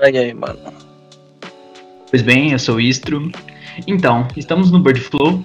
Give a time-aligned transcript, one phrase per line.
[0.00, 0.58] Fala e aí, mano.
[2.08, 3.30] Pois bem, eu sou o Istro.
[3.86, 5.44] Então, estamos no Bird Flow,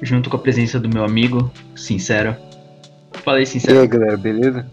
[0.00, 2.36] junto com a presença do meu amigo, Sincero.
[3.24, 3.80] Fala aí, E Sincero.
[3.80, 4.64] aí, galera, beleza?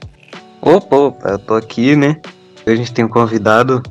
[0.62, 2.22] Opa, opa, eu tô aqui, né?
[2.64, 3.82] A gente tem um convidado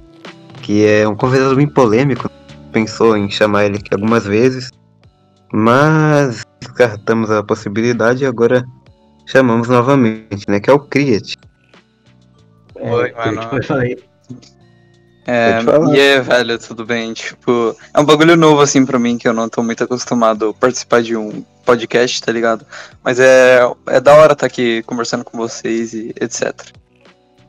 [0.62, 2.30] que é um convidado bem polêmico.
[2.70, 4.70] Pensou em chamar ele aqui algumas vezes,
[5.52, 8.64] mas descartamos a possibilidade e agora
[9.26, 10.60] chamamos novamente, né?
[10.60, 11.34] Que é o Criat.
[12.76, 13.48] Oi, mano.
[13.50, 13.98] Pode falar aí.
[15.24, 15.60] É,
[15.94, 17.12] e aí, velho, tudo bem?
[17.12, 20.54] Tipo, é um bagulho novo assim pra mim, que eu não tô muito acostumado a
[20.54, 22.66] participar de um podcast, tá ligado?
[23.04, 26.52] Mas é, é da hora estar aqui conversando com vocês e etc.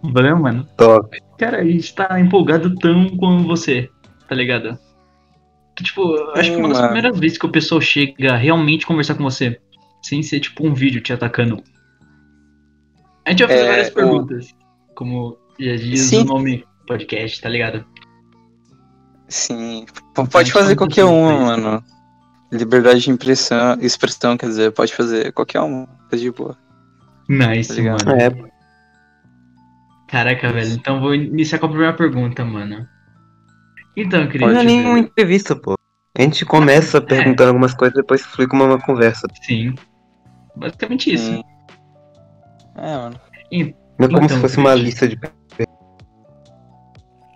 [0.04, 0.68] Valeu, mano.
[0.78, 1.18] Top.
[1.40, 3.90] Cara, a gente tá empolgado tão como você,
[4.30, 4.78] tá ligado?
[5.76, 6.92] Que, tipo, eu acho que uma das Mano.
[6.94, 9.60] primeiras vezes que o pessoal chega a realmente conversar com você,
[10.04, 11.64] sem ser tipo um vídeo te atacando.
[13.26, 14.48] A gente vai fazer É, várias o- perguntas,
[14.94, 16.22] como já diz Sim.
[16.22, 17.86] o nome podcast, tá ligado?
[19.28, 19.86] Sim,
[20.32, 21.84] pode fazer qualquer uma, mano.
[22.52, 26.56] Liberdade de impressão, expressão, quer dizer, pode fazer qualquer uma, tá de boa.
[27.28, 28.22] Nice, Tá mano.
[28.22, 28.54] É,
[30.08, 30.74] Caraca, velho.
[30.74, 32.88] Então vou iniciar com a primeira pergunta, mano.
[33.98, 34.52] Então, querido.
[34.52, 35.76] não é nenhuma entrevista, pô.
[36.16, 39.28] A gente começa perguntando algumas coisas e depois flui com uma conversa.
[39.42, 39.74] Sim.
[40.56, 41.32] Basicamente isso.
[41.32, 41.44] Sim.
[42.78, 43.20] É, mano.
[43.52, 45.20] Não é como Então, se fosse uma lista de.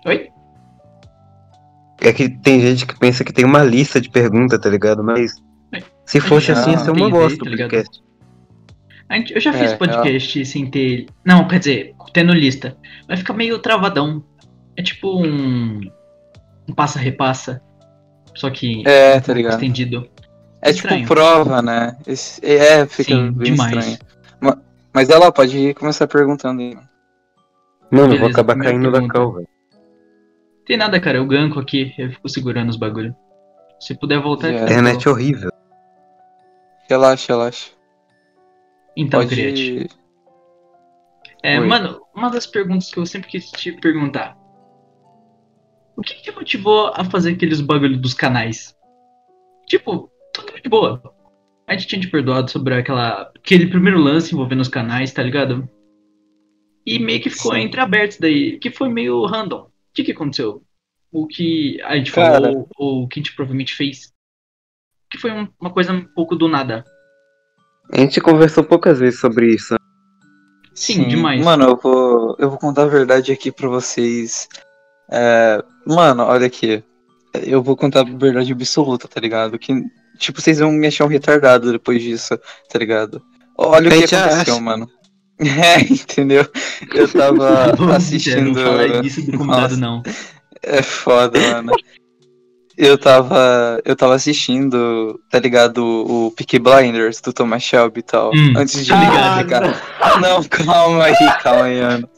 [0.07, 0.29] Oi?
[2.01, 5.03] É que tem gente que pensa que tem uma lista de perguntas, tá ligado?
[5.03, 5.35] Mas
[6.05, 8.03] se fosse Não, assim, ia ser uma bosta tá podcast.
[9.09, 11.07] A gente- eu já É, fiz podcast sem ter.
[11.25, 12.77] Não, quer dizer, tendo lista.
[13.07, 14.23] Vai ficar meio travadão.
[14.75, 15.79] É tipo um.
[16.69, 17.61] Um passa-repassa.
[18.35, 18.83] Só que.
[18.87, 19.53] É, tá ligado?
[19.53, 20.07] Estendido.
[20.61, 21.01] É Estranho.
[21.01, 21.97] tipo prova, né?
[22.05, 23.75] Esse- é, fica Sim, bem demais.
[23.75, 23.97] estranho.
[24.41, 24.57] Ma-
[24.93, 26.77] Mas ela pode começar perguntando aí.
[27.91, 29.47] Mano, eu vou acabar caindo da cal, velho.
[30.67, 31.17] Tem nada, cara.
[31.17, 31.93] Eu ganco aqui.
[31.97, 33.15] Eu fico segurando os bagulho.
[33.79, 34.49] Se puder voltar.
[34.49, 34.53] É.
[34.53, 35.13] fica Internet legal.
[35.13, 35.51] horrível.
[36.89, 37.71] Relaxa, relaxa.
[38.95, 39.33] Então, pode.
[39.33, 39.87] Criate.
[41.43, 41.65] É, Oi.
[41.65, 44.37] mano, uma das perguntas que eu sempre quis te perguntar.
[45.95, 48.75] O que te motivou a fazer aqueles bagulho dos canais?
[49.67, 51.01] Tipo, tudo de boa.
[51.67, 55.67] A gente tinha te perdoado sobre aquela, aquele primeiro lance envolvendo os canais, tá ligado?
[56.85, 57.61] E meio que ficou Sim.
[57.61, 59.66] entre abertos daí, que foi meio random.
[59.97, 60.61] O que que aconteceu?
[61.11, 62.33] O que a gente Cara.
[62.39, 64.13] falou, ou o que a gente provavelmente fez?
[65.09, 66.83] Que foi um- uma coisa um pouco do nada.
[67.91, 69.73] A gente conversou poucas vezes sobre isso.
[69.73, 69.79] né?
[70.75, 71.43] Sim, demais.
[71.43, 74.47] Mano, eu vou, eu vou contar a verdade aqui pra vocês.
[75.11, 76.83] É, mano, olha aqui.
[77.33, 79.57] Eu vou contar a verdade absoluta, tá ligado?
[79.57, 79.73] Que,
[80.19, 82.37] tipo, vocês vão me achar um retardado depois disso,
[82.69, 83.19] tá ligado?
[83.57, 84.61] Olha o que aconteceu, acha.
[84.61, 84.87] mano.
[85.39, 86.45] É, entendeu?
[86.93, 88.53] Eu tava assistindo.
[88.53, 89.77] Não fala disso do convidado, Nossa.
[89.77, 90.03] não.
[90.63, 91.71] É foda, mano.
[92.77, 93.81] Eu tava.
[93.85, 95.83] Eu tava assistindo, tá ligado?
[95.83, 98.31] O Peaky Blinders do Thomas Shelby e tal.
[98.33, 99.73] Hum, antes de ligar, ligado.
[99.73, 100.19] cara.
[100.19, 102.09] Não, calma aí, calma aí, mano.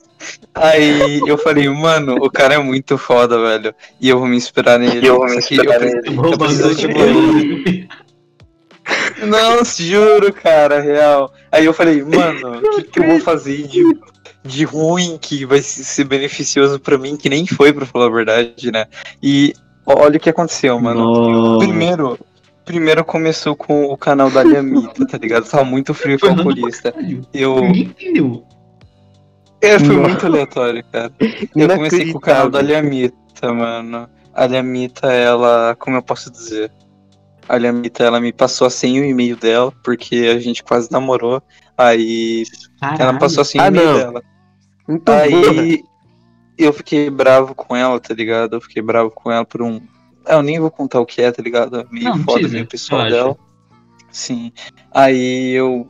[0.54, 3.74] Aí eu falei, mano, o cara é muito foda, velho.
[4.02, 5.08] E eu vou me inspirar nele.
[5.08, 6.18] Eu vou me inspirar eu, nele.
[6.18, 7.00] eu preciso, tipo.
[9.28, 11.32] Não, juro, cara, real.
[11.52, 13.84] Aí eu falei, mano, o que, que eu vou fazer de,
[14.44, 18.10] de ruim que vai se- ser beneficioso pra mim, que nem foi, pra falar a
[18.10, 18.86] verdade, né?
[19.22, 19.54] E
[19.86, 21.58] olha o que aconteceu, mano.
[21.60, 22.20] Primeiro,
[22.66, 25.50] primeiro começou com o canal da Lhamita, tá ligado?
[25.50, 26.94] Tava muito frio e calculista.
[27.34, 27.62] Eu.
[27.62, 28.44] Ninguém entendeu.
[29.62, 30.08] É, foi Nossa.
[30.08, 31.12] muito aleatório, cara.
[31.56, 34.10] Eu comecei com o canal da Lhamita, mano.
[34.34, 35.76] A Lhamita, ela.
[35.78, 36.72] Como eu posso dizer?
[37.50, 40.92] A Lhamita, ela me passou a senha e o e-mail dela, porque a gente quase
[40.92, 41.42] namorou.
[41.76, 42.44] Aí
[42.82, 43.20] ela Caralho.
[43.20, 43.98] passou a senha e Ah, o e-mail não.
[43.98, 44.24] dela.
[44.88, 45.22] Burra.
[45.22, 45.84] Aí
[46.58, 48.56] eu fiquei bravo com ela, tá ligado?
[48.56, 49.82] Eu fiquei bravo com ela por um.
[50.26, 51.88] Ah, Eu nem vou contar o que é, tá ligado?
[51.92, 53.36] Meio Não, foda, meio pessoal dela.
[54.12, 54.52] Sim.
[54.92, 55.88] Aí eu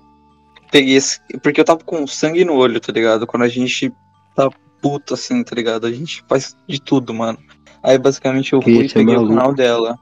[0.71, 1.19] peguei esse.
[1.41, 3.25] Porque eu tava com sangue no olho, tá ligado?
[3.27, 3.91] Quando a gente
[4.35, 4.49] tá
[4.81, 5.85] puto assim, tá ligado?
[5.87, 7.37] A gente faz de tudo, mano.
[7.83, 9.97] Aí basicamente eu fui e é peguei o canal dela.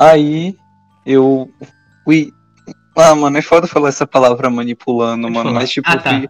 [0.00, 0.54] Aí
[1.06, 1.48] eu
[2.04, 2.30] fui.
[2.96, 5.48] Ah, mano, é foda falar essa palavra manipulando, mano.
[5.48, 5.60] falar.
[5.60, 6.10] Mas tipo, Ah, eu tá.
[6.10, 6.28] fui.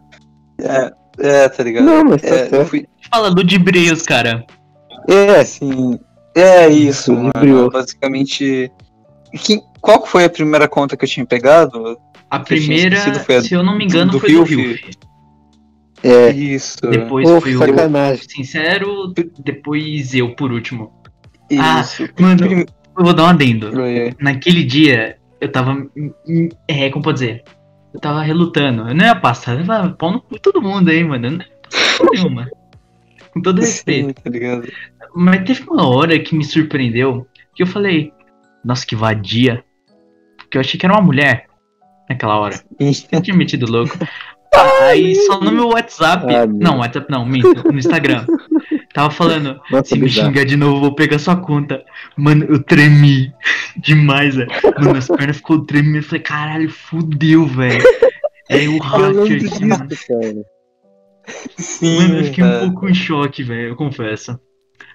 [0.61, 1.85] É, é, tá ligado?
[1.85, 2.67] Não, mas tá É, eu certo.
[2.69, 4.45] fui, Fala ludibrios, cara.
[5.09, 5.99] É, Assim,
[6.35, 7.71] é isso, mano.
[7.71, 8.71] Basicamente.
[9.37, 11.99] Que, qual foi a primeira conta que eu tinha pegado?
[12.31, 14.79] A primeira, a se eu não me engano, do foi do Rio, Rio.
[16.03, 16.31] é.
[16.31, 16.79] Isso.
[16.83, 18.25] Depois Pô, foi o sacanagem.
[18.29, 20.93] Sincero, depois eu, por último.
[21.59, 22.09] Ah, Isso.
[22.19, 23.81] Mano, Prim- eu vou dar um adendo.
[23.81, 25.87] Oi, Naquele dia, eu tava.
[26.69, 27.45] É, como pode dizer?
[27.93, 28.89] Eu tava relutando.
[28.89, 29.59] Eu não ia passar.
[29.59, 31.27] Eu ia pau no cu de todo mundo aí, mano.
[31.27, 32.49] Eu não ia passar nenhuma.
[33.33, 34.21] Com todo respeito.
[34.21, 34.63] Sim, tá
[35.15, 38.13] mas teve uma hora que me surpreendeu que eu falei,
[38.65, 39.65] nossa, que vadia.
[40.37, 41.47] Porque eu achei que era uma mulher
[42.09, 42.61] naquela hora.
[42.79, 43.97] Eu tinha metido louco.
[44.83, 46.33] Aí só no meu WhatsApp.
[46.33, 48.25] Ah, não, WhatsApp não, minto, no Instagram.
[48.95, 50.29] Tava falando, Nossa, se me bizarro.
[50.29, 51.85] xingar de novo, eu vou pegar sua conta.
[52.17, 53.31] Mano, eu tremi
[53.77, 54.51] demais, velho.
[54.81, 55.97] Mano, as pernas ficou tremendo.
[55.99, 57.85] Eu falei, caralho, fudeu, velho.
[58.51, 59.89] Aí o Eu hacker aqui, mano.
[59.89, 60.45] cara.
[61.57, 62.61] Sim, Mano, eu fiquei um cara.
[62.71, 64.39] pouco em choque, velho, eu confesso.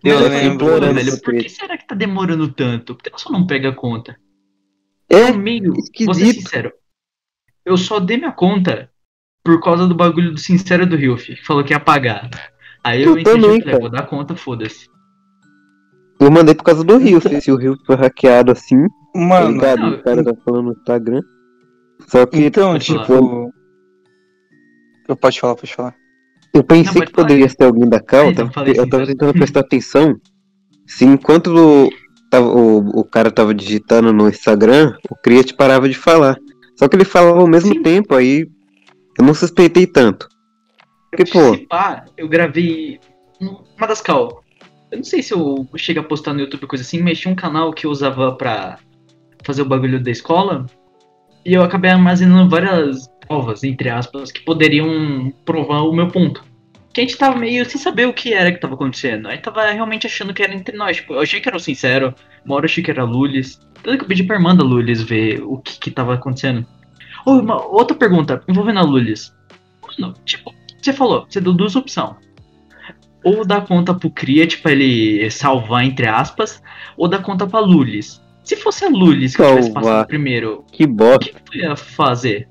[0.03, 2.95] Eu Mas pô, eu lembro velho, por que será que tá demorando tanto?
[2.95, 4.15] Por que ela só não pega a conta?
[5.09, 6.41] É, No meio, vou ser esquisito.
[6.43, 6.71] sincero.
[7.65, 8.89] Eu só dei minha conta
[9.43, 12.29] por causa do bagulho do Sincero do Rio, que falou que ia pagar.
[12.89, 13.79] Aí eu, Eu entendi, também, falei, cara.
[13.79, 14.87] vou dar conta, foda-se.
[16.19, 17.19] eu mandei por causa do Rio.
[17.41, 19.79] Se o Rio foi hackeado assim, Mano, ligado?
[19.81, 21.21] não, o cara tá falando no Instagram.
[22.07, 23.05] Só que então, Pode falar.
[23.05, 23.53] tipo.
[25.07, 25.95] Eu pode falar, pode falar.
[26.53, 28.25] eu pensei Não, que poderia ser alguém da Cal.
[28.25, 30.15] Eu eu sim, tava tentando prestar atenção.
[30.87, 31.89] Se enquanto o,
[32.29, 36.37] tava- o, o cara tava digitando no Instagram, o Criate parava de falar.
[36.77, 37.81] Só que ele falava ao mesmo Sim.
[37.83, 38.47] tempo, aí
[39.19, 40.27] eu não suspeitei tanto.
[41.11, 42.99] Porque, pô, Se pá, eu gravei
[43.41, 44.43] uma das cal.
[44.91, 47.35] Eu não sei se eu chego a postar no YouTube coisa assim, mas tinha um
[47.35, 48.79] canal que eu usava pra
[49.43, 50.65] fazer o bagulho da escola.
[51.45, 56.43] E eu acabei armazenando várias provas, entre aspas, que poderiam provar o meu ponto.
[56.91, 59.27] Que a gente tava meio sem saber o que era que tava acontecendo.
[59.27, 60.97] A gente tava realmente achando que era entre nós.
[60.97, 62.13] Tipo, eu achei que era o sincero,
[62.43, 63.59] uma hora eu achei que era Lulis.
[63.83, 66.65] Tanto que eu pedi pra irmã da Lulis ver o que que tava acontecendo.
[67.25, 69.33] Oh, uma outra pergunta envolvendo a Lulis.
[69.99, 70.53] Mano, tipo,
[70.85, 72.15] você falou, você deu duas opções.
[73.23, 76.61] Ou dar conta pro Criat pra ele salvar, entre aspas,
[76.95, 78.21] ou dar conta pra Lulis.
[78.43, 81.25] Se fosse a Lulis que eu tivesse passado primeiro, que o bosta.
[81.25, 82.47] que tu ia fazer?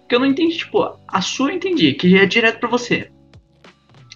[0.00, 3.10] Porque eu não entendi, tipo, a sua eu entendi, que é direto pra você.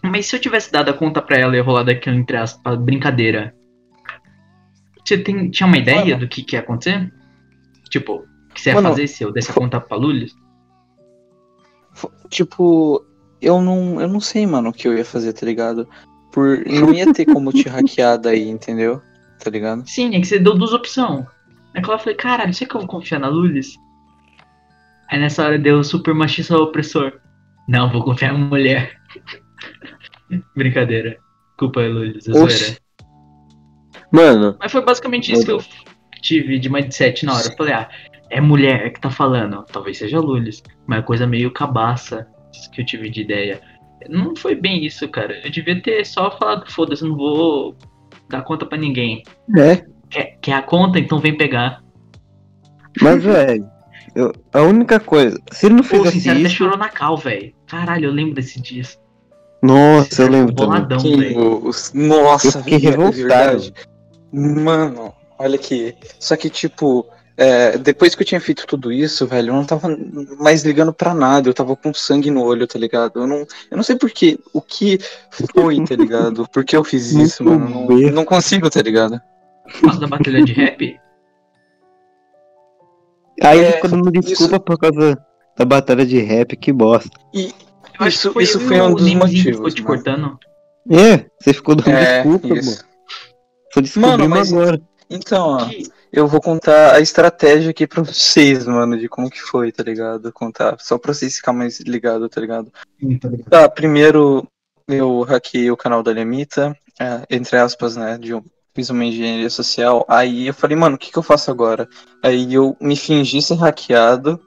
[0.02, 3.54] Mas se eu tivesse dado a conta pra ela e rolado aquilo entre aspas, brincadeira.
[5.02, 7.10] Você tem, tinha uma ideia do que, que ia acontecer?
[7.88, 10.34] Tipo, o que você ia Mano, fazer se eu desse a conta pra Lulis?
[12.28, 13.04] Tipo,
[13.44, 15.88] eu não, eu não sei, mano, o que eu ia fazer, tá ligado?
[16.32, 19.00] Por não ia ter como te hackear daí, entendeu?
[19.42, 19.84] Tá ligado?
[19.86, 21.26] Sim, é que você deu duas opções.
[21.74, 23.76] Aí eu falei, caralho, será que eu vou confiar na Lulis?
[25.10, 27.20] Aí nessa hora deu super machista opressor.
[27.68, 28.96] Não, vou confiar na mulher.
[30.56, 31.18] Brincadeira.
[31.58, 32.78] Culpa é Lulis, é zoeira.
[34.10, 35.62] Mano, Mas foi basicamente isso que eu
[36.22, 37.46] tive de mindset na hora.
[37.46, 37.88] Eu falei, ah,
[38.30, 39.64] é mulher que tá falando.
[39.70, 40.62] Talvez seja Lulis.
[40.86, 42.26] Mas é coisa meio cabaça
[42.72, 43.60] que eu tive de ideia.
[44.08, 45.40] Não foi bem isso, cara.
[45.44, 47.74] Eu devia ter só falado, foda-se, não vou
[48.28, 49.22] dar conta pra ninguém.
[49.56, 49.84] é.
[50.10, 50.98] Quer, quer a conta?
[50.98, 51.82] Então vem pegar.
[53.00, 53.66] Mas, velho,
[54.14, 55.40] eu- a única coisa.
[55.50, 56.56] Se ele não Pô, fizesse Sincero até isso.
[56.56, 57.52] chorou na cal, velho.
[57.66, 58.82] Caralho, eu lembro desse dia.
[59.62, 60.68] Nossa, eu lembro também.
[60.68, 61.66] Boladão, Que velho.
[61.66, 63.16] os- Nossa, Eu fiquei é revoltado.
[63.16, 63.72] verdade.
[64.32, 65.94] Mano, olha aqui.
[66.20, 67.06] Só que, tipo,
[67.36, 69.88] é, depois que eu tinha feito tudo isso, velho, eu não tava
[70.38, 71.48] mais ligando pra nada.
[71.48, 73.20] Eu tava com sangue no olho, tá ligado?
[73.20, 73.38] Eu não,
[73.70, 74.38] eu não sei por quê.
[74.52, 74.98] O que
[75.30, 76.48] foi, tá ligado?
[76.50, 77.86] Por que eu fiz isso, Muito mano?
[77.90, 79.20] Não, não consigo, tá ligado?
[79.72, 81.00] Por causa da batalha de rap?
[83.42, 85.18] Aí É, ele ficou dando desculpa por causa
[85.56, 87.10] da batalha de rap, que bosta.
[87.32, 87.50] Eu
[88.00, 89.74] acho Isso, que foi isso foi e um dos que ficou motivos.
[89.74, 89.94] te mano.
[89.94, 90.38] cortando.
[90.90, 92.60] É, você ficou dando É, desculpa, mano.
[92.60, 92.84] isso.
[93.72, 94.80] Só descobrimos Mano, mas- agora.
[95.10, 99.40] Então, ó, Que- eu vou contar a estratégia aqui pra vocês, mano, de como que
[99.40, 100.32] foi, tá ligado?
[100.32, 102.72] Contar, só pra vocês ficarem mais ligados, tá ligado?
[103.50, 104.46] Tá, primeiro
[104.86, 108.42] eu hackeei o canal da Lemita, é, entre aspas, né, de um,
[108.74, 111.88] fiz uma engenharia social, aí eu falei, mano, o que que eu faço agora?
[112.22, 114.38] Aí eu me fingi ser hackeado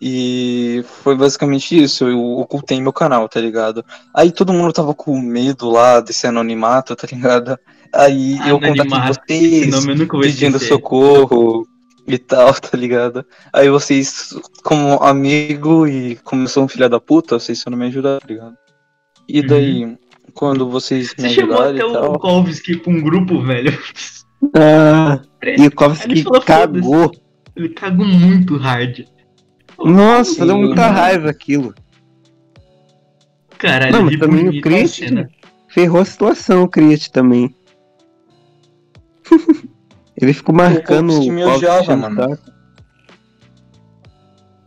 [0.00, 3.84] e foi basicamente isso, eu ocultei meu canal, tá ligado?
[4.14, 7.58] Aí todo mundo tava com medo lá desse anonimato, tá ligado?
[7.94, 11.66] Aí eu contatei Anonimato, Esse vocês, eu pedindo socorro
[12.06, 13.24] e tal, tá ligado?
[13.52, 17.78] Aí vocês, como amigo e como eu sou um filho da puta, vocês só não
[17.78, 18.56] me ajudaram, tá ligado?
[19.28, 19.96] E daí,
[20.34, 21.28] quando vocês me Uhum.
[21.28, 22.18] Você chamou até e o tal.
[22.18, 23.76] Kovski pra um grupo, velho.
[24.54, 25.20] Ah,
[25.56, 27.10] e o Kovski cagou.
[27.56, 29.04] Ele cagou muito hard.
[29.78, 30.94] Nossa, Sim, deu muita mano.
[30.94, 31.74] raiva aquilo.
[33.58, 35.28] Caralho, Não, mas também o cena.
[35.68, 37.54] ferrou a situação, o Criat também.
[40.20, 42.38] Ele ficou marcando Kovski me Kovski odiava, o mano.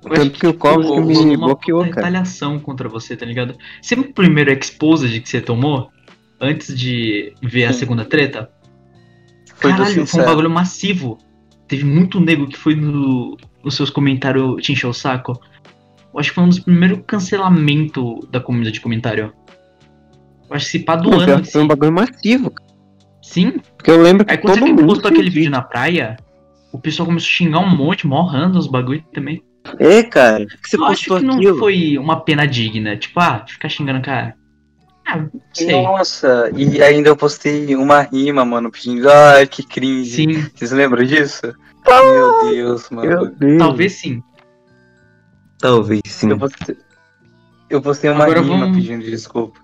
[0.01, 2.07] Tanto que o Kovski me uma bloqueou, puta cara.
[2.07, 3.55] retaliação contra você, tá ligado?
[3.81, 5.89] Sempre o primeiro exposed que você tomou,
[6.39, 7.79] antes de ver a Sim.
[7.79, 8.49] segunda treta,
[9.55, 11.17] Foi caralho, foi um bagulho massivo.
[11.67, 15.33] Teve muito nego que foi no, nos seus comentários te encher o saco.
[16.13, 19.33] Eu acho que foi um dos primeiros cancelamentos da comunidade de comentário.
[20.49, 21.45] Eu acho que se pá do Pô, ano.
[21.45, 22.51] foi um bagulho massivo.
[23.29, 23.59] Sim.
[23.77, 26.17] Porque eu lembro que Aí quando todo postou aquele vídeo na praia,
[26.73, 29.43] o pessoal começou a xingar um monte, mó rando os bagulho também.
[29.77, 30.47] É, cara.
[30.47, 31.59] Que você eu acho que não aquilo.
[31.59, 32.97] foi uma pena digna.
[32.97, 34.35] Tipo, ah, ficar xingando cara.
[35.05, 35.81] Ah, não sei.
[35.83, 40.09] Nossa, e ainda eu postei uma rima, mano, pedindo, ai, que cringe.
[40.15, 41.53] Sim, Vocês lembram disso?
[41.87, 43.35] Meu Deus, Meu mano.
[43.37, 43.57] Deus.
[43.59, 44.23] talvez sim.
[45.59, 46.29] Talvez sim.
[46.31, 46.77] Eu postei,
[47.69, 49.59] eu postei uma Agora rima vamos- pedindo desculpa.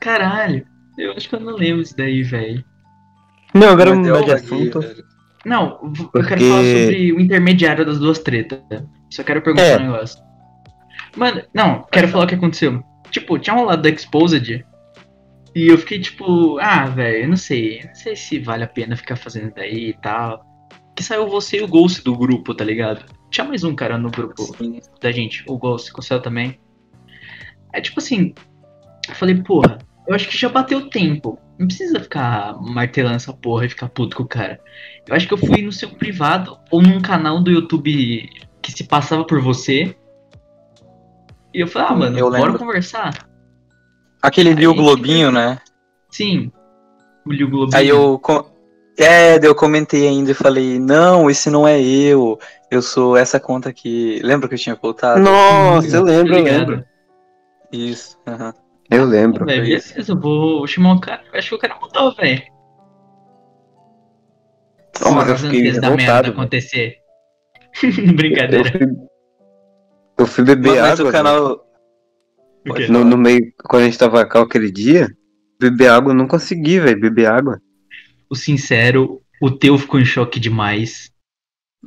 [0.00, 0.64] Caralho,
[0.98, 2.64] eu acho que eu não lembro isso daí, velho.
[3.54, 4.80] Não, agora vamos mudar de assunto.
[4.80, 5.04] velho.
[5.44, 8.60] Não, v- eu Porque- quero falar sobre o intermediário das duas tretas.
[9.10, 9.76] Só quero perguntar É.
[9.78, 10.22] um negócio.
[11.16, 12.82] Mano, não, quero falar o que aconteceu.
[13.10, 14.64] Tipo, tinha um lado da Exposed.
[15.54, 17.82] E eu fiquei tipo, ah, velho, não sei.
[17.84, 20.42] Não sei se vale a pena ficar fazendo isso daí e tal.
[20.96, 23.04] Que saiu você e o Ghost do grupo, tá ligado?
[23.30, 24.80] Tinha mais um cara no grupo Sim.
[25.00, 26.58] da gente, o Ghost, com o céu também.
[27.72, 28.32] É tipo assim,
[29.08, 31.38] eu falei, porra, eu acho que já bateu o tempo.
[31.58, 34.60] Não precisa ficar martelando essa porra e ficar puto com o cara.
[35.06, 38.28] Eu acho que eu fui no seu privado ou num canal do YouTube
[38.60, 39.94] que se passava por você.
[41.54, 42.58] E eu falei, ah, Sim, mano, eu bora lembro.
[42.58, 43.28] conversar.
[44.22, 45.58] Aquele Liu Globinho, né?
[46.10, 46.50] Sim.
[47.26, 47.76] O Liu Globinho.
[47.78, 48.20] Aí eu.
[48.98, 52.38] É, eu comentei ainda e falei, não, esse não é eu.
[52.70, 54.20] Eu sou essa conta aqui.
[54.22, 55.20] Lembra que eu tinha voltado?
[55.20, 56.58] Nossa, eu Tá lembro, eu ligado?
[56.70, 56.84] lembro.
[57.72, 58.18] Isso.
[58.26, 58.54] aham.
[58.94, 59.44] Eu lembro.
[59.46, 61.22] Velho, beleza, eu vou chamar o cara.
[61.32, 62.42] Eu acho que o cara mudou, velho.
[65.00, 66.30] Não, mas eu fiquei antes da merda revoltado.
[66.30, 66.96] acontecer.
[67.82, 68.70] Eu Brincadeira.
[68.70, 68.86] fui,
[70.18, 71.08] eu fui beber Mas água.
[71.08, 71.66] o canal.
[72.68, 72.86] O quê?
[72.88, 75.08] No, no meio, quando a gente tava cá aquele dia,
[75.58, 77.58] beber água eu não consegui, velho, beber água.
[78.28, 81.10] O sincero, o teu ficou em choque demais.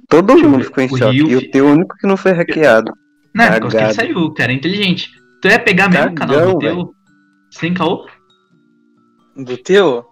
[0.10, 1.12] Todo Deixa eu mundo ver, ficou em o choque.
[1.16, 2.92] Rio E o teu único que não foi hackeado.
[3.34, 5.10] Não, por causa que ele saiu, o cara é inteligente.
[5.46, 6.96] Tu ia pegar mesmo o canal do Cagão, teu?
[7.52, 8.08] Sem caô?
[9.38, 10.04] Do teu?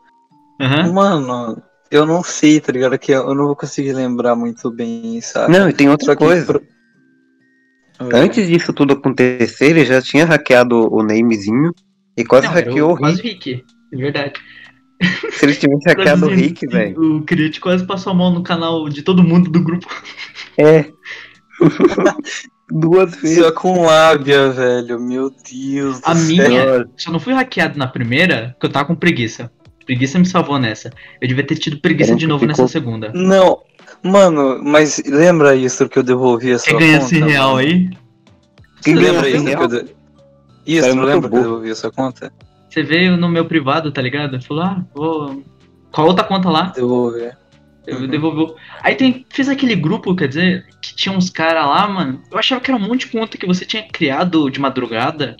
[0.61, 0.93] Aham.
[0.93, 2.99] Mano, eu não sei, tá ligado?
[2.99, 5.51] Que eu não vou conseguir lembrar muito bem, sabe?
[5.57, 6.45] Não, e tem outra coisa.
[6.45, 6.61] pro-
[8.13, 11.73] Antes disso tudo acontecer, ele já tinha hackeado o namezinho
[12.15, 13.53] e quase Não, hackeou o quase Rick.
[13.53, 13.65] Rick.
[13.91, 14.33] É verdade.
[15.33, 17.15] Se ele tivesse hackeado o Rick, velho.
[17.17, 19.87] O Criate quase passou a mão no canal de todo mundo do grupo.
[20.59, 20.85] É.
[22.69, 23.39] Duas vezes.
[23.43, 24.99] Só com lábia, velho.
[24.99, 26.25] Meu Deus do A céu.
[26.25, 29.51] minha, só não fui hackeado na primeira, porque eu tava com preguiça.
[29.85, 30.89] Preguiça me salvou nessa.
[31.21, 33.11] Eu devia ter tido preguiça de novo ficou- nessa segunda.
[33.13, 33.59] Não,
[34.01, 37.15] mano, mas lembra isso que eu devolvi a sua Quer ganhar conta?
[37.15, 37.59] esse real mano?
[37.59, 37.89] aí?
[38.81, 39.95] Quem Você ganhou lembra isso que eu de...
[40.65, 42.31] Isso, Cara, não lembra que eu devolvi a sua conta?
[42.69, 44.41] Você veio no meu privado, tá ligado?
[44.41, 45.43] Falou, ah, vou.
[45.91, 46.71] Qual outra conta lá?
[46.75, 47.29] Devolvi.
[47.85, 48.07] Eu Uhum.
[48.07, 48.55] devolveu.
[48.81, 52.21] Aí tem, fez aquele grupo, quer dizer, que tinha uns caras lá, mano.
[52.31, 55.35] Eu achava que era um monte de conta que você tinha criado de madrugada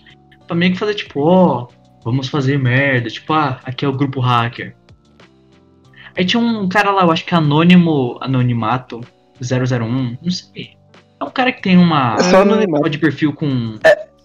[0.46, 1.68] pra meio que fazer tipo, ó,
[2.04, 3.10] vamos fazer merda.
[3.10, 4.76] Tipo, ah, aqui é o grupo hacker.
[6.18, 9.00] Aí tinha um cara lá, eu acho que é Anônimo Anonimato
[9.42, 10.72] 001, não sei.
[11.20, 12.90] É um cara que tem uma É só anonimato.
[12.90, 13.78] de perfil com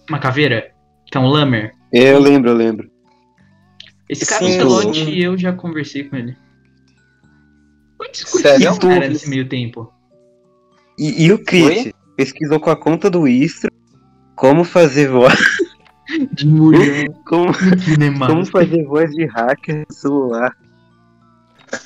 [0.09, 0.71] uma caveira,
[1.09, 1.73] que é um Lamer.
[1.91, 2.91] Eu lembro, eu lembro.
[4.09, 5.11] Esse cara Sim, no Celote sim.
[5.11, 6.35] e eu já conversei com ele.
[8.13, 8.71] Sério?
[8.71, 9.91] com o cara nesse meio tempo.
[10.97, 13.71] E, e o Crit pesquisou com a conta do Istro
[14.35, 15.39] como fazer voz.
[16.33, 17.53] De mulher Como,
[18.25, 20.55] como fazer voz de hacker no celular.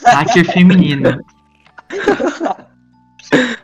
[0.05, 1.19] Hacker feminino.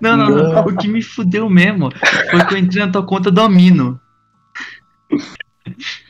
[0.01, 0.65] Não, não, não.
[0.65, 1.91] O que me fudeu mesmo
[2.32, 4.00] foi que eu entrei na tua conta do Amino.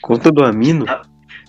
[0.02, 0.86] Conta do Amino?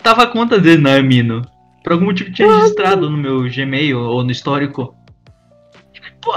[0.03, 1.41] Tava a conta dele na Amino.
[1.83, 4.95] Por algum motivo tinha registrado no meu Gmail ou no histórico.
[6.21, 6.33] Pô,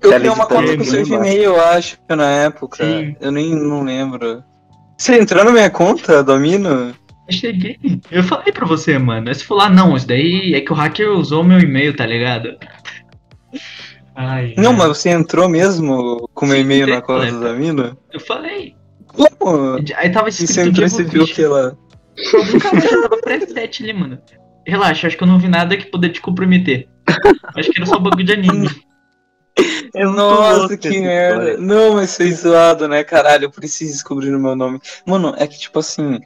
[0.00, 1.04] Eu criei uma conta com seu.
[1.04, 2.84] Gmail, eu acho, na época.
[2.84, 3.16] Sim.
[3.20, 4.42] Eu nem não lembro.
[4.96, 6.94] Você entrou na minha conta, Domino?
[7.28, 7.78] eu cheguei.
[8.10, 9.28] Eu falei pra você, mano.
[9.28, 12.06] Aí você falou, ah, não, isso daí é que o hacker usou meu e-mail, tá
[12.06, 12.56] ligado?
[14.14, 14.76] Ai, Não, ai.
[14.76, 17.96] mas você entrou mesmo com meu e-mail na conta do Domino?
[18.12, 18.76] Eu falei.
[19.08, 19.76] Como?
[19.96, 21.76] Aí tava E escrito você entrou e você Diego viu que ela.
[22.34, 24.18] Algum cara tava preset ali, mano.
[24.66, 26.88] Relaxa, acho que eu não vi nada que poderia te comprometer.
[27.56, 28.68] Acho que era só um bagulho de anime.
[29.94, 31.50] É Nossa, que merda.
[31.50, 31.58] história.
[31.58, 33.44] Não, mas foi zoado, né, caralho?
[33.44, 34.80] Eu preciso descobrir o meu nome.
[35.06, 36.18] Mano, é que, tipo assim,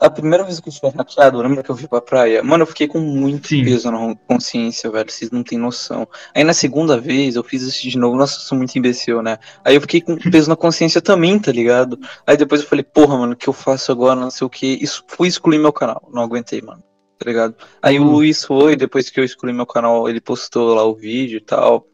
[0.00, 2.42] a primeira vez que eu fui hackeado, lembra que eu fui pra praia?
[2.42, 3.64] Mano, eu fiquei com muito Sim.
[3.64, 5.08] peso na consciência, velho.
[5.08, 6.08] Vocês não têm noção.
[6.34, 8.16] Aí na segunda vez eu fiz isso de novo.
[8.16, 9.38] Nossa, eu sou muito imbecil, né?
[9.64, 12.00] Aí eu fiquei com peso na consciência também, tá ligado?
[12.26, 14.18] Aí depois eu falei, porra, mano, o que eu faço agora?
[14.18, 14.78] Não sei o que.
[14.82, 16.02] Isso fui excluir meu canal.
[16.12, 16.82] Não aguentei, mano.
[17.22, 17.54] Tá ligado?
[17.80, 18.10] Aí o Uhum.
[18.12, 21.86] Luiz foi, depois que eu excluí meu canal, ele postou lá o vídeo e tal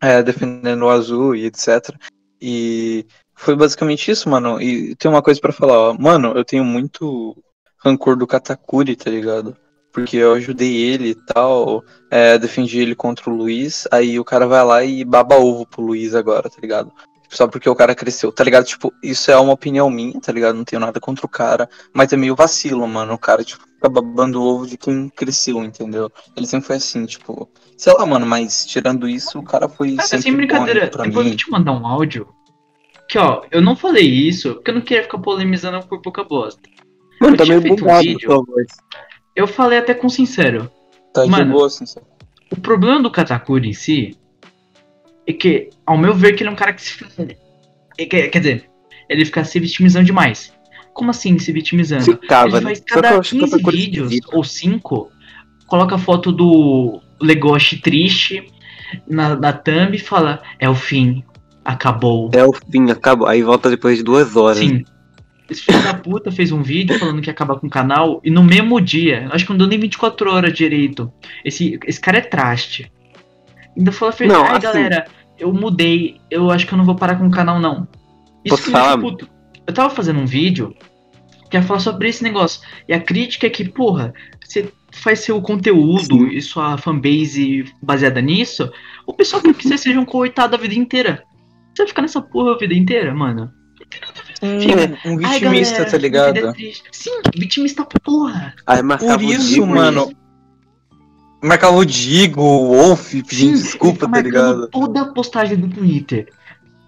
[0.00, 1.94] é, defendendo o azul e etc.
[2.40, 4.60] E foi basicamente isso, mano.
[4.60, 5.94] E tem uma coisa pra falar, ó.
[5.94, 7.36] Mano, eu tenho muito
[7.78, 9.56] rancor do Katakuri, tá ligado?
[9.92, 14.46] porque eu ajudei ele e tal, é, defendi ele contra o Luiz, aí o cara
[14.46, 16.90] vai lá e baba ovo pro Luiz agora, tá ligado?
[17.32, 18.66] Só porque o cara cresceu, tá ligado?
[18.66, 20.54] Tipo, isso é uma opinião minha, tá ligado?
[20.54, 23.14] Não tenho nada contra o cara, mas é meio vacilo, mano.
[23.14, 26.12] O cara, tipo, fica babando o ovo de quem cresceu, entendeu?
[26.36, 30.08] Ele sempre foi assim, tipo, sei lá, mano, mas tirando isso, o cara foi Cara,
[30.08, 31.36] sempre sem brincadeira, bom pra depois eu mim.
[31.36, 32.28] te mandar um áudio.
[33.08, 36.60] Que ó, eu não falei isso porque eu não queria ficar polemizando por pouca bosta.
[37.18, 38.44] Mano, Eu tá meio feito um bugado vídeo.
[39.34, 40.70] Eu falei até com sincero.
[41.14, 42.06] Tá de Mano, boa, assim, sabe?
[42.50, 44.18] O problema do Katakuri em si
[45.26, 47.04] é que, ao meu ver, que ele é um cara que se.
[47.98, 48.70] é que- Quer dizer,
[49.08, 50.52] ele fica se vitimizando demais.
[50.92, 52.04] Como assim se vitimizando?
[52.04, 52.62] Ficava, ele né?
[52.62, 55.10] faz cada acho que 15 outra coisa vídeos ou 5,
[55.66, 58.44] coloca a foto do Legoshi triste
[59.08, 61.24] na, na thumb e fala: É o fim,
[61.64, 62.30] acabou.
[62.34, 63.26] É o fim, acabou.
[63.26, 64.58] Aí volta depois de duas horas.
[64.58, 64.84] Sim.
[65.48, 68.30] Esse filho da puta fez um vídeo falando que ia acabar com o canal e
[68.30, 71.12] no mesmo dia, acho que não deu nem 24 horas direito.
[71.44, 72.90] Esse, esse cara é traste.
[73.76, 75.06] Ainda falou assim, Não, ai assim- galera,
[75.38, 77.88] eu mudei, eu acho que eu não vou parar com o canal não.
[78.44, 78.98] Isso Posso que falar?
[78.98, 79.28] puto.
[79.66, 80.74] Eu tava fazendo um vídeo
[81.48, 82.60] que ia falar sobre esse negócio.
[82.88, 84.12] E a crítica é que, porra,
[84.42, 86.28] você faz seu conteúdo Sim.
[86.28, 88.70] e sua fanbase baseada nisso,
[89.06, 91.22] o pessoal quer que você seja um coitado a vida inteira.
[91.74, 93.50] Você vai ficar nessa porra a vida inteira, mano?
[94.60, 96.54] Fica, Um Ai, vitimista, galera, tá é ligado?
[96.90, 98.54] Sim, vitimista porra.
[98.82, 100.10] Marcava Por isso, mano.
[101.42, 104.68] Marcava o Digo, o Wolf, Sim, pedindo desculpa, tá marcando ligado?
[104.68, 106.28] Toda a postagem do Twitter.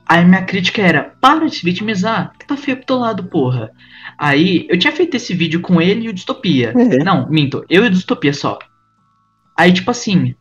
[0.07, 3.71] Aí minha crítica era, para de se vitimizar, que tá feio pro teu lado, porra.
[4.19, 6.73] Aí, eu tinha feito esse vídeo com ele e o Distopia.
[6.77, 7.03] É.
[7.03, 8.59] Não, minto, eu e o Distopia só.
[9.59, 10.35] Aí, tipo assim,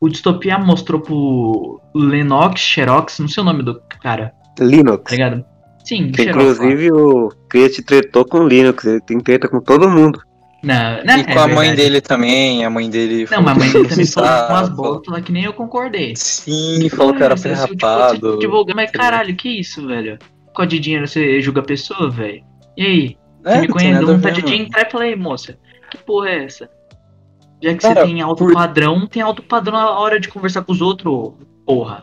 [0.00, 5.04] o Distopia mostrou pro Lennox, Xerox, não sei o nome do cara, Linux.
[5.04, 5.44] tá ligado?
[5.84, 6.58] Sim, Xerox.
[6.58, 6.64] lá.
[6.64, 10.20] inclusive o Fiat tretou com o Linux, ele tem treta com todo mundo.
[10.62, 11.76] Não, não, E é com a mãe verdade.
[11.76, 13.28] dele também, a mãe dele.
[13.30, 15.52] Não, mas a mãe dele também falou Ah, umas falou- bolas lá que nem eu
[15.52, 16.14] concordei.
[16.16, 18.32] Sim, falou que era se, tipo, pré-rapado.
[18.32, 20.18] você divulga- Mas caralho, que isso, velho?
[20.52, 22.42] Com de dinheiro você julga a pessoa, velho?
[22.76, 23.16] E aí?
[23.44, 25.56] Você É, me não tem conhece, a vontade de entrar e falar, ei, moça,
[25.90, 26.68] que porra é essa?
[27.62, 30.62] Já que Cara, você tem alto por- padrão, tem alto padrão na hora de conversar
[30.62, 32.02] com os outros, porra.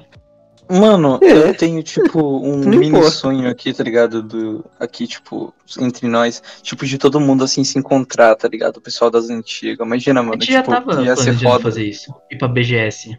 [0.69, 1.49] Mano, É.
[1.49, 3.11] eu tenho, tipo, um Não mini importa.
[3.11, 4.23] sonho aqui, tá ligado?
[4.23, 6.41] Do, aqui, tipo, entre nós.
[6.63, 8.77] Tipo, de todo mundo, assim, se encontrar, tá ligado?
[8.77, 9.85] O pessoal das antigas.
[9.85, 11.63] Imagina, A mano, gente já tipo, tava ia ser planejando foda.
[11.63, 12.13] fazer isso.
[12.31, 13.17] Ir pra BGS.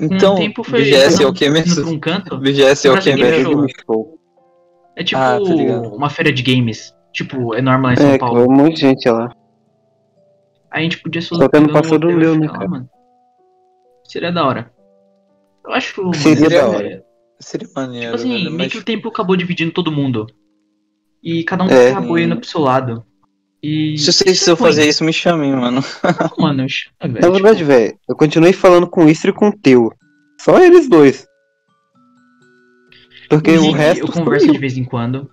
[0.00, 1.90] Então, um tempo foi BGS é o que mesmo?
[1.90, 2.38] um canto.
[2.38, 3.66] BGS é o que mesmo?
[4.96, 5.94] É tipo Ah, tá ligado.
[5.94, 6.94] uma feira de games.
[7.12, 8.34] Tipo, enorme lá em São É, Paulo.
[8.36, 9.32] vai um monte de gente lá.
[10.70, 12.86] Aí a gente podia só Só que passado hotel deu, e né, lá, cara?
[14.08, 14.71] Seria da hora.
[15.64, 17.04] Eu acho, Seria da da hora.
[17.40, 18.72] Seria maneiro, Tipo assim, velho, meio mas...
[18.72, 20.26] que o tempo acabou dividindo todo mundo.
[21.22, 21.90] E cada um É.
[21.90, 23.04] acabou indo pro seu lado.
[23.62, 23.96] E.
[23.96, 24.66] Se vocês é precisam ruim.
[24.68, 25.80] fazer isso, me chamem, mano.
[26.38, 27.20] Não, mano, chega, velho.
[27.20, 29.92] Na verdade, tipo, velho, eu continuei falando com o Istro e com o Teu.
[30.40, 31.26] Só eles dois.
[33.28, 34.04] Porque o resto.
[34.04, 35.30] eu converso de vez em quando.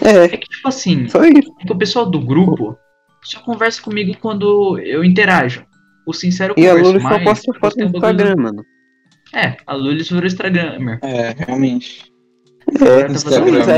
[0.00, 0.08] eu.
[0.08, 1.52] É, É que, tipo assim, só isso.
[1.60, 2.76] é que o pessoal do grupo
[3.22, 5.64] só conversa comigo quando eu interajo.
[6.06, 7.24] O sincero eu E a Lulu só mais.
[7.24, 8.64] posta foto no Instagram, mano.
[9.34, 10.98] É, a Lully virou Instagramer.
[11.02, 12.12] É, realmente.
[12.80, 13.70] É, tá fazendo isso.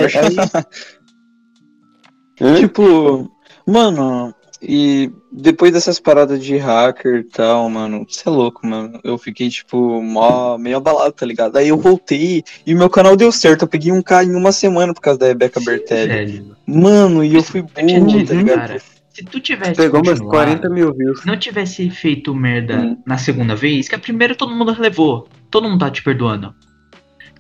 [2.41, 2.57] Aí?
[2.61, 3.31] Tipo,
[3.67, 8.99] mano, e depois dessas paradas de hacker e tal, mano, você é louco, mano.
[9.05, 11.57] Eu fiquei, tipo, mó, meio abalado, tá ligado?
[11.57, 13.63] Aí eu voltei e o meu canal deu certo.
[13.63, 16.53] Eu peguei um K em uma semana por causa da Rebeca Bertelli.
[16.67, 18.57] Mano, e eu fui burro, tá ligado?
[18.59, 18.79] cara,
[19.13, 21.25] se tu tivesse Pegou umas continuado, 40 mil views.
[21.25, 22.99] não tivesse feito merda Hum.
[23.07, 25.29] na segunda vez, que a primeira todo mundo relevou.
[25.55, 26.53] Todo mundo tá te perdoando.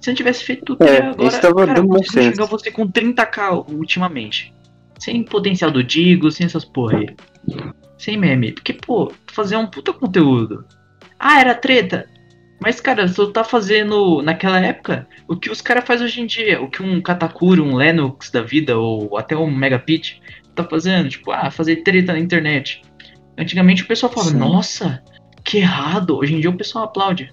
[0.00, 4.54] Se não tivesse feito tudo, É, agora, cara, dando chegar você com 30k ultimamente.
[5.00, 7.16] Sem potencial do Digo, sem essas porra aí.
[7.98, 8.52] Sem meme.
[8.52, 10.64] Porque, pô, fazer um puta conteúdo.
[11.18, 12.08] Ah, era treta.
[12.60, 16.62] Mas, cara, tu tá fazendo naquela época o que os caras fazem hoje em dia.
[16.62, 20.22] O que um Katakuri, um Lennox da vida, ou até um Megapit
[20.54, 21.08] tá fazendo.
[21.08, 22.80] Tipo, ah, fazer treta na internet.
[23.36, 24.38] Antigamente o pessoal falava, Sim.
[24.38, 25.02] nossa,
[25.42, 26.16] que errado.
[26.16, 27.32] Hoje em dia o pessoal aplaude.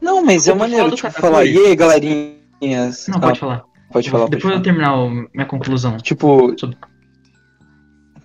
[0.00, 3.06] Não, mas Eu é vou maneiro, tipo, falar, e aí, galerinhas?
[3.08, 3.64] Não, Ah, pode falar.
[3.92, 4.62] pode falar, pode Depois eu falar.
[4.62, 5.96] terminar minha conclusão.
[5.98, 6.76] Tipo, Sobre-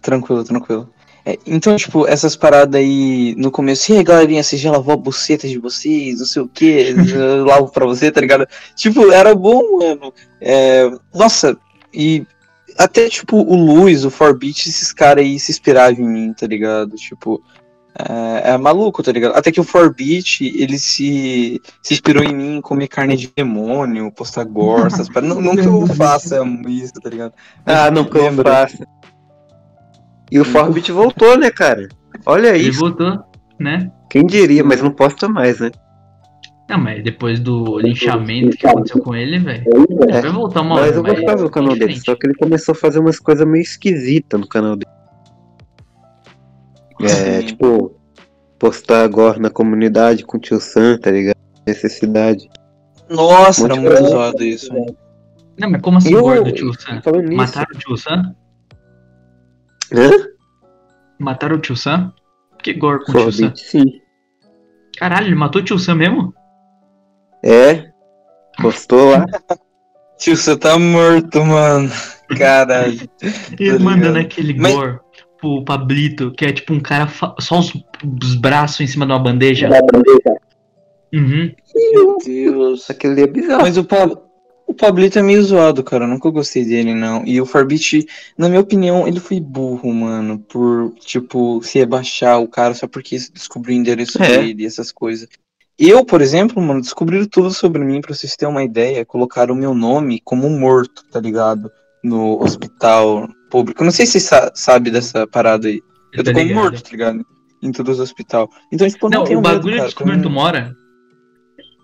[0.02, 0.90] tranquilo, tranquilo.
[1.26, 4.98] É, então, tipo, essas paradas aí no começo, e aí, galerinha, vocês já lavou a
[4.98, 8.46] buceta de vocês, não sei o que, eu lavo pra você, tá ligado?
[8.76, 10.14] Tipo, era bom, mano.
[10.42, 11.58] É, nossa,
[11.94, 12.26] e
[12.78, 16.96] até, tipo, o Luiz, o Forbit, esses caras aí se inspiravam em mim, tá ligado?
[16.98, 17.42] Tipo,
[17.98, 19.36] é, é maluco, tá ligado?
[19.36, 24.12] Até que o Forbit, ele se, se inspirou em mim em comer carne de demônio,
[24.12, 25.10] postar gore, essas.
[25.22, 27.34] Não, não que eu faça isso, tá ligado?
[27.66, 28.84] Ah, não que eu faço.
[30.32, 31.88] E o Forbit voltou, né, cara?
[32.26, 32.80] Olha Ele isso.
[32.80, 33.20] voltou,
[33.60, 33.92] né?
[34.10, 35.72] Quem diria, mas não posta mais, né?
[36.70, 39.64] Não, mas depois do linchamento que aconteceu com ele, velho.
[40.10, 40.22] É.
[40.22, 42.76] Vai voltar uma Mas hora, eu gostava do canal dele, só que ele começou a
[42.76, 44.92] fazer umas coisas meio esquisitas no canal dele.
[47.02, 47.46] É, Sim.
[47.48, 48.00] tipo,
[48.60, 51.36] postar agora na comunidade com o tio Sam, tá ligado?
[51.68, 52.50] Necessidade.
[53.10, 54.72] Nossa, era Muito muito zoado isso.
[54.72, 54.96] velho.
[55.60, 57.02] Não, mas como assim, E o- gordo, tio Sam?
[57.36, 58.36] Mataram o tio Sam?
[59.94, 60.10] Hã?
[61.20, 62.14] Mataram o tio Sam?
[62.62, 63.54] Que gore com o tio Sam?
[63.56, 63.86] Sim.
[64.98, 66.34] Caralho, ele matou o tio Sam mesmo?
[67.44, 67.90] É.
[68.62, 69.26] Postou lá.
[70.18, 71.90] Tio, você tá morto, mano.
[72.38, 72.98] Caralho.
[73.60, 75.00] Ele Tá mandando aquele Mas- gore
[75.44, 77.74] pro Pablito, que é tipo um cara só os,
[78.24, 79.70] os braços em cima de uma bandeja.
[81.14, 81.52] Uhum.
[81.92, 82.90] Meu Deus.
[82.90, 83.62] Aquele é bizarro.
[83.62, 84.18] Mas o, Pab...
[84.66, 86.06] o Pablito é meio zoado, cara.
[86.06, 87.26] Eu nunca gostei dele, não.
[87.26, 90.40] E o Farbit, na minha opinião, ele foi burro, mano.
[90.40, 94.38] Por, tipo, se rebaixar o cara só porque descobriu o endereço É.
[94.38, 95.28] dele e essas coisas.
[95.78, 99.06] Eu, por exemplo, mano, descobriram tudo sobre mim, pra vocês terem uma ideia.
[99.06, 101.70] Colocaram o meu nome como morto, tá ligado?
[102.04, 103.84] No hospital público.
[103.84, 105.82] Não sei se você sa sabe dessa parada aí.
[106.12, 107.26] Eu tô Tá como morto, tá ligado?
[107.62, 108.48] Em todos os hospitais.
[108.72, 110.76] Então, tipo, eu não, Não, tenho o medo, bagulho cara, de como tu mora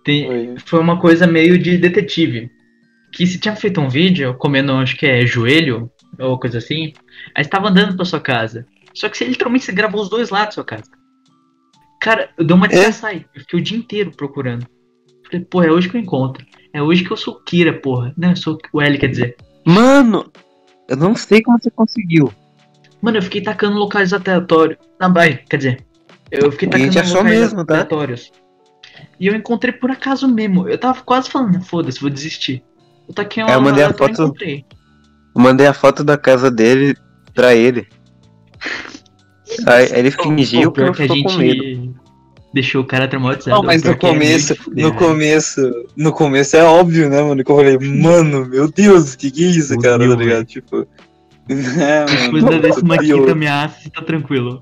[0.03, 0.79] tem, Foi.
[0.79, 2.49] uma coisa meio de detetive.
[3.11, 6.93] Que se tinha feito um vídeo comendo, acho que é joelho, ou coisa assim,
[7.35, 8.65] aí você tava andando pra sua casa.
[8.93, 10.89] Só que você literalmente gravou os dois lados da sua casa.
[12.01, 13.25] Cara, eu dei uma descansada aí.
[13.35, 14.65] Eu fiquei o dia inteiro procurando.
[15.25, 16.45] Falei, pô, é hoje que eu encontro.
[16.73, 18.13] É hoje que eu sou Kira, porra.
[18.17, 19.35] Não, eu sou o L, quer dizer.
[19.69, 20.31] Mano,
[20.87, 22.33] eu não sei como você conseguiu.
[23.01, 24.79] Mano, eu fiquei tacando locais aleatórios.
[24.99, 25.85] Na baia, quer dizer.
[26.31, 27.73] Eu fiquei gente tacando achou locais mesmo, tá?
[27.75, 28.31] aleatórios.
[29.19, 30.67] E eu encontrei por acaso mesmo.
[30.67, 32.63] Eu tava quase falando, foda-se, vou desistir.
[33.07, 34.65] Eu taquei uma É, eu mandei a foto- encontrei.
[35.35, 36.95] Eu mandei a foto da casa dele
[37.35, 37.87] pra ele.
[39.67, 41.95] Aí ele fingiu Pô, que pior eu que a ficou com medo.
[42.53, 43.57] Deixou o cara traumatizado.
[43.57, 44.97] Não, mas no é começo, fuder, no né?
[44.97, 47.43] começo, no começo é óbvio, né, mano?
[47.43, 50.15] Que eu falei, mano, meu Deus, que que é isso, cara, tá velho.
[50.15, 50.45] ligado?
[50.45, 50.87] Tipo.
[51.49, 52.61] É, Depois mano.
[52.61, 54.61] da décima quinta ameaça, tá tranquilo.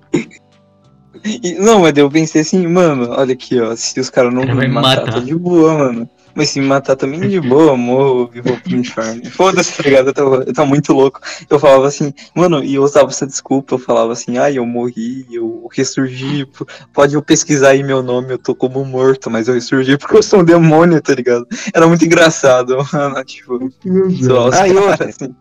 [1.43, 4.55] e- Não, mas eu pensei assim, mano, olha aqui, ó, se os caras não Cara,
[4.55, 5.13] me matar, matar.
[5.15, 6.09] tá de boa, mano.
[6.37, 9.25] Mas se me matar também de boa, morro e vou pro inferno.
[9.31, 10.09] Foda-se, tá ligado?
[10.09, 11.19] Eu tava, eu tava muito louco.
[11.49, 15.25] Eu falava assim, mano, e eu usava essa desculpa, eu falava assim, ai, eu morri,
[15.31, 16.47] eu ressurgi,
[16.93, 20.21] pode eu pesquisar aí meu nome, eu tô como morto, mas eu ressurgi porque eu
[20.21, 21.47] sou um demônio, tá ligado?
[21.73, 25.09] Era muito engraçado, mano, tipo, os Ah, e caras, outra?
[25.09, 25.35] assim.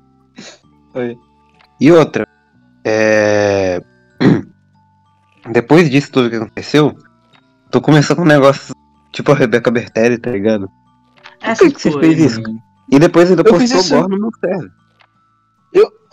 [0.94, 1.16] Oi.
[1.78, 2.26] E outra,
[2.86, 3.82] é...
[5.52, 6.96] Depois disso tudo que aconteceu,
[7.70, 8.74] tô começando um negócio
[9.12, 10.70] tipo a Rebeca Bertelli, tá ligado?
[11.40, 12.42] Essa que que você fez isso?
[12.90, 13.94] E depois ainda Eu postou isso.
[13.94, 14.70] agora no meu server.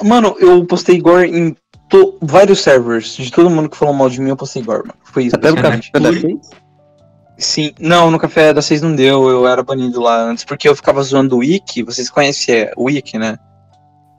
[0.04, 1.56] Mano, eu postei gore em
[1.88, 4.96] to- vários servers, de todo mundo que falou mal de mim, eu postei gore, mano.
[5.04, 5.36] Foi isso.
[5.36, 6.50] Até no café da seis?
[7.38, 10.76] Sim, não, no café da seis não deu, eu era banido lá antes, porque eu
[10.76, 13.38] ficava zoando o Wiki, vocês conhecem é, o Wiki, né?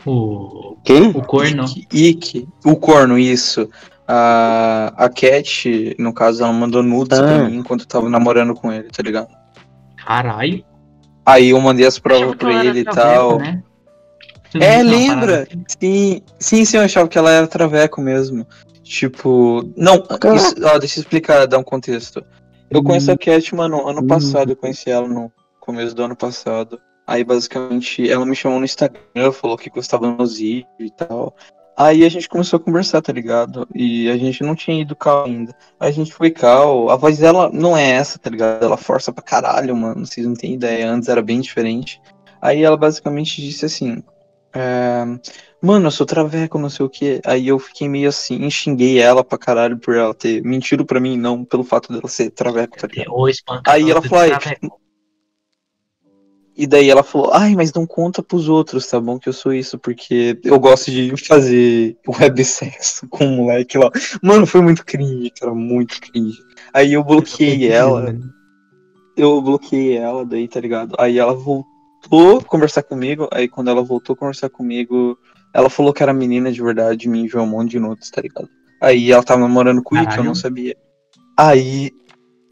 [0.06, 1.08] O, Quem?
[1.10, 1.64] o corno.
[1.92, 3.68] Wiki, o corno, isso.
[4.06, 7.22] A, a Cat, no caso, ela mandou nudes Ah.
[7.22, 9.28] pra mim enquanto eu tava namorando com ele, tá ligado?
[9.96, 10.64] Caralho.
[11.26, 13.38] Aí eu mandei as provas pra ele e tal.
[13.38, 13.62] né?
[14.54, 15.42] É, uma lembra?
[15.42, 15.64] assim?
[15.80, 18.46] Sim, sim, sim, eu achava que ela era traveco mesmo.
[18.82, 19.96] Tipo, não,
[20.36, 22.24] isso, ó, deixa eu explicar, dar um contexto.
[22.70, 22.84] Eu Hum.
[22.84, 24.06] conheço a Cat, mano, ano Hum.
[24.06, 26.80] passado, eu conheci ela no começo do ano passado.
[27.06, 31.34] Aí, basicamente, ela me chamou no Instagram, falou que gostava dos vídeos e tal.
[31.76, 33.66] Aí a gente começou a conversar, tá ligado?
[33.74, 35.54] E a gente não tinha ido cal ainda.
[35.78, 36.88] Aí a gente foi cal.
[36.88, 38.64] A voz dela não é essa, tá ligado?
[38.64, 40.06] Ela força pra caralho, mano.
[40.06, 40.90] Vocês não têm ideia.
[40.90, 42.00] Antes era bem diferente.
[42.40, 44.02] Aí ela basicamente disse assim:
[44.54, 45.04] é,
[45.64, 47.22] Mano, eu sou traveco, não sei o que.
[47.24, 51.16] Aí eu fiquei meio assim, xinguei ela pra caralho por ela ter mentido pra mim,
[51.16, 53.06] não pelo fato dela ser traveco, tá ligado?
[53.06, 53.10] É
[53.66, 54.83] Aí ela falou, "Ai, traveco.
[56.56, 59.18] E daí ela falou, ai, mas não conta pros outros, tá bom?
[59.18, 63.90] Que eu sou isso, porque eu gosto de fazer websexo com um moleque lá.
[64.22, 66.38] Mano, foi muito cringe, cara, muito cringe.
[66.72, 68.16] Aí eu bloqueei ela,
[69.16, 70.94] eu bloqueei ela daí, tá ligado?
[70.96, 75.18] Aí ela voltou a conversar comigo, aí quando ela voltou a conversar comigo,
[75.52, 78.48] ela falou que era menina de verdade, me enviou um monte de nudes, tá ligado?
[78.80, 80.76] Aí ela tava namorando com o eu não sabia.
[81.36, 81.90] Aí,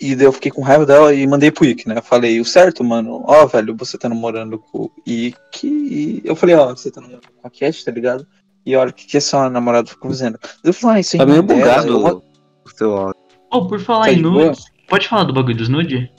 [0.02, 1.96] e daí eu fiquei com raiva dela e mandei pro Ick, né?
[1.98, 6.34] Eu falei, o certo, mano, ó, velho, você tá namorando com o Ick, e eu
[6.34, 8.26] falei, ó, você tá namorando com a Cat, tá ligado?
[8.66, 10.38] E a hora que que sua namorada ficou fazendo?
[10.64, 12.22] Eu falei, ah, isso aí Tá é meio dela, eu- bugado
[12.64, 13.22] o seu áudio.
[13.50, 14.46] Oh, por falar Tá em de boa?
[14.46, 16.10] nudes, pode falar do bagulho dos nude?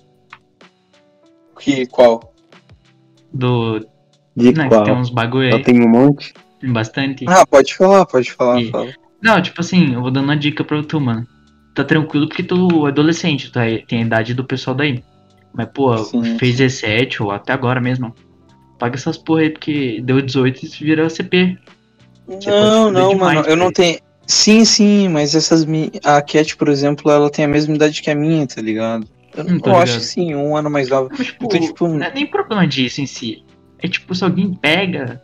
[1.60, 2.34] Que, qual?
[3.34, 3.80] Do.
[4.36, 4.84] De Não, que qual?
[4.84, 6.34] tem uns bagulho Só aí, tem um monte?
[6.60, 7.26] tem bastante.
[7.28, 8.94] Ah, pode falar, pode falar, E- fala.
[9.22, 11.26] Não, tipo assim, eu vou dando uma dica pra tu, mano.
[11.74, 15.04] Tá tranquilo porque tu é adolescente, tu é- tem a idade do pessoal daí.
[15.54, 16.38] Mas, pô, Sim.
[16.38, 18.14] fez 17 ou até agora mesmo.
[18.80, 21.58] Paga essas porra aí, porque deu 18 e vira CP.
[22.28, 24.00] Você Não, não, demais, mano, eu não tenho.
[24.26, 25.66] Sim, sim, mas essas.
[25.66, 29.06] mi- A Cat, por exemplo, ela tem a mesma idade que a minha, tá ligado?
[29.36, 31.10] Eu, tô eu acho sim, um ano mais nova.
[31.18, 33.44] Mas, tipo, Então, tipo, não é nem problema disso em si.
[33.80, 35.22] É tipo, se alguém pega,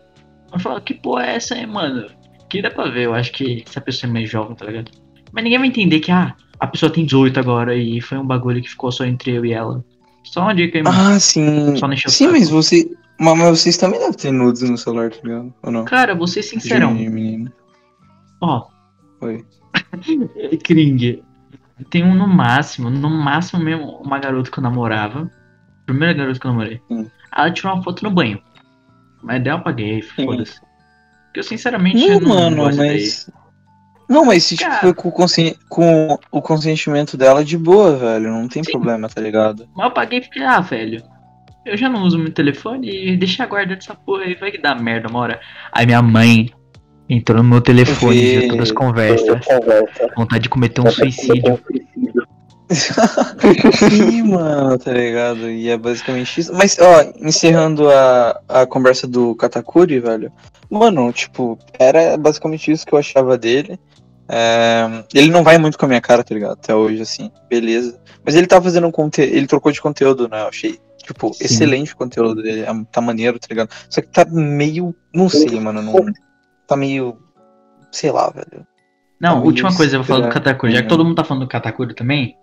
[0.51, 2.07] vai falar, que porra é essa aí, mano?
[2.49, 4.91] Que dá pra ver, eu acho que se a pessoa é mais jovem, tá ligado?
[5.31, 8.61] Mas ninguém vai entender que, ah, a pessoa tem 18 agora e foi um bagulho
[8.61, 9.83] que ficou só entre eu e ela.
[10.23, 10.97] Só uma dica aí, mano.
[10.97, 11.75] Ah, sim.
[11.77, 12.89] Só Sim, mas você.
[13.19, 15.53] Mas vocês também devem ter nudes no celular, tá ligado?
[15.63, 15.85] Ou não?
[15.85, 16.93] Cara, vou ser sincerão.
[16.93, 17.51] Menino.
[18.41, 18.67] Ó,
[19.21, 19.45] Oi.
[20.63, 21.21] Kring,
[21.89, 25.29] tem um no máximo, no máximo mesmo, uma garota que eu namorava.
[25.85, 26.81] Primeira garota que eu namorei.
[26.89, 27.07] Hum.
[27.35, 28.41] Ela tirou uma foto no banho.
[29.21, 30.59] Mas daí eu apaguei, foda-se.
[31.25, 33.29] Porque eu sinceramente Não, não mano, mas.
[34.09, 38.31] Não, mas se tipo, foi com o, consen- com o consentimento dela de boa, velho.
[38.31, 38.71] Não tem Sim.
[38.71, 39.67] problema, tá ligado?
[39.75, 41.03] Mas eu apaguei porque, ah, velho,
[41.65, 44.73] eu já não uso meu telefone e deixa guardar essa porra aí, vai que dá
[44.73, 45.39] merda uma hora.
[45.71, 46.49] Aí minha mãe
[47.07, 48.39] entrou no meu telefone, Vê.
[48.39, 49.39] viu todas as conversas,
[50.17, 51.59] vontade de cometer um suicídio.
[53.73, 55.49] Sim, mano, tá ligado?
[55.49, 56.53] E é basicamente isso.
[56.53, 60.31] Mas, ó, encerrando a, a conversa do Katakuri, velho.
[60.69, 63.79] Mano, tipo, era basicamente isso que eu achava dele.
[64.31, 66.53] É, ele não vai muito com a minha cara, tá ligado?
[66.53, 67.99] Até hoje, assim, beleza.
[68.23, 69.33] Mas ele tá fazendo um conteúdo.
[69.33, 70.41] Ele trocou de conteúdo, né?
[70.43, 71.45] Eu achei, tipo, Sim.
[71.45, 72.61] excelente o conteúdo dele.
[72.61, 73.69] é- Tá maneiro, tá ligado?
[73.89, 74.93] Só que tá meio.
[75.13, 75.81] Não sei, mano.
[75.81, 76.05] Não,
[76.67, 77.17] tá meio.
[77.91, 78.65] Sei lá, velho.
[79.19, 80.33] Não, Amigo, última coisa, eu vou falar do?
[80.33, 80.73] Katakuri.
[80.73, 82.35] Já que todo mundo tá falando do Katakuri também,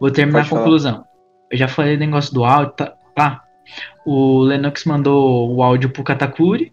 [0.00, 0.62] vou terminar Pode a falar.
[0.62, 1.04] conclusão.
[1.52, 2.94] Eu já falei do negócio do áudio, tá?
[3.16, 3.42] Ah,
[4.04, 6.72] o Lennox mandou o áudio pro Katakuri,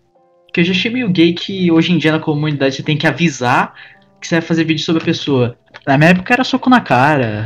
[0.52, 3.06] que eu já achei meio gay que hoje em dia na comunidade você tem que
[3.06, 3.74] avisar
[4.24, 5.58] que você vai fazer vídeo sobre a pessoa.
[5.86, 7.46] Na minha época era soco na cara,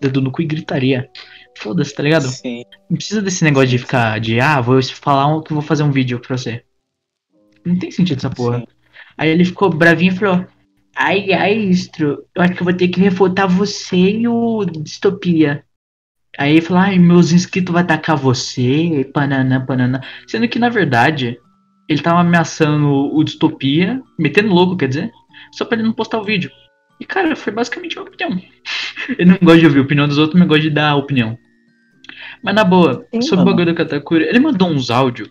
[0.00, 1.10] dedo no cu e gritaria.
[1.58, 2.28] Foda-se, tá ligado?
[2.28, 2.62] Sim.
[2.88, 5.90] Não precisa desse negócio de ficar de, ah, vou falar um, que vou fazer um
[5.90, 6.62] vídeo pra você.
[7.64, 8.60] Não tem sentido essa porra.
[8.60, 8.66] Sim.
[9.18, 10.46] Aí ele ficou bravinho e falou:
[10.94, 15.64] Ai, ai, Istro, eu acho que eu vou ter que refutar você e o Distopia.
[16.38, 20.00] Aí ele falou: Ai, meus inscritos vão atacar você, pananã, pananã.
[20.28, 21.36] Sendo que na verdade,
[21.88, 25.10] ele tava ameaçando o Distopia, metendo louco, quer dizer,
[25.56, 26.50] só pra ele não postar o vídeo.
[27.00, 28.40] E cara, foi basicamente uma opinião.
[29.18, 31.38] ele não gosta de ouvir a opinião dos outros, mas gosta de dar a opinião.
[32.42, 33.56] Mas na boa, Sim, sobre o mano.
[33.56, 35.30] bagulho do Katakuri, ele mandou uns áudios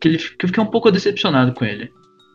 [0.00, 1.90] que, ele, que eu fiquei um pouco decepcionado com ele.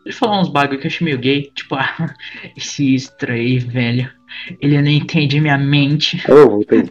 [0.06, 2.14] Ele falou uns bagulho que eu achei meio gay, tipo, ah,
[2.58, 4.12] esse Istra aí, velho.
[4.60, 6.22] Ele não entende minha mente.
[6.28, 6.90] Voltei.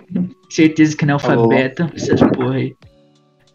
[0.49, 2.75] Certeza que não é alfabeto, essas porra aí.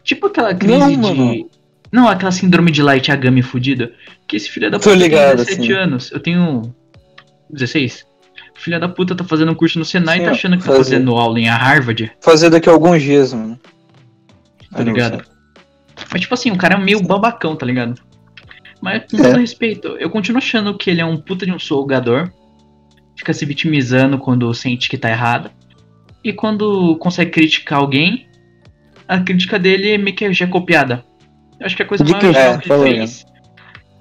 [0.04, 0.96] Tipo aquela crise Não, de.
[0.96, 1.50] mano.
[1.92, 3.92] Não, aquela síndrome de Light Yagami fudida.
[4.26, 5.72] Que esse filho da puta ligado, tem 17 assim.
[5.72, 6.12] anos.
[6.12, 6.74] Eu tenho
[7.50, 8.06] 16.
[8.56, 10.56] O filho da puta tá fazendo um curso no Senai e Sim, tá ó, achando
[10.56, 10.78] que tá fazer.
[10.96, 12.12] fazendo aula em Harvard.
[12.20, 13.58] Fazer daqui a alguns dias, mano.
[14.70, 15.24] Tá ligado?
[16.12, 18.00] Mas tipo assim, o cara é meio babacão, tá ligado?
[18.80, 19.22] Mas com É.
[19.22, 22.30] todo respeito, eu continuo achando que ele é um puta de um solgador.
[23.16, 25.50] Fica se vitimizando quando sente que tá errado.
[26.22, 28.26] E quando consegue criticar alguém,
[29.08, 31.04] a crítica dele é meio que já é copiada.
[31.60, 33.24] Eu acho que a coisa De mais legal É, que ele fez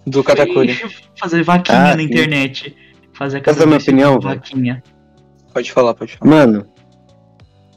[0.08, 0.78] Do Katakuri.
[1.20, 2.76] fazer vaquinha Ah, na internet.
[3.14, 4.82] Fazer Essa é a minha opinião, vaquinha.
[5.54, 6.32] Pode falar, pode falar.
[6.32, 6.66] Mano,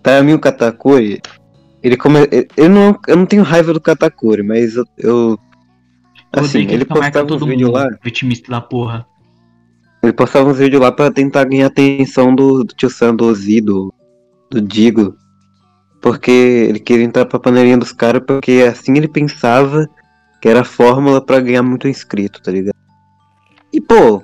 [0.03, 1.21] pra mim o Katakuri,
[1.83, 2.21] ele come...
[2.57, 4.85] Eu não, eu não tenho raiva do Katakuri, mas eu.
[4.99, 5.39] eu-
[6.33, 7.89] assim, que ele postava uns todo vídeos mundo lá.
[8.05, 9.05] vitimista da porra.
[10.03, 13.25] Ele postava uns vídeos lá pra tentar ganhar a atenção do, do tio Sam, do
[13.27, 13.93] Ozzy, do,
[14.51, 15.17] do Digo.
[16.03, 19.89] Porque ele queria entrar pra panelinha dos caras, porque assim ele pensava
[20.41, 22.75] que era a fórmula pra ganhar muito inscrito, tá ligado?
[23.73, 24.23] E pô,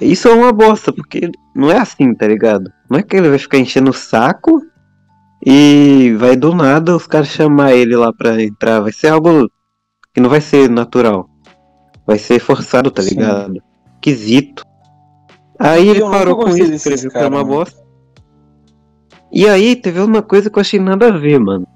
[0.00, 2.70] isso é uma bosta, porque não é assim, tá ligado?
[2.88, 4.62] Não é que ele vai ficar enchendo o saco
[5.44, 8.80] e vai do nada os caras chamar ele lá pra entrar.
[8.80, 9.50] Vai ser algo
[10.12, 11.28] que não vai ser natural.
[12.06, 13.10] Vai ser forçado, tá Sim.
[13.10, 13.62] ligado?
[13.94, 14.62] Esquisito.
[15.58, 17.81] Aí ele parou com isso, escreveu que era cara, uma bosta.
[19.32, 21.66] E aí teve uma coisa que eu achei nada a ver, mano.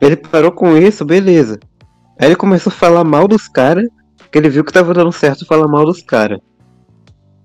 [0.00, 1.58] Ele parou com isso, beleza.
[2.20, 5.46] Aí ele começou a falar mal dos caras, porque ele viu que tava dando certo
[5.46, 6.40] falar mal dos caras.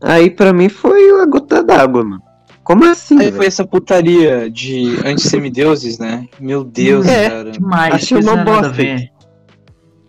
[0.01, 2.21] Aí pra mim foi uma gota d'água, mano.
[2.63, 3.15] Como assim?
[3.15, 3.35] Aí velho?
[3.37, 6.27] foi essa putaria de antissemideuses, né?
[6.39, 7.29] Meu Deus, É.
[7.29, 7.51] cara.
[7.51, 8.73] Demais, Achei uma a bosta.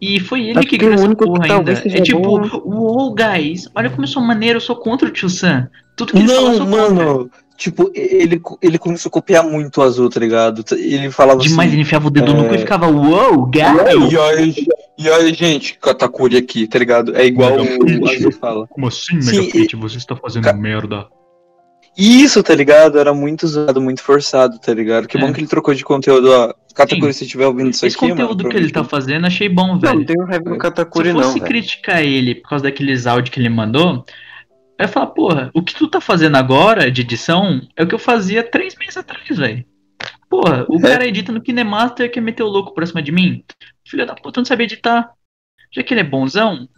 [0.00, 1.98] E foi ele Acho que que o criou essa único que porra talvez ainda.
[1.98, 2.20] É tipo,
[2.64, 5.68] uou, guys, olha como eu sou maneiro, eu sou contra o tio Sam.
[5.96, 7.40] Tudo que ele fala, eu Não, sou contra.
[7.61, 10.64] Tipo, ele, ele começou a copiar muito o Azul, tá ligado?
[10.73, 11.75] Ele falava Demais, assim.
[11.77, 14.11] ele enfiava o dedo no cu e é, ficava, uou, guys.
[14.11, 14.55] E aí,
[14.99, 17.14] E olha, gente, Katakuri aqui, tá ligado?
[17.14, 18.66] É igual o Azul fala.
[18.66, 19.77] Como assim, Sim, Megapit?
[19.77, 21.07] Você está fazendo Ca- merda.
[21.99, 22.99] Isso, tá ligado?
[22.99, 25.07] Era muito usado, muito forçado, tá ligado?
[25.07, 25.20] Que É.
[25.20, 26.55] bom que ele trocou de conteúdo, ó.
[26.75, 29.66] Katakuri, se estiver ouvindo isso Esse aqui, conteúdo mano, que ele tá fazendo, achei bom,
[29.66, 29.99] Não, velho.
[29.99, 31.44] não tem raiva do Se Katakuri não, fosse velho.
[31.46, 34.05] criticar ele por causa daqueles áudios que ele mandou,
[34.81, 37.95] eu ia falar, porra, o que tu tá fazendo agora de edição é o que
[37.95, 39.64] eu fazia três meses atrás, velho.
[40.29, 40.81] Porra, o É.
[40.83, 43.43] cara edita no KineMaster quer meter o louco pra cima de mim.
[43.87, 45.11] Filho da puta, não sabia editar.
[45.73, 46.69] Já que ele é bonzão,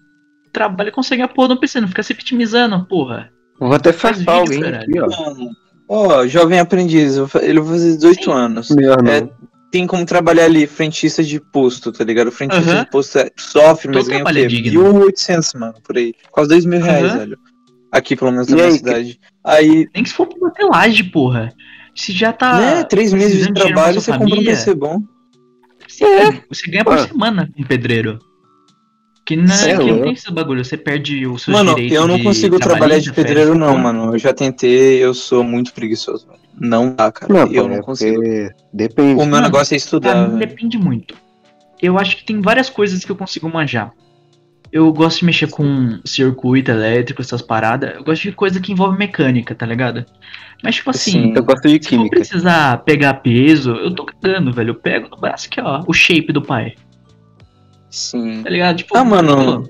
[0.53, 3.31] trabalha e consegue a porra no PC, não fica se vitimizando, porra.
[3.59, 5.53] Vou até Faz farpar vídeo, alguém aqui, ó.
[5.89, 8.71] Ó, jovem aprendiz, eu ele vai fazer 18 anos.
[8.71, 9.13] Melhor não.
[9.13, 9.29] É,
[9.71, 12.31] tem como trabalhar ali, frentista de posto, tá ligado?
[12.33, 14.47] Frentista de posto é- sofre, mas Todo ganha o é quê?
[14.47, 14.83] digno.
[14.95, 16.15] 1.800, mano, por aí.
[16.31, 17.39] Quase 2 mil reais, velho.
[17.93, 19.21] Aqui, pelo menos E na minha aí, cidade.
[19.45, 21.53] Aí, Nem que se for pra bater laje, porra.
[21.95, 22.59] Se já tá.
[22.59, 25.03] né, três meses de trabalho, você compra um família, PC bom.
[25.87, 26.05] Sim,
[26.49, 27.07] você ganha por Ah.
[27.07, 28.19] semana com pedreiro.
[29.27, 32.09] Que não, Cê é que não tem esse bagulho, você perde os seus Mano, eu
[32.09, 33.79] não de consigo trabalhar de pedreiro, não, porra.
[33.79, 34.15] mano.
[34.15, 36.27] Eu já tentei, eu sou muito preguiçoso.
[36.59, 37.33] Não dá, cara.
[37.33, 38.21] Não, eu pô, não é consigo.
[38.73, 39.13] Depende.
[39.15, 40.39] O meu Mano, negócio é estudar, velho.
[40.39, 41.15] depende muito.
[41.81, 43.93] Eu acho que tem várias coisas que eu consigo manjar.
[44.73, 47.95] Eu gosto de mexer com circuito elétrico, essas paradas.
[47.95, 50.07] Eu gosto de coisa que envolve mecânica, tá ligado?
[50.63, 51.33] Mas, tipo assim, Sim.
[51.37, 52.17] Eu gosto de se química.
[52.17, 54.71] precisar pegar peso, eu tô cagando, velho.
[54.71, 56.75] Eu pego no braço aqui, ó, o shape do pai,
[57.91, 58.43] Sim.
[58.43, 58.77] tá ligado?
[58.79, 59.69] Tipo, Ah, mano,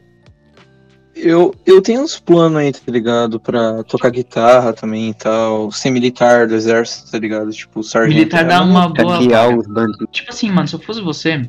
[1.16, 3.40] Eu, eu tenho uns planos aí, tá ligado?
[3.40, 5.70] Pra tocar guitarra também e tal.
[5.72, 7.50] Ser militar do exército, tá ligado?
[7.50, 8.14] Tipo, sargento.
[8.18, 9.18] Militar dá uma boa.
[9.18, 9.56] Paga.
[9.56, 10.06] os bandidos.
[10.12, 11.42] Tipo assim, mano, se eu fosse você,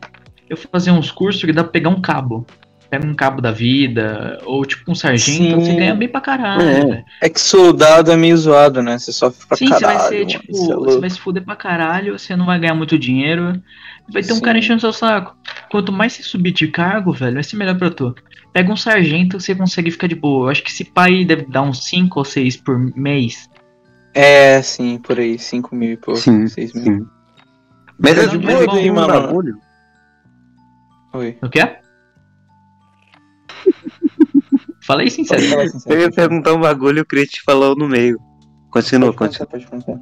[0.49, 2.45] eu fazia uns cursos que dá pra pegar um cabo.
[2.93, 5.55] Pega um cabo da vida, ou tipo um sargento, Sim.
[5.65, 7.05] você ganha bem pra caralho, É.
[7.21, 8.99] É que soldado é meio zoado, né?
[8.99, 9.97] Você sofre pra Sim, você caralho.
[9.99, 10.27] vai ser, mano.
[10.27, 13.59] tipo, é você vai se fuder pra caralho, você não vai ganhar muito dinheiro.
[14.11, 14.41] Vai ter um Sim.
[14.43, 15.35] cara enchendo seu saco.
[15.71, 18.13] Quanto mais você subir de cargo, velho, vai ser melhor pra tu.
[18.53, 20.45] Pega um sargento, você consegue ficar de boa.
[20.45, 23.49] Eu acho que esse pai deve dar uns 5 ou 6 por mês.
[24.13, 25.39] É, sim, por aí.
[25.39, 26.19] 5 mil e pouco.
[26.19, 26.83] Sim, 6 mil.
[26.83, 27.05] sim.
[27.97, 29.59] Mas é de boa, um bom, mano.
[31.13, 31.37] Oi.
[31.41, 31.59] O quê?
[31.61, 31.82] Fala
[35.03, 35.39] aí, sincero.
[35.41, 36.01] Pode falar Eu sincero.
[36.01, 38.19] ia perguntar um bagulho e o Cris falou no meio.
[38.71, 39.47] Continua, Pode continua.
[39.47, 39.99] pode perguntar.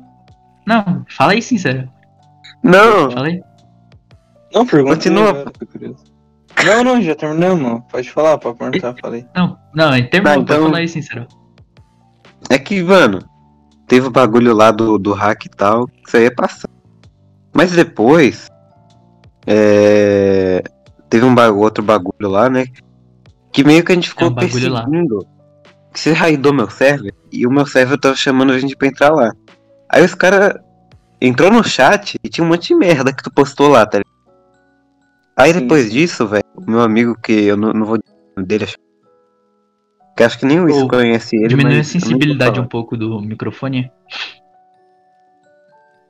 [0.65, 1.89] Não, fala aí, sincero.
[2.63, 3.41] Não, Fala aí.
[4.53, 4.95] Não, pergunta.
[4.95, 5.45] Continua.
[5.71, 6.03] curioso.
[6.65, 7.81] Não, não, já terminamos.
[7.91, 9.25] Pode falar, pode perguntar, falei.
[9.35, 11.27] Não, não, termos, Tá, pode então- falar aí, sincero.
[12.49, 13.19] é que, mano,
[13.87, 16.69] teve o bagulho lá do, do hack e tal, que isso aí ia passar.
[17.53, 18.47] Mas depois,
[19.47, 20.61] é,
[21.09, 22.65] teve um ba- outro bagulho lá, né?
[23.51, 24.83] Que meio que a gente ficou um bagulho lá.
[24.83, 25.27] perseguindo.
[25.93, 29.11] Que você raidou meu server e o meu server tava chamando a gente pra entrar
[29.11, 29.31] lá.
[29.89, 30.53] Aí os caras
[31.19, 34.11] entrou no chat e tinha um monte de merda que tu postou lá, tá ligado?
[35.37, 35.91] Aí Sim, depois sim.
[35.91, 38.75] disso, velho, o meu amigo, que eu não, não vou dizer o nome dele, acho
[40.15, 41.47] que acho que nem o Isso conhece ele.
[41.47, 43.91] Diminui a sensibilidade um pouco do microfone.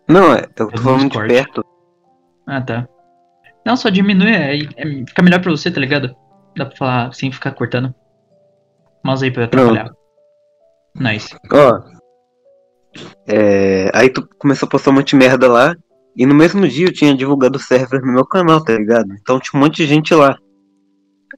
[0.08, 1.64] Não, é, eu tô falando de perto.
[2.46, 2.88] Ah, tá.
[3.66, 6.16] Não, só diminui, é, é- fica melhor pra você, tá ligado?
[6.56, 7.94] Dá pra falar sem ficar cortando.
[9.04, 9.92] Mouse aí pra eu atrapalhar.
[10.96, 11.36] Nice.
[11.52, 11.82] Ó.
[13.28, 15.76] É, aí tu começou a postar um monte de merda lá.
[16.16, 19.14] E no mesmo dia eu tinha divulgado o server no meu canal, tá ligado?
[19.14, 20.38] Então tinha um monte de gente lá.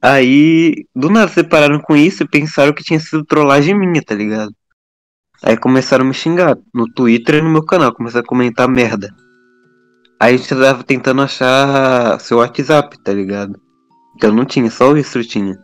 [0.01, 4.51] Aí, do nada separaram com isso e pensaram que tinha sido trollagem minha, tá ligado?
[5.43, 9.13] Aí começaram a me xingar no Twitter e no meu canal, começaram a comentar merda.
[10.19, 13.59] Aí a gente tava tentando achar seu WhatsApp, tá ligado?
[14.21, 15.57] Eu não tinha, só o Istro tinha.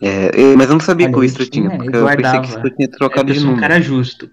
[0.00, 2.08] É, eu- mas eu não sabia Olha, que o eu Istro tinha, tinha, porque eu
[2.08, 2.48] eu pensei que o.
[2.50, 3.68] Istro tinha É, trocado eu de sou um número.
[3.68, 4.30] cara justo.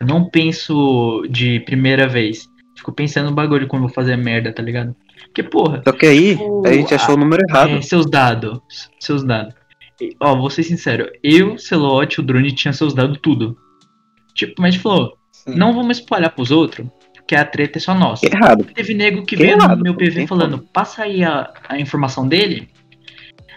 [0.00, 2.46] Eu não penso de primeira vez.
[2.76, 4.94] Fico pensando no bagulho quando eu vou fazer merda, tá ligado?
[5.24, 7.70] Porque, porra, Só que aí Tipo, a gente achou o número errado.
[7.70, 8.60] é, seus dados.
[9.00, 9.54] Seus dados.
[10.00, 11.10] E, Ó, vou ser sincero.
[11.22, 13.56] Eu, Celote, o drone tinha seus dados tudo.
[14.34, 15.54] Tipo, mas a gente falou, Sim.
[15.54, 16.86] não vamos espalhar pros outros,
[17.26, 18.24] porque a treta é só nossa.
[18.24, 18.62] Errado.
[18.72, 22.26] Teve nego que Que veio errado, no meu PV falando, passa aí a, a informação
[22.28, 22.68] dele.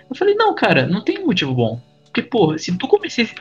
[0.10, 1.80] Eu falei, não, cara, não tem motivo bom.
[2.06, 3.36] Porque, porra, se tu cometesse.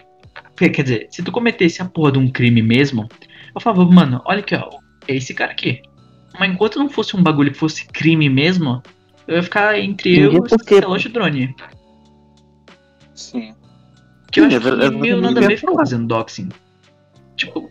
[0.55, 3.09] Quer dizer, se tu cometesse a porra de um crime mesmo,
[3.55, 4.69] eu falava, mano, olha aqui, ó,
[5.07, 5.81] é esse cara aqui.
[6.39, 8.83] Mas enquanto não fosse um bagulho que fosse crime mesmo,
[9.27, 11.55] eu ia ficar entre Entendi eu e quê, o relógio drone.
[13.15, 13.55] Sim.
[14.31, 16.07] Que eu Sim, acho mas que eu- eu meio não nada a ver ficar fazendo
[16.07, 16.51] doxing.
[17.35, 17.71] Tipo.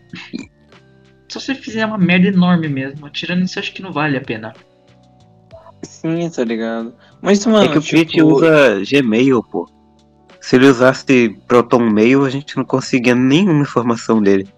[1.28, 4.54] Se você fizer uma merda enorme mesmo, tirando isso, acho que não vale a pena.
[5.82, 6.94] Sim, tá ligado.
[7.20, 9.68] Mas, mano, é que o tipo, Pete usa Gmail, pô.
[10.40, 14.48] Se ele usasse Proton Mail, a gente não conseguia nenhuma informação dele.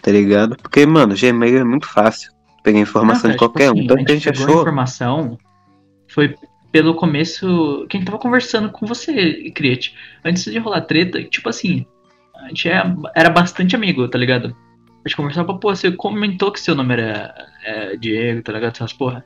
[0.00, 0.56] Tá ligado?
[0.56, 3.82] Porque, mano, Gmail é muito fácil pegar informação Não, de cara, qualquer tipo um.
[3.82, 4.60] Então assim, o que a gente pegou achou.
[4.60, 5.38] informação
[6.08, 6.34] foi
[6.70, 9.94] pelo começo, quem tava conversando com você, Criate,
[10.24, 11.86] antes de rolar treta, tipo assim,
[12.36, 12.82] a gente é-
[13.16, 14.54] era bastante amigo, tá ligado?
[15.08, 17.34] A gente conversava, pô, você comentou que seu nome era
[17.64, 18.74] é, Diego, tá ligado?
[18.74, 19.24] Essas porra.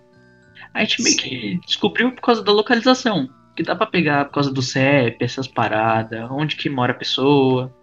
[0.73, 3.29] A gente meio que descobriu por causa da localização.
[3.57, 7.75] Que dá pra pegar por causa do CEP, essas paradas, onde que mora a pessoa.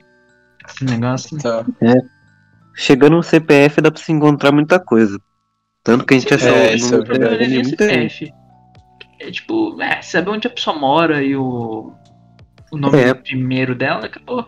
[0.65, 1.37] Esse negócio.
[1.39, 1.65] Tá.
[2.73, 5.19] Chegando no CPF dá pra se encontrar muita coisa.
[5.83, 8.27] Tanto que a gente achou É, o número é nem muita gente.
[8.27, 8.33] CPF.
[9.19, 11.91] É tipo, é, saber onde a pessoa mora e o,
[12.71, 13.13] o nome É.
[13.13, 14.47] primeiro dela, acabou.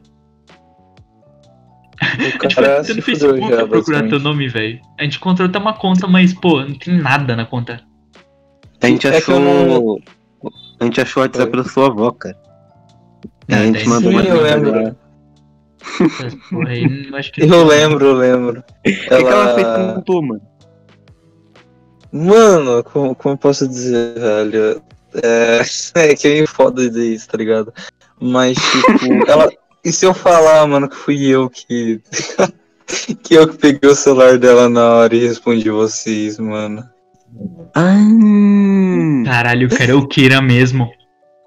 [2.02, 4.80] O A gente foi fudeu Facebook já, pra procurar teu nome, velho.
[5.00, 7.82] A gente encontrou até uma conta, mas, pô, não tem nada na conta.
[8.82, 9.36] A gente É achou.
[9.36, 9.98] eu não-
[10.80, 12.36] A gente achou o WhatsApp da sua avó, cara.
[13.48, 14.98] Não, a gente mandou Sim, uma eu mensagem lembro.
[16.50, 18.60] Porra, aí, eu acho que Eu lembro, eu lembro.
[18.60, 20.42] O que, que ela fez com tu, mano?
[22.12, 24.82] Mano, como, como eu posso dizer, velho?
[25.24, 25.62] É,
[26.12, 27.74] é que é meio foda dizer isso, tá ligado?
[28.20, 29.52] Mas, tipo, ela.
[29.84, 32.02] E se eu falar, mano, que fui eu que.
[33.24, 36.84] que eu que peguei o celular dela na hora e respondi vocês, mano.
[37.74, 37.96] Ah,
[39.26, 40.90] Caralho, o cara é o Kira mesmo.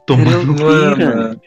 [0.06, 0.54] Tomando.
[0.62, 1.40] Mano.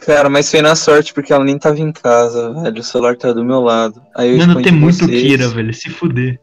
[0.00, 2.80] Cara, mas foi na sorte porque ela nem tava em casa, velho.
[2.80, 4.00] O celular tá do meu lado.
[4.14, 5.22] Aí eu Mano, tem muito vocês.
[5.22, 5.72] Kira, velho.
[5.72, 6.38] Se fuder.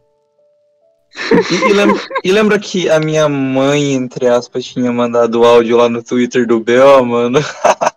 [1.51, 5.87] E, e lembra, e lembra que a minha mãe, entre aspas, tinha mandado áudio lá
[5.87, 7.39] no Twitter do B.O., mano?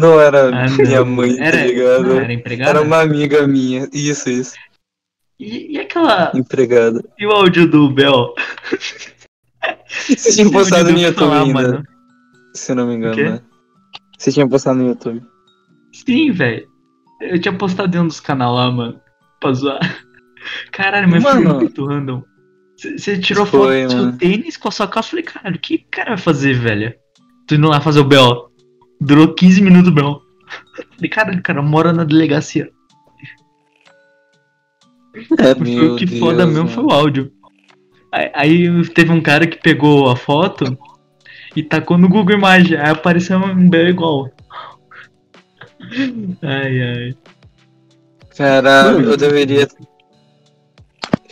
[0.00, 0.76] Não era Ah, não.
[0.76, 2.02] minha mãe, tá Era, ligado?
[2.04, 2.70] não, era empregada?
[2.70, 3.88] Era uma amiga minha.
[3.92, 4.54] Isso, isso.
[5.38, 6.32] E, e aquela.
[6.34, 7.02] Empregada.
[7.18, 8.34] E o áudio do Bel?
[10.08, 11.84] Você tinha postado no YouTube falar, ainda, mano.
[12.54, 13.40] se eu não me engano, né?
[14.18, 15.22] Você tinha postado no YouTube.
[15.92, 16.68] Sim, velho.
[17.20, 19.00] Eu tinha postado em um dos canais lá, mano.
[19.40, 19.80] Pra zoar.
[20.72, 21.54] Caralho, mas foi Mano.
[21.56, 22.22] muito random.
[22.96, 25.08] Você tirou Foi, foto do seu tênis com a sua calça.
[25.08, 26.94] Eu falei, caralho, o que o cara vai fazer, velho?
[27.46, 28.49] Tô indo lá fazer o B.O.
[29.00, 30.20] Durou 15 minutos o B.O.
[30.94, 32.70] Falei, caralho, o cara mora na delegacia.
[35.38, 37.32] É, foi o que foda mesmo foi o áudio.
[38.12, 40.76] Aí, aí teve um cara que pegou a foto
[41.56, 42.76] e tacou no Google Imagem.
[42.76, 43.88] Aí apareceu um B.O.
[43.88, 44.30] igual.
[46.42, 47.14] Ai, ai.
[48.36, 49.66] Cara, eu deveria.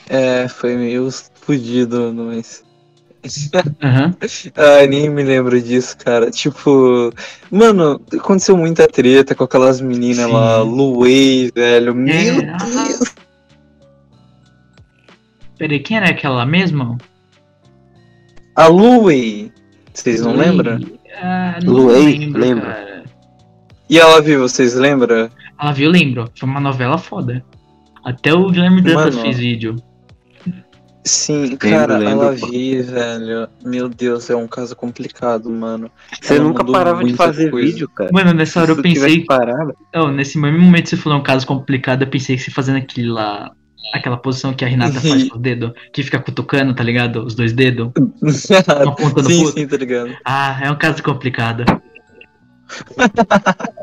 [0.09, 2.65] É, foi meio fudido, mas.
[3.83, 4.15] Aham.
[4.57, 6.31] Ai, nem me lembro disso, cara.
[6.31, 7.13] Tipo,
[7.51, 10.33] mano, aconteceu muita treta com aquelas meninas Sim.
[10.33, 11.95] lá, Luei, velho.
[11.95, 12.85] Meu É, ah.
[12.87, 13.15] Deus.
[15.59, 16.97] Peraí, quem era aquela mesma?
[18.55, 19.53] A Luei.
[19.93, 20.81] Vocês não lembram?
[21.21, 22.69] Ah, não Luei, lembro.
[23.91, 25.29] E ela viu, vocês lembram?
[25.61, 26.31] Ela viu, lembro.
[26.39, 27.45] Foi uma novela foda.
[28.05, 29.77] Até o Guilherme Dantas fez vídeo.
[31.09, 33.49] Sim, cara, lembro, ela viu, velho.
[33.65, 35.91] Meu Deus, é um caso complicado, mano.
[36.21, 37.67] Você Ela nunca parava de fazer coisa.
[37.67, 38.11] vídeo, cara.
[38.13, 39.25] Mano, nessa hora eu Se tivesse pensei.
[39.25, 39.75] parado.
[39.97, 42.77] Oh, nesse mesmo momento que você falou um caso complicado, eu pensei que você fazendo
[42.77, 43.51] aquele lá.
[43.95, 47.25] Aquela posição que a Renata faz com o dedo, que fica cutucando, tá ligado?
[47.25, 47.91] Os dois dedos.
[48.85, 49.59] Uma ponta sim, outro.
[49.59, 50.15] sim, tá ligado?
[50.27, 51.65] Ah, é um caso complicado.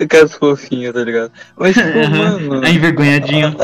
[0.00, 1.32] É caso fofinho, tá ligado?
[1.58, 2.64] Mas, tipo, mano.
[2.64, 3.56] É envergonhadinho.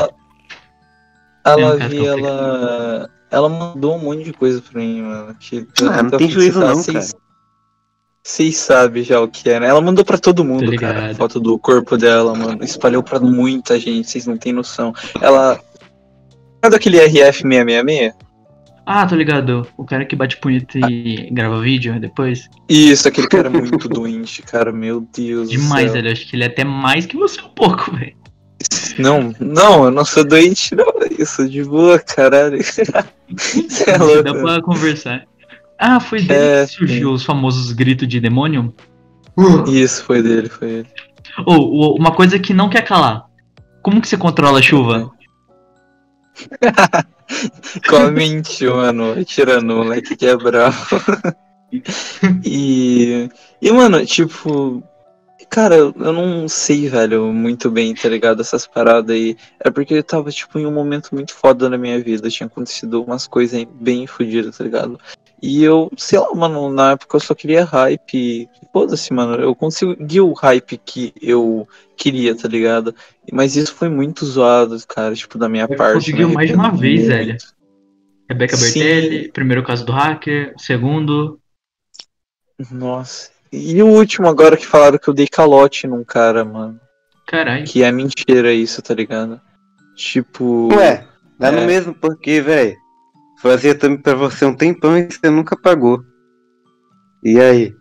[1.45, 2.05] A É um complicado.
[2.19, 3.09] ela.
[3.31, 5.35] Ela mandou um monte de coisa pra mim, mano.
[5.39, 7.05] Que Ah, não tem juízo não, cara.
[8.23, 9.67] Vocês sabem já o que é, né?
[9.67, 11.13] Ela mandou pra todo mundo, cara.
[11.13, 12.63] Foto do corpo dela, mano.
[12.63, 14.93] Espalhou pra muita gente, vocês não têm noção.
[15.21, 15.59] Ela.
[16.63, 18.13] Sabe aquele RF666?
[18.87, 19.67] Ah, tô ligado.
[19.77, 22.47] O cara que bate punheta e grava vídeo depois.
[22.69, 24.71] Isso, aquele cara muito doente, cara.
[24.71, 25.49] Meu Deus.
[25.49, 26.01] do Demais, céu.
[26.01, 26.11] velho.
[26.11, 28.15] Acho que ele é até mais que você um pouco, velho.
[28.97, 30.85] Não, não, eu não sou doente, não.
[31.17, 32.59] Isso de boa, caralho.
[32.63, 34.23] Cê é louco.
[34.23, 35.25] Dá pra conversar.
[35.77, 38.73] Ah, foi dele É, que surgiu os famosos gritos de demônio?
[39.67, 40.87] Isso, foi dele, foi ele.
[41.45, 43.25] Ou uma coisa que não quer calar.
[43.81, 45.11] Como que você controla a chuva?
[47.89, 49.23] Comente, mano.
[49.25, 51.01] Tirando o moleque que é bravo.
[52.43, 53.29] e.
[53.61, 54.83] E, mano, tipo.
[55.49, 58.41] Cara, eu eu não sei, velho, muito bem, tá ligado?
[58.41, 59.37] Essas paradas aí.
[59.59, 62.29] É porque eu tava, tipo, em um momento muito foda na minha vida.
[62.29, 64.99] Tinha acontecido umas coisas bem fodidas, tá ligado?
[65.41, 68.49] E eu, sei lá, mano, na época eu só queria hype.
[68.73, 69.35] Foda-se, mano.
[69.35, 72.95] Eu consegui o hype que eu queria, tá ligado?
[73.31, 75.95] Mas isso foi muito zoado, cara, tipo, da minha parte.
[75.95, 77.37] conseguiu mais de uma vez, velho.
[78.29, 78.79] Rebeca Sim.
[78.79, 81.39] Bertelli, primeiro caso do hacker, segundo.
[82.71, 83.34] Nossa.
[83.55, 86.79] E o último agora que falaram que eu dei calote num cara, mano.
[87.27, 87.65] Caralho.
[87.65, 89.39] Que é mentira isso, tá ligado?
[89.95, 90.69] Tipo.
[90.75, 91.05] Ué,
[91.39, 91.51] dá É.
[91.51, 92.75] no mesmo porque, velho.
[93.41, 96.01] Fazia também pra você um tempão e você nunca pagou.
[97.23, 97.73] E aí?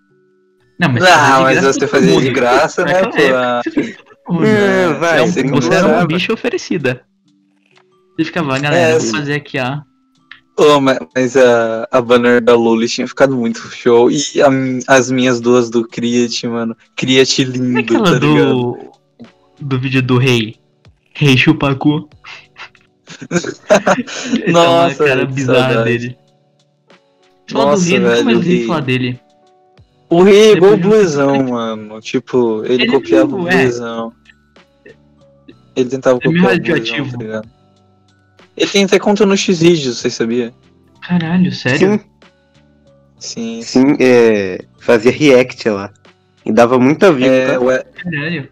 [0.78, 4.32] Não, mas, Ah, mas você fazia de graça, né, pô?
[4.32, 4.46] mundo.
[4.46, 4.94] É, né?
[4.94, 7.02] vai, você você era uma bicha oferecida.
[8.16, 9.80] Você ficava, galera, É, vou fazer aqui, ó.
[10.80, 14.09] Ma- mas a, a banner da Lully tinha ficado muito show.
[14.11, 14.48] E a
[14.94, 16.76] as minhas duas do Criat, mano.
[16.96, 18.55] Criat Como é lindo, aquela tá ligado?
[18.55, 18.78] do.
[19.61, 20.57] do vídeo do rei?
[21.12, 22.09] Rei Chupacu.
[23.30, 25.84] Essa Nossa, cara velho, que bizarra saudade.
[25.98, 26.18] dele.
[27.50, 28.66] Fala do Nossa, rei, nunca velho, mais o ouvi rei.
[28.66, 29.20] falar dele.
[30.11, 32.00] O rei é igual o Bluezão, mano.
[32.00, 33.52] Tipo, ele, Ele copiava viu, o é.
[33.52, 34.12] Bluezão.
[35.76, 37.48] Ele tentava é copiar o Bluezão, tá ligado?
[38.57, 40.52] Ele tem até conta no X-Vídeos, você sabia?
[41.07, 42.00] Caralho, sério?
[43.18, 43.62] Sim, Sim.
[43.62, 45.90] sim, é, fazia react lá.
[46.44, 47.61] E dava muita view, É, tá?
[47.61, 48.48] ué, Caralho.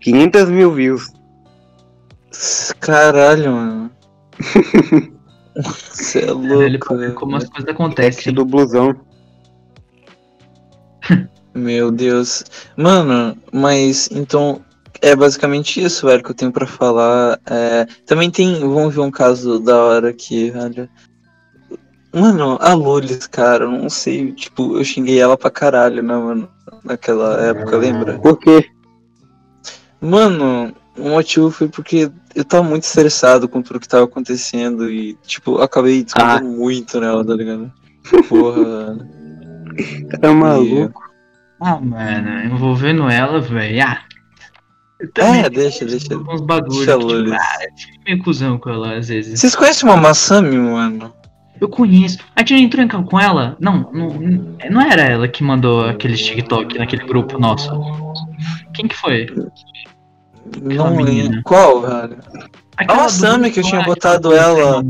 [0.00, 1.12] 500 mil views.
[2.80, 3.90] caralho, mano.
[5.56, 6.96] Você é Caralho, louco.
[6.98, 8.32] ver como as coisas acontecem.
[8.34, 8.94] do blusão.
[11.54, 12.44] Meu Deus.
[12.76, 14.60] Mano, mas então
[15.00, 17.38] é basicamente isso, velho, que eu tenho pra falar.
[17.46, 18.60] É, também tem.
[18.60, 20.88] Vamos ver um caso da hora aqui, velho.
[22.12, 24.32] Mano, a Lulis, cara, eu não sei.
[24.32, 26.48] Tipo, eu xinguei ela pra caralho, né, mano?
[26.82, 28.18] Naquela época, lembra?
[28.18, 28.70] Por quê?
[30.00, 35.14] Mano, o motivo foi porque eu tava muito estressado com tudo que tava acontecendo e,
[35.26, 37.72] tipo, eu acabei descontando muito nela, tá ligado?
[38.28, 38.96] Porra.
[40.10, 41.02] Cara é maluco.
[41.60, 43.84] Ah, mano, envolvendo ela, velho.
[43.84, 43.98] Ah.
[45.16, 46.16] É, deixa, deixa.
[46.16, 49.38] uns bagulho Deixa a que, tipo, ah, eu fico meio cuzão com ela às vezes.
[49.38, 51.12] Vocês conhecem uma Masami, mano?
[51.60, 52.18] Eu conheço.
[52.34, 53.56] A gente entrou em com ela?
[53.60, 54.08] Não, não,
[54.70, 57.70] não era ela que mandou aqueles TikTok naquele grupo nosso.
[58.74, 59.26] Quem que foi?
[60.62, 61.40] Não menina.
[61.44, 62.18] Qual, velho?
[62.76, 64.82] Aquela a grupo que eu tinha botado ela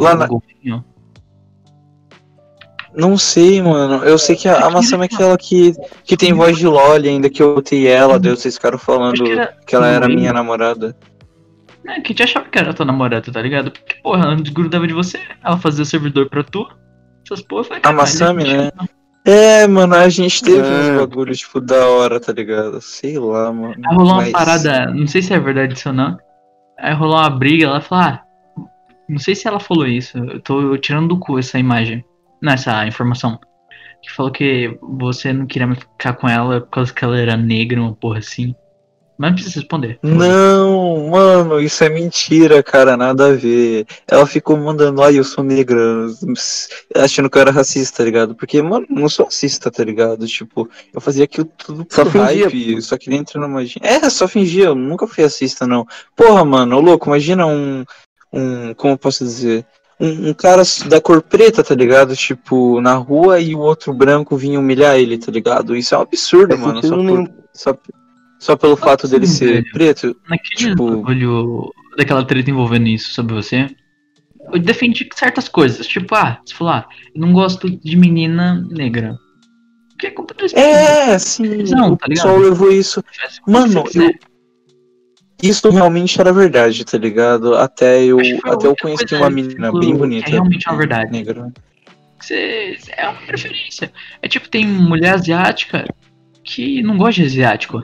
[0.00, 0.28] lá na-.
[2.96, 4.02] Não sei, mano.
[4.04, 5.74] Eu sei que a, a Masami é aquela que,
[6.04, 9.30] que tem voz de Loli ainda, que eu botei ela, daí vocês ficaram falando que
[9.32, 10.96] era que ela era minha namorada.
[11.86, 13.70] É, que te achava que era tua namorada, tá ligado?
[13.70, 16.66] Porque, porra, ela desgrudava de você, ela fazia o servidor pra tu.
[17.24, 18.70] Essas porra foi A Masami, né?
[19.24, 20.92] É, mano, a gente teve É.
[20.92, 22.80] uns bagulhos, tipo, da hora, tá ligado?
[22.80, 23.74] Sei lá, mano.
[23.84, 26.16] Aí rolou uma Mas- parada, não sei se é verdade isso ou não.
[26.78, 28.22] Aí rolou uma briga, ela falou, ah,
[29.08, 32.04] não sei se ela falou isso, eu tô tirando do cu essa imagem,
[32.40, 33.38] não, essa informação.
[34.02, 37.80] Que falou que você não queria ficar com ela por causa que ela era negra,
[37.80, 38.54] uma porra assim.
[39.18, 39.98] Mas não precisa responder.
[40.02, 43.86] Não, mano, isso é mentira, cara, nada a ver.
[44.06, 45.78] Ela ficou mandando, ai, eu sou negra,
[46.94, 48.34] achando que eu era racista, tá ligado?
[48.34, 50.26] Porque, mano, não sou racista, tá ligado?
[50.26, 53.80] Tipo, eu fazia aquilo tudo por Só fingia, hype, só que dentro numa magia.
[53.82, 55.86] É, só fingia, eu nunca fui racista, não.
[56.14, 57.84] Porra, mano, ô louco, imagina um,
[58.30, 59.64] um, como eu posso dizer?
[59.98, 62.14] Um, um cara da cor preta, tá ligado?
[62.14, 65.74] Tipo, na rua e o outro branco vinha humilhar ele, tá ligado?
[65.74, 66.82] Isso é um absurdo, Faz mano.
[66.82, 67.78] Só, por, só,
[68.38, 69.72] só pelo fato dele ser velho?
[69.72, 70.16] preto.
[70.28, 73.68] Naquele Tipo- bagulho daquela treta envolvendo isso sobre você,
[74.52, 75.86] eu defendi certas coisas.
[75.86, 79.16] Tipo, ah, você falou, ah, eu não gosto de menina negra.
[79.98, 81.62] Que é culpa do É, sim.
[81.70, 82.08] Não, o tá ligado?
[82.08, 83.02] pessoal levou isso.
[83.48, 84.10] Mano, eu,
[85.42, 87.54] isso realmente era verdade, tá ligado?
[87.54, 90.28] Até eu, até eu conheci uma menina bem bonita.
[90.28, 91.10] é realmente uma verdade.
[91.10, 91.52] Negra.
[92.20, 93.92] Você, é uma preferência.
[94.22, 95.84] É tipo, tem mulher asiática
[96.42, 97.82] que não gosta de asiático.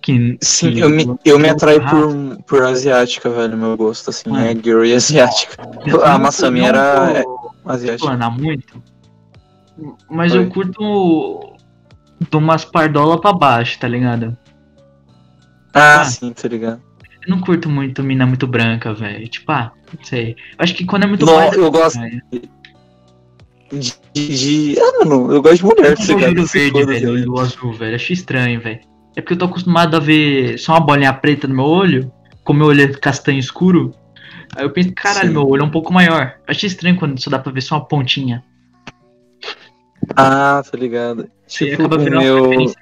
[0.00, 3.56] Que, Sim, que- eu me, eu me atraio por, por asiática, velho.
[3.56, 4.46] Meu gosto, assim, Ah.
[4.46, 5.56] é girl e asiática.
[5.84, 7.94] Eu A não- Masami não era vou asiática.
[8.06, 8.82] explanar muito.
[10.08, 10.38] Mas Oi.
[10.38, 11.52] eu curto
[12.20, 14.36] de umas pardola pra baixo, tá ligado?
[15.76, 16.04] Ah, Ah.
[16.04, 16.80] sim, tá ligado?
[17.26, 19.26] Eu não curto muito mina muito branca, velho.
[19.28, 20.30] Tipo, ah, não sei.
[20.32, 22.22] Eu acho que quando é muito Não, branca, eu gosto velho,
[23.72, 24.76] de, de.
[24.80, 26.34] Ah, mano, eu gosto de mulher, eu tá ligado?
[26.34, 27.96] do verde, velho, tá e o azul, velho.
[27.96, 28.80] Achei estranho, velho.
[29.16, 32.12] É porque eu tô acostumado a ver só uma bolinha preta no meu olho,
[32.44, 33.92] como meu olho é castanho escuro.
[34.56, 35.32] Aí eu penso, caralho, Sim.
[35.32, 36.34] meu olho é um pouco maior.
[36.46, 38.44] Achei estranho quando só dá pra ver só uma pontinha.
[40.14, 41.28] Ah, tá ligado.
[41.48, 42.72] Tipo, acaba virando uma meu, o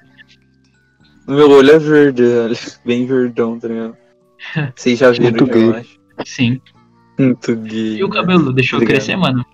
[1.27, 2.55] meu olho é verde, velho.
[2.85, 3.97] Bem verdão, tá ligado?
[4.75, 5.79] Vocês já viram, Muito eu gay.
[5.79, 5.99] acho.
[6.25, 6.61] Sim.
[7.17, 7.97] Muito gay.
[7.97, 8.13] E o né?
[8.15, 8.97] cabelo deixou Obrigado.
[8.97, 9.45] crescer, mano?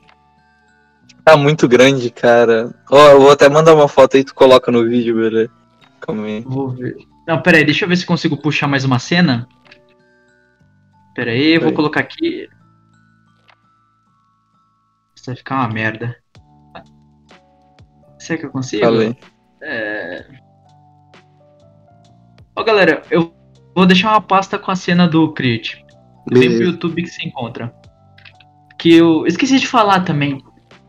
[1.24, 2.74] Tá muito grande, cara.
[2.90, 5.52] Ó, eu vou até mandar uma foto aí, tu coloca no vídeo, beleza?
[6.00, 6.42] Calma aí.
[6.42, 6.98] Vou ver.
[7.28, 9.48] Não, pera aí, deixa eu ver se consigo puxar mais uma cena.
[11.14, 11.76] Pera aí, eu vou Aí.
[11.76, 12.48] colocar aqui.
[15.16, 16.18] Isso vai ficar uma merda.
[18.18, 18.84] Será que eu consigo?
[18.84, 19.16] Falei.
[19.62, 20.26] É...
[22.56, 23.34] Ó, galera, eu
[23.76, 25.84] vou deixar uma pasta com a cena do Crit.
[26.32, 26.64] Vem pro.
[26.68, 27.74] YouTube que se encontra.
[28.78, 30.42] Que eu esqueci de falar também.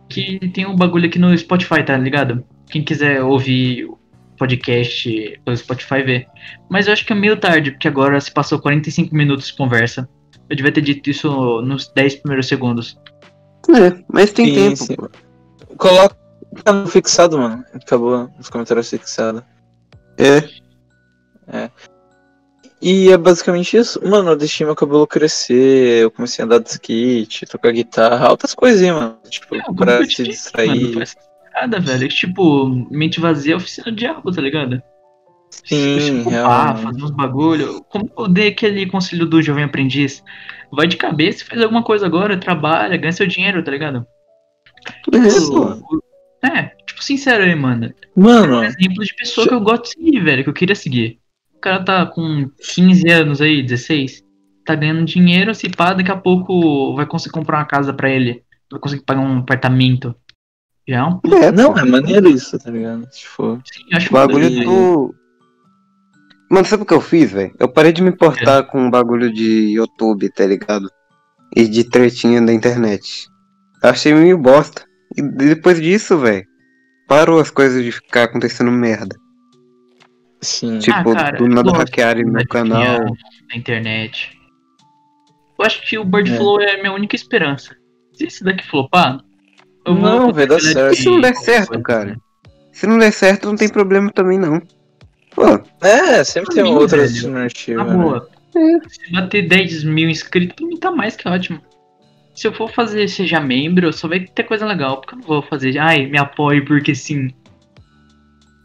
[0.09, 2.45] Que tem um bagulho aqui no Spotify, tá ligado?
[2.73, 3.99] quem quiser ouvir o
[4.39, 6.27] podcast pelo Spotify vê.
[6.71, 10.09] Mas eu acho que é meio tarde, porque agora se passou 45 minutos de conversa.
[10.49, 12.99] Eu devia ter dito isso nos 10 primeiros segundos.
[13.69, 14.77] É, mas tem Sim, tempo.
[14.77, 14.97] sim.
[15.77, 16.17] Coloca
[16.73, 17.63] no fixado, mano.
[17.75, 19.45] Acabou nos comentários fixado.
[20.19, 20.41] É.
[22.83, 24.01] E é basicamente isso.
[24.05, 28.55] Mano, eu deixei meu cabelo crescer, eu comecei a andar de skate, tocar guitarra, altas
[28.55, 29.19] coisinhas, mano.
[29.31, 30.93] Tipo, É, pra se mano, distrair.
[30.95, 31.17] faz
[31.55, 32.05] nada, velho.
[32.05, 34.83] É que, tipo, mente vazia é oficina do diabo, tá ligado?
[35.65, 36.77] Sim, ocupar, real.
[36.79, 37.85] fazer uns bagulho.
[37.85, 40.25] Como eu dei aquele conselho do jovem aprendiz?
[40.73, 44.05] Vai de cabeça, faz alguma coisa agora, trabalha, ganha seu dinheiro, tá ligado?
[45.13, 46.03] É, pô.
[46.45, 47.93] É, tipo, sincero aí, mano.
[48.17, 51.22] Mano, Um exemplo de pessoa que eu gosto de seguir, velho, que eu queria seguir.
[51.63, 54.21] O cara tá com 15 anos aí, 16,
[54.67, 58.43] tá ganhando dinheiro, se pá, daqui a pouco vai conseguir comprar uma casa pra ele.
[58.69, 60.13] Vai conseguir pagar um apartamento.
[60.89, 61.37] Já é um puta.
[61.37, 63.07] É, não, é maneiro isso, tá ligado?
[63.11, 65.15] Tipo, Sim, eu acho O bagulho E- do.
[66.51, 67.55] Mano, sabe o que eu fiz, velho?
[67.61, 70.91] Eu parei de me importar com o bagulho de YouTube, tá ligado?
[71.57, 73.29] E de tretinha da internet.
[73.81, 74.85] Eu achei meio bosta.
[75.17, 76.45] E depois disso, velho,
[77.07, 79.15] parou as coisas de ficar acontecendo merda.
[80.43, 80.79] Sim.
[80.79, 83.01] Tipo, cara, do nada hackearem da meu canal.
[83.49, 84.39] Na internet.
[85.59, 86.37] Eu acho que o Bird É.
[86.37, 87.77] Flow é a minha única esperança.
[88.13, 89.21] Se esse daqui flopar,
[89.87, 90.03] eu vou.
[90.03, 90.97] Não, vai dar fazer certo.
[90.97, 92.17] se não der certo, cara?
[92.73, 94.61] Se não der certo, não tem problema também, não.
[95.35, 95.45] Pô,
[95.81, 97.87] É, sempre tem Pra mim, outras velho, alternativas.
[97.87, 98.03] Na né?
[98.05, 98.29] boa.
[98.89, 101.61] Se bater 10 mil inscritos, pra mim tá mais que ótimo.
[102.35, 105.01] Se eu for fazer seja membro, só vai ter coisa legal.
[105.01, 107.31] Porque eu não vou fazer, ai, me apoie porque sim.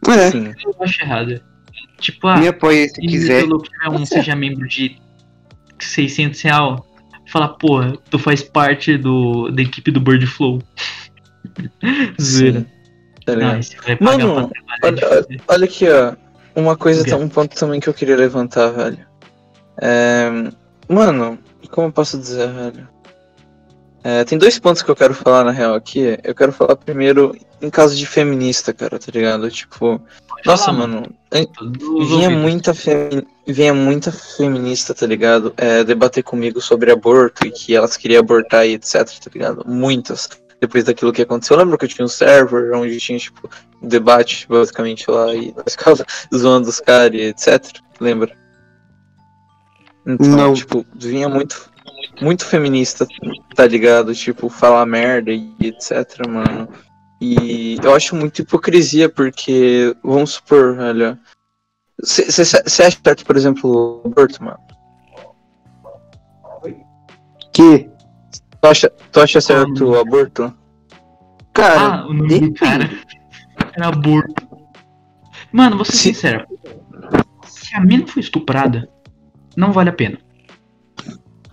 [0.07, 0.53] é, Sim.
[0.65, 1.41] Eu acho errado.
[1.99, 3.43] Tipo, ah, me apoie se se quiser.
[3.45, 4.97] Luke tiver um seja membro de
[5.79, 6.85] 600 real,
[7.31, 10.61] fala, porra, tu faz parte do, da equipe do Bird Flow.
[12.19, 12.65] Sim.
[13.25, 13.35] Tá?
[13.35, 13.59] Não,
[13.99, 14.51] Mano,
[14.83, 15.41] olha- fuder.
[15.47, 16.15] Olha aqui, ó.
[16.55, 19.05] Uma coisa, um ponto também que eu queria levantar, velho.
[19.79, 20.29] É,
[20.89, 21.37] Mano,
[21.69, 22.87] como eu posso dizer, velho?
[24.03, 26.17] É, tem dois pontos que eu quero falar na real aqui.
[26.23, 29.49] Eu quero falar primeiro em caso de feminista, cara, tá ligado?
[29.51, 30.01] Tipo,
[30.45, 31.03] nossa, falar, mano,
[32.07, 35.53] vinha muita, femi- vinha muita feminista, tá ligado?
[35.57, 39.63] É, debater comigo sobre aborto e que elas queriam abortar e etc, tá ligado?
[39.67, 40.29] Muitas.
[40.59, 41.55] Depois daquilo que aconteceu.
[41.55, 43.47] Eu lembro que eu tinha um server onde tinha, tipo,
[43.81, 46.03] um debate, basicamente, lá, e nós ficava
[46.35, 47.79] zoando os caras e etc.
[47.99, 48.35] Lembra?
[50.05, 50.53] Então, Não.
[50.53, 51.69] tipo, vinha muito,
[52.21, 53.05] muito feminista,
[53.55, 54.15] tá ligado?
[54.15, 56.69] Tipo, falar merda e etc, mano.
[57.19, 61.19] E eu acho muito hipocrisia, porque, vamos supor, olha.
[62.01, 64.59] Você acha certo, por exemplo, o aborto, mano?
[67.53, 67.89] Que,
[68.61, 70.53] Tu acha, tu acha certo o aborto?
[71.53, 72.89] cara, Ah, o nome do cara
[73.75, 74.47] era aborto.
[75.51, 76.13] Mano, vou ser Sim.
[76.13, 76.45] sincero.
[77.45, 78.87] Se a mina foi estuprada,
[79.55, 80.17] não vale a pena.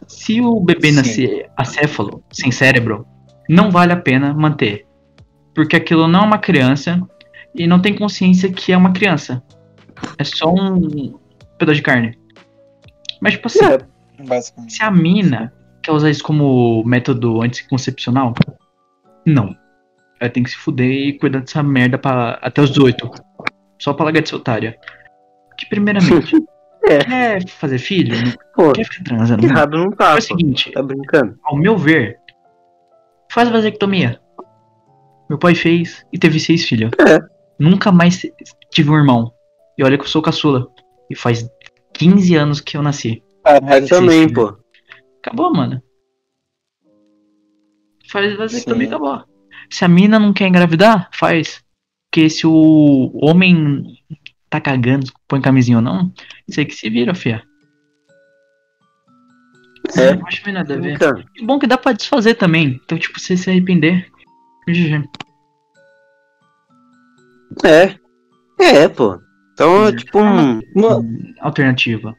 [0.08, 0.96] Se o bebê Sim.
[0.96, 3.06] nascer acéfalo, sem cérebro,
[3.48, 4.86] não vale a pena manter.
[5.54, 7.00] Porque aquilo não é uma criança
[7.54, 9.42] e não tem consciência que é uma criança.
[10.18, 11.18] É só um
[11.58, 12.18] pedaço de carne.
[13.20, 13.78] Mas, tipo assim, É.
[14.68, 15.52] Se a mina
[15.82, 18.32] quer usar isso como método anticoncepcional,
[19.26, 19.54] não.
[20.20, 23.10] Ela tem que se fuder e cuidar dessa merda pra, até os 18.
[23.78, 24.76] Só pra largar de ser otária.
[25.58, 26.36] Que primeiramente,
[26.86, 26.98] É.
[26.98, 28.14] quer fazer filho?
[28.54, 29.44] Pô, quer ficar transando?
[29.44, 31.38] Errado não tá, É o seguinte, Tá brincando?
[31.42, 32.18] ao meu ver,
[33.30, 34.20] faz vasectomia.
[35.28, 36.90] Meu pai fez e teve seis filhos.
[37.06, 37.18] É.
[37.58, 38.20] Nunca mais
[38.70, 39.32] tive um irmão.
[39.78, 40.68] E olha que eu sou caçula.
[41.10, 41.48] E faz
[41.94, 43.22] 15 anos que eu nasci.
[43.44, 44.34] Caralho, Também, sim.
[44.34, 44.56] pô.
[45.22, 45.82] Acabou, mano.
[48.10, 48.94] Faz vasectomia e Sim.
[48.94, 49.24] acabou.
[49.70, 51.62] Se a mina não quer engravidar, faz.
[52.10, 53.84] Porque se o homem
[54.48, 56.12] tá cagando, põe camisinha ou não,
[56.46, 57.42] isso aí que se vira, fia.
[59.96, 60.14] É.
[60.14, 60.94] Não acho que nada a ver.
[60.94, 62.80] Então, E bom que dá pra desfazer também.
[62.84, 64.10] Então, tipo, você se arrepender.
[64.66, 65.04] GG.
[67.64, 67.94] é.
[68.60, 69.18] É, pô.
[69.52, 70.60] Então, é tipo um.
[70.74, 72.14] Mano, Alternativa.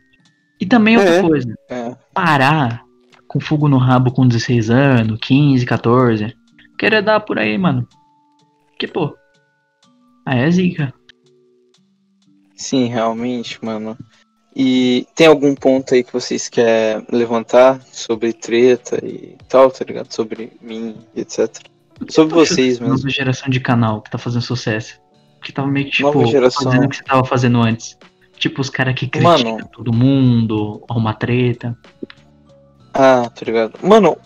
[0.59, 1.21] E também outra É.
[1.21, 1.53] coisa.
[1.69, 1.95] é.
[2.13, 2.83] Parar
[3.27, 6.33] com fogo no rabo com 16 anos, 15, 14.
[6.77, 7.87] Querer dar por aí, mano.
[8.79, 9.15] Que, pô.
[10.25, 10.93] Aí é zica.
[12.55, 13.97] Sim, realmente, mano.
[14.55, 20.13] E tem algum ponto aí que vocês querem levantar sobre treta e tal, tá ligado?
[20.13, 21.49] Sobre mim, etc.
[22.09, 22.95] Sobre vocês mesmo.
[22.95, 24.99] Nova geração de canal que tá fazendo sucesso.
[25.41, 26.63] Que tava meio que, tipo, geração.
[26.63, 27.97] fazendo o que você tava fazendo antes.
[28.37, 29.69] Tipo, os caras que criticam Mano.
[29.71, 31.77] todo mundo, arruma treta.
[32.93, 33.73] Ah, tá ligado?
[33.81, 34.17] Mano,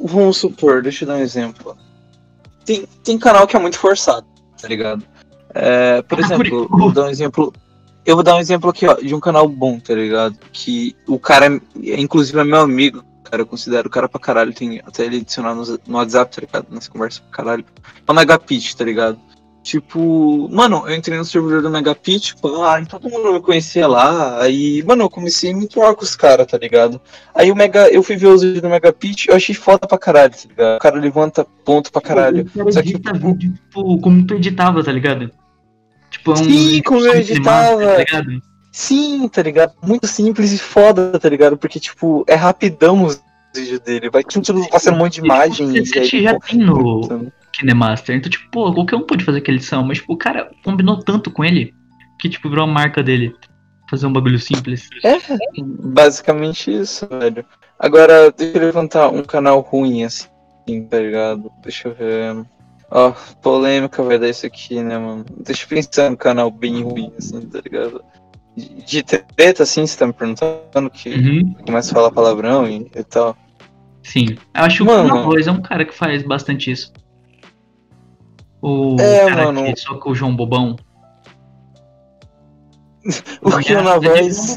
[0.00, 1.76] vamos supor, deixa eu dar um exemplo.
[2.64, 4.26] Tem, tem canal que é muito forçado,
[4.60, 5.04] tá ligado?
[5.54, 7.52] É, por exemplo, vou dar um exemplo.
[8.04, 10.36] Eu vou dar um exemplo aqui, ó, de um canal bom, tá ligado?
[10.52, 14.52] Que o cara, é, inclusive, é meu amigo, cara, eu considero o cara pra caralho,
[14.52, 16.66] tem até ele adicionado no, no WhatsApp, tá ligado?
[16.70, 17.64] Nessa conversa pra caralho.
[18.06, 19.18] O Megapitch, tá ligado?
[19.62, 24.42] Tipo, mano, eu entrei no servidor do Megapitch, tipo, ah, todo mundo me conhecia lá.
[24.42, 27.00] Aí, mano, eu comecei a me entoar com os caras, tá ligado?
[27.34, 30.32] Aí o Mega, eu fui ver os vídeos do Megapitch, eu achei foda pra caralho,
[30.32, 30.76] tá ligado?
[30.76, 32.46] O cara levanta ponto pra caralho.
[32.70, 35.30] Só que, vídeo, tipo, como tu editava, tá ligado?
[36.10, 37.86] Tipo, é um Sim, como eu editava.
[37.86, 38.51] Tá ligado?
[38.72, 39.74] Sim, tá ligado?
[39.82, 41.58] Muito simples e foda, tá ligado?
[41.58, 43.22] Porque, tipo, é rapidão os
[43.54, 44.08] vídeos dele.
[44.08, 45.84] Vai tudo passando um monte de imagem.
[45.84, 48.16] Você aí, já tem no, Kinemaster.
[48.16, 51.30] Então, tipo, pô, qualquer um pode fazer aquela edição, mas, tipo, o cara combinou tanto
[51.30, 51.74] com ele
[52.18, 53.36] que, tipo, virou a marca dele.
[53.90, 54.88] Fazer um bagulho simples.
[55.04, 55.18] É,
[55.60, 57.44] basicamente isso, velho.
[57.78, 60.28] Agora, deixa eu levantar um canal ruim, assim,
[60.88, 61.52] tá ligado?
[61.62, 62.46] Deixa eu ver.
[62.90, 65.26] Ó, oh, polêmica vai dar isso aqui, né, mano?
[65.44, 68.02] Deixa eu pensar num canal bem ruim, assim, tá ligado?
[68.56, 71.54] De treta, assim, você tá me perguntando, que uhum.
[71.64, 73.36] começa a falar palavrão e, e tal.
[74.02, 74.36] Sim.
[74.54, 76.92] Eu acho que o Voz é um cara que faz bastante isso.
[78.60, 79.64] O é, cara mano.
[79.72, 80.76] que soca o João Bobão.
[83.42, 84.56] o que na voz.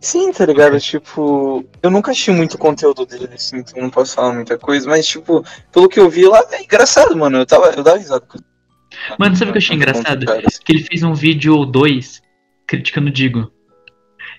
[0.00, 0.80] Sim, tá ligado?
[0.80, 5.06] Tipo, eu nunca achei muito conteúdo dele, assim, então não posso falar muita coisa, mas,
[5.06, 7.38] tipo, pelo que eu vi lá, é engraçado, mano.
[7.38, 8.38] Eu, tava, eu dava risada com
[9.18, 10.26] Mano, sabe o que eu achei engraçado?
[10.64, 12.22] Que ele fez um vídeo ou dois
[12.66, 13.50] criticando o Digo.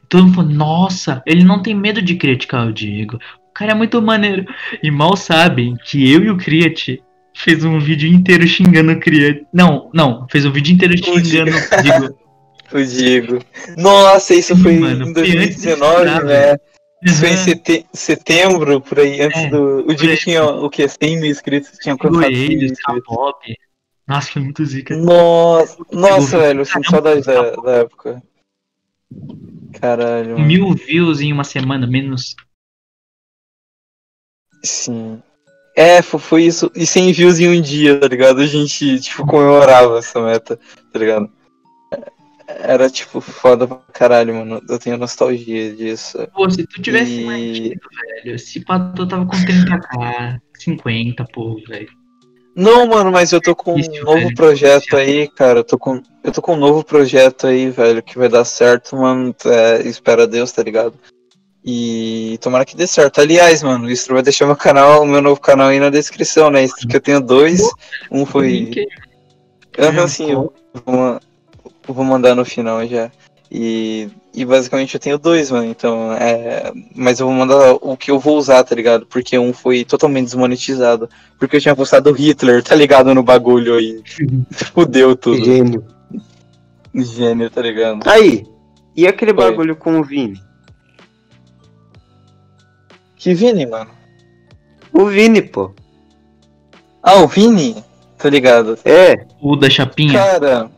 [0.09, 3.17] Todo mundo falou, nossa, ele não tem medo de criticar o Digo.
[3.49, 4.45] O cara é muito maneiro.
[4.81, 7.01] E mal sabem que eu e o Criat
[7.35, 9.41] fez um vídeo inteiro xingando o criança.
[9.53, 12.19] Não, não, fez um vídeo inteiro xingando o Digo.
[12.73, 13.39] o Digo.
[13.77, 16.57] Nossa, isso foi Mano, em 2019, né?
[17.03, 17.85] Isso foi em sete...
[17.91, 19.85] setembro, por aí, antes é, do.
[19.87, 20.87] O Digo tinha o que?
[20.87, 22.79] 100 mil inscritos, tinha quantos inscritos?
[24.07, 24.95] Nossa, foi muito zica.
[24.97, 28.21] Nossa, nossa velho, eu sinto saudade da, da época.
[29.79, 30.33] Caralho.
[30.33, 30.45] Mano.
[30.45, 32.35] Mil views em uma semana, menos.
[34.63, 35.21] Sim.
[35.75, 36.71] É, foi isso.
[36.75, 38.41] E 100 views em um dia, tá ligado?
[38.41, 40.59] A gente, tipo, comemorava essa meta,
[40.91, 41.31] tá ligado?
[42.47, 44.61] Era, tipo, foda pra caralho, mano.
[44.69, 46.17] Eu tenho nostalgia disso.
[46.33, 47.25] Pô, se tu tivesse e...
[47.25, 52.02] mais velho, se Pato tava com 30k, 50, pô, velho.
[52.55, 55.59] Não, mano, mas eu tô com Isso, um novo velho, projeto aí, cara.
[55.59, 58.95] Eu tô, com, eu tô com um novo projeto aí, velho, que vai dar certo,
[58.95, 59.35] mano.
[59.45, 60.93] É, espera Deus, tá ligado?
[61.65, 63.21] E tomara que dê certo.
[63.21, 66.63] Aliás, mano, isso vai deixar meu canal, o meu novo canal aí na descrição, né?
[66.63, 67.61] Isso que eu tenho dois.
[68.11, 68.87] Um foi.
[69.75, 70.53] Eu, assim, eu
[70.85, 71.19] vou,
[71.87, 73.09] eu vou mandar no final já.
[73.49, 75.65] E, e basicamente eu tenho dois, mano.
[75.65, 76.71] Então, é.
[76.95, 79.05] Mas eu vou mandar o que eu vou usar, tá ligado?
[79.05, 81.07] Porque um foi totalmente desmonetizado.
[81.37, 83.13] Porque eu tinha postado Hitler, tá ligado?
[83.13, 84.01] No bagulho aí.
[84.73, 85.43] Fudeu tudo.
[85.45, 85.85] Gênio.
[86.95, 87.99] Gênio, tá ligado?
[88.07, 88.45] Aí,
[88.95, 89.43] e aquele foi.
[89.43, 90.41] bagulho com o Vini?
[93.15, 93.91] Que Vini, mano?
[94.91, 95.71] O Vini, pô.
[97.01, 97.83] Ah, o Vini?
[98.17, 98.77] Tá ligado?
[98.83, 99.25] É.
[99.41, 100.13] O da chapinha?
[100.13, 100.71] Cara,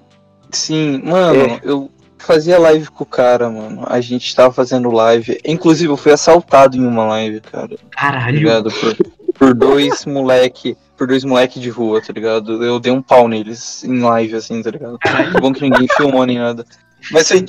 [0.51, 1.59] sim, mano, é.
[1.63, 3.83] eu fazia live com o cara, mano.
[3.87, 5.39] A gente tava fazendo live.
[5.45, 7.75] Inclusive, eu fui assaltado em uma live, cara.
[7.91, 8.37] Caralho.
[8.37, 8.71] Ligado?
[8.71, 8.95] Por,
[9.33, 10.77] por dois moleque.
[10.97, 12.63] Por dois moleque de rua, tá ligado?
[12.63, 14.97] Eu dei um pau neles em live, assim, tá ligado?
[15.03, 16.65] É bom que ninguém filmou nem nada.
[17.11, 17.45] Mas foi,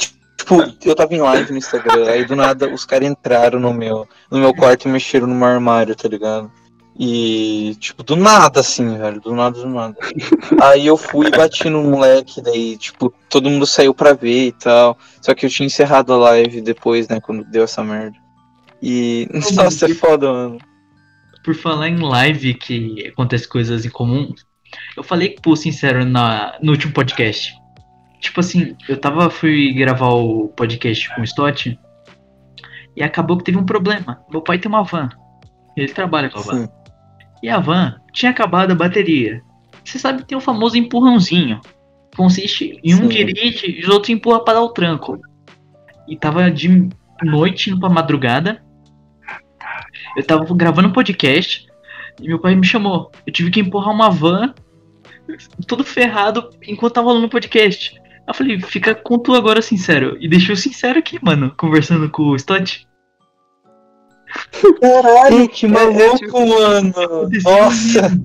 [0.46, 4.06] Tipo, eu tava em live no Instagram, aí do nada os caras entraram no meu,
[4.30, 6.52] no meu quarto e mexeram no meu armário, tá ligado?
[6.98, 9.96] E, tipo, do nada, assim, velho, do nada, do nada.
[10.62, 14.52] Aí eu fui e bati no moleque, daí, tipo, todo mundo saiu pra ver e
[14.52, 14.96] tal.
[15.20, 18.16] Só que eu tinha encerrado a live depois, né, quando deu essa merda.
[18.82, 20.58] E, nossa, é foda, mano.
[21.44, 24.32] Por falar em live que acontece coisas em comum,
[24.96, 27.54] eu falei, pô, sincero, na, no último podcast
[28.20, 31.78] Tipo assim, eu tava, fui gravar o podcast com o Stott
[32.96, 34.20] e acabou que teve um problema.
[34.30, 35.08] Meu pai tem uma van.
[35.76, 36.64] Ele trabalha com a van.
[36.64, 36.68] Sim.
[37.42, 39.42] E a van tinha acabado a bateria.
[39.84, 41.60] Você sabe que tem o famoso empurrãozinho.
[42.16, 43.08] Consiste em um Sim.
[43.08, 45.20] dirige e os outros empurram para dar o tranco.
[46.08, 46.88] E tava de
[47.22, 48.64] noite indo pra madrugada.
[50.16, 51.66] Eu tava gravando um podcast
[52.20, 53.10] e meu pai me chamou.
[53.26, 54.54] Eu tive que empurrar uma van
[55.66, 58.00] todo ferrado enquanto tava rolando o podcast.
[58.26, 60.16] Eu falei, fica com tu agora sincero.
[60.20, 62.86] E deixou sincero aqui, mano, conversando com o Stott.
[64.80, 66.92] Caralho, que maluco, mano.
[67.44, 68.18] Nossa.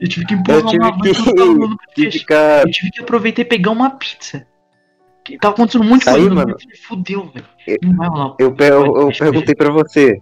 [0.00, 2.10] Eu tive que empurrar eu tive uma que...
[2.10, 2.62] Ficar...
[2.66, 4.46] Eu tive que aproveitar e pegar uma pizza.
[5.24, 6.54] Que tava acontecendo muito coisa, mano.
[6.86, 7.46] Fudeu, velho.
[8.38, 10.20] Eu, eu, eu perguntei pra você.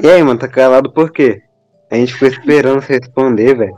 [0.00, 1.42] E aí, mano, tá calado por quê?
[1.90, 3.74] A gente ficou esperando você responder, velho.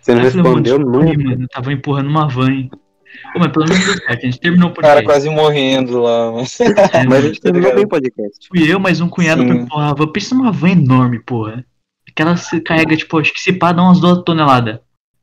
[0.00, 1.22] Você não eu respondeu nunca.
[1.22, 2.68] mano, eu tava empurrando uma van.
[3.14, 3.32] Hein.
[3.36, 5.06] Ô, mas pelo menos deu certo, a gente terminou o O cara podcast.
[5.06, 6.58] quase morrendo lá, mas.
[6.92, 7.74] É, Mas a gente Tá terminou ligado?
[7.76, 8.48] bem o podcast.
[8.48, 9.60] Fui eu, mais um cunhado pra Sim.
[9.62, 10.06] empurrar a van.
[10.12, 11.64] Pensa numa van enorme, porra.
[12.08, 14.78] Aquela se carrega, tipo, acho que se pá dá umas duas toneladas.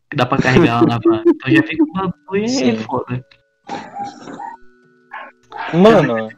[0.10, 1.22] Que dá pra carregar lá na van.
[1.28, 3.24] Então já fica um bagulho e foda.
[5.74, 6.30] Mano.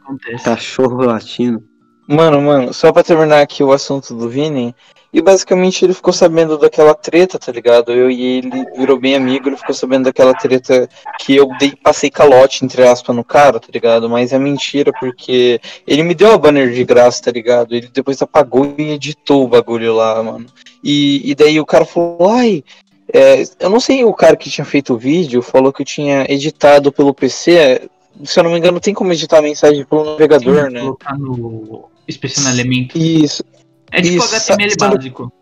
[0.44, 1.62] Cachorro latino.
[2.08, 4.74] mano, mano, só pra terminar aqui o assunto do Vini.
[5.12, 7.92] E basicamente ele ficou sabendo daquela treta, tá ligado?
[7.92, 10.88] Eu e ele virou bem amigo, ele ficou sabendo daquela treta
[11.20, 14.08] que eu dei, passei calote, entre aspas, no cara, tá ligado?
[14.08, 17.74] Mas é mentira, porque ele me deu a banner de graça, tá ligado?
[17.74, 20.46] Ele depois apagou e editou o bagulho lá, mano.
[20.82, 22.64] E, e daí o cara falou, ai.
[23.12, 26.24] é, eu não sei, o cara que tinha feito o vídeo falou que eu tinha
[26.26, 27.88] editado pelo PC.
[28.24, 30.80] Se eu não me engano, tem como editar a mensagem pelo navegador, Sim, né?
[30.80, 32.88] Colocar no Special Element.
[32.94, 33.44] Isso,
[33.92, 35.32] É tipo Isso, HTML sabe- básico.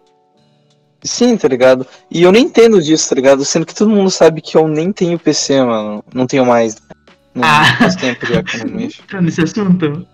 [1.04, 1.86] sim, tá ligado?
[2.10, 3.44] E eu nem entendo disso, tá ligado?
[3.44, 6.04] Sendo que todo mundo sabe que eu nem tenho PC, mano.
[6.12, 6.76] Não tenho mais.
[7.34, 7.64] Não Ah.
[7.78, 9.02] faz tempo já que eu não mexo.
[9.08, 10.06] Tá nesse assunto?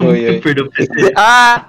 [0.00, 0.40] Oi, oi.
[0.40, 1.12] Perdeu o PC.
[1.16, 1.66] Ah!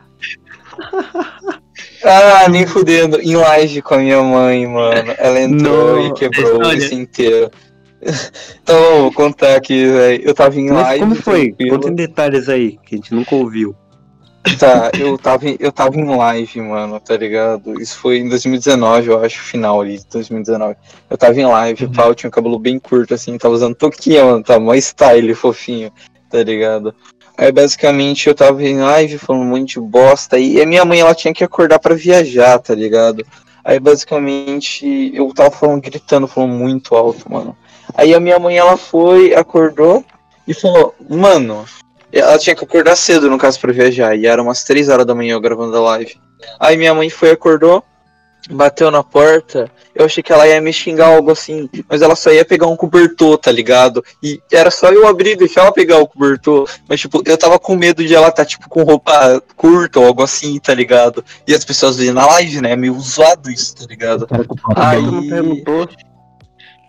[2.03, 3.19] Ah, nem fudendo.
[3.19, 5.13] Em live com a minha mãe, mano.
[5.17, 6.69] Ela entrou Não, e quebrou o.
[6.69, 7.49] PC inteiro.
[8.61, 10.23] Então, vou contar aqui, velho.
[10.23, 10.99] Eu tava em Mas live.
[10.99, 11.47] como foi?
[11.47, 11.71] tranquilo.
[11.71, 13.75] Conta em detalhes aí, que a gente nunca ouviu.
[14.59, 17.81] Tá, eu tava, eu tava em live, mano, tá ligado?
[17.81, 20.75] Isso foi em 2019, eu acho, final ali de 2019.
[21.09, 21.91] Eu tava em live, Uhum.
[21.91, 25.33] pá, eu tinha o cabelo bem curto, assim, tava usando toquinha, mano, tava mó style,
[25.33, 25.91] fofinho,
[26.29, 26.93] tá ligado?
[27.37, 30.99] Aí, basicamente, eu tava em live falando um monte de bosta, e a minha mãe,
[30.99, 33.25] ela tinha que acordar pra viajar, tá ligado?
[33.63, 37.57] Aí, basicamente, eu tava falando, gritando, falando muito alto, mano.
[37.95, 40.05] Aí a minha mãe, ela foi, acordou
[40.47, 41.65] e falou, mano,
[42.11, 44.15] ela tinha que acordar cedo, no caso, pra viajar.
[44.15, 46.15] E era umas 3 horas da manhã eu gravando a live.
[46.59, 47.83] Aí minha mãe foi, acordou,
[48.49, 49.69] bateu na porta.
[49.93, 51.69] Eu achei que ela ia me xingar algo assim.
[51.89, 54.03] Mas ela só ia pegar um cobertor, tá ligado?
[54.21, 56.69] E era só eu abrir e deixar ela pegar o cobertor.
[56.87, 60.21] Mas, tipo, eu tava com medo de ela tá, tipo, com roupa curta ou algo
[60.21, 61.23] assim, tá ligado?
[61.47, 62.71] E as pessoas vendo na live, né?
[62.71, 64.27] É meio zoado isso, tá ligado?
[64.75, 65.01] Aí...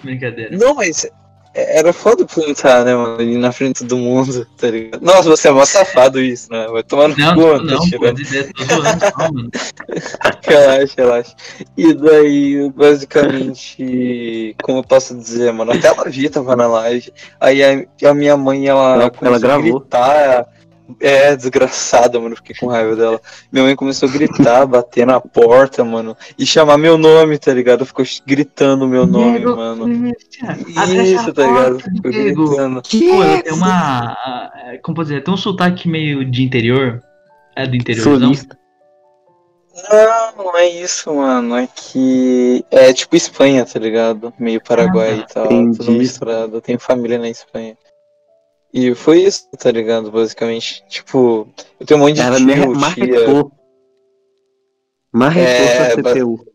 [0.03, 0.57] Brincadeira.
[0.57, 1.09] Não, mas
[1.57, 3.17] era foda perguntar, né, mano?
[3.19, 5.01] Ali na frente todo mundo, tá ligado?
[5.03, 6.67] Nossa, você é mó safado isso, né?
[6.69, 7.79] Vai tomar no Não, cu, não, tá não,
[8.11, 9.51] as ideias tô zoando mano.
[10.47, 11.35] Relaxa, relaxa.
[11.77, 17.13] E daí, basicamente, como eu posso dizer, mano, até a Lavi tava na live.
[17.41, 19.81] Aí a, a minha mãe, ela, Ela- ela a gravou.
[19.81, 20.47] gritar.
[21.01, 23.21] É, desgraçada, mano, fiquei com raiva dela.
[23.51, 27.85] Minha mãe começou a gritar, bater na porta, mano, e chamar meu nome, tá ligado?
[27.85, 30.09] Ficou gritando meu nome, Diego mano.
[30.09, 31.81] Isso, tá ligado?
[31.81, 32.47] Ficou Diego.
[32.49, 32.83] gritando.
[32.83, 34.13] Pô, ela tem uma.
[34.13, 35.25] a- Como pode dizer?
[35.25, 37.03] Tem um sotaque meio de interior.
[37.57, 38.29] É do interior, não?
[38.35, 38.57] Sulista.
[39.91, 41.57] Não, não é isso, mano.
[41.57, 44.33] É que é tipo Espanha, tá ligado?
[44.39, 45.47] Meio Paraguai e tal.
[45.47, 45.79] entendi.
[45.79, 46.57] Tudo misturado.
[46.57, 47.77] Eu tenho família na Espanha.
[48.73, 50.11] E foi isso, tá ligado?
[50.11, 50.85] Basicamente.
[50.89, 51.49] Tipo,
[51.81, 52.67] eu tenho um monte de Ela tio, me tia.
[52.67, 53.53] marretou.
[55.13, 56.47] Marretou É, sua ba- CPU.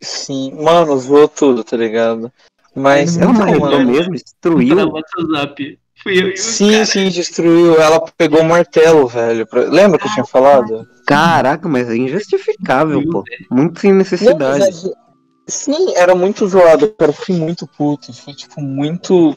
[0.00, 2.30] Sim, mano, zoou tudo, tá ligado?
[2.74, 4.12] Mas, Ela então, marretou mano, mesmo?
[4.12, 4.88] Destruiu?
[4.90, 5.78] WhatsApp.
[6.02, 6.86] Fui eu e Sim, cara.
[6.86, 7.80] sim, destruiu.
[7.80, 9.46] Ela pegou o martelo, velho.
[9.46, 10.84] pra- Lembra que eu tinha falado?
[11.06, 13.22] Caraca, mas é injustificável, pô.
[13.50, 14.58] Muito sem Não, necessidade.
[14.58, 15.02] mas é-
[15.48, 17.10] Sim, era muito zoado, cara.
[17.10, 18.12] Eu fui muito puto.
[18.12, 19.36] Foi, tipo, muito.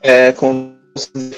[0.00, 0.76] É, dizer,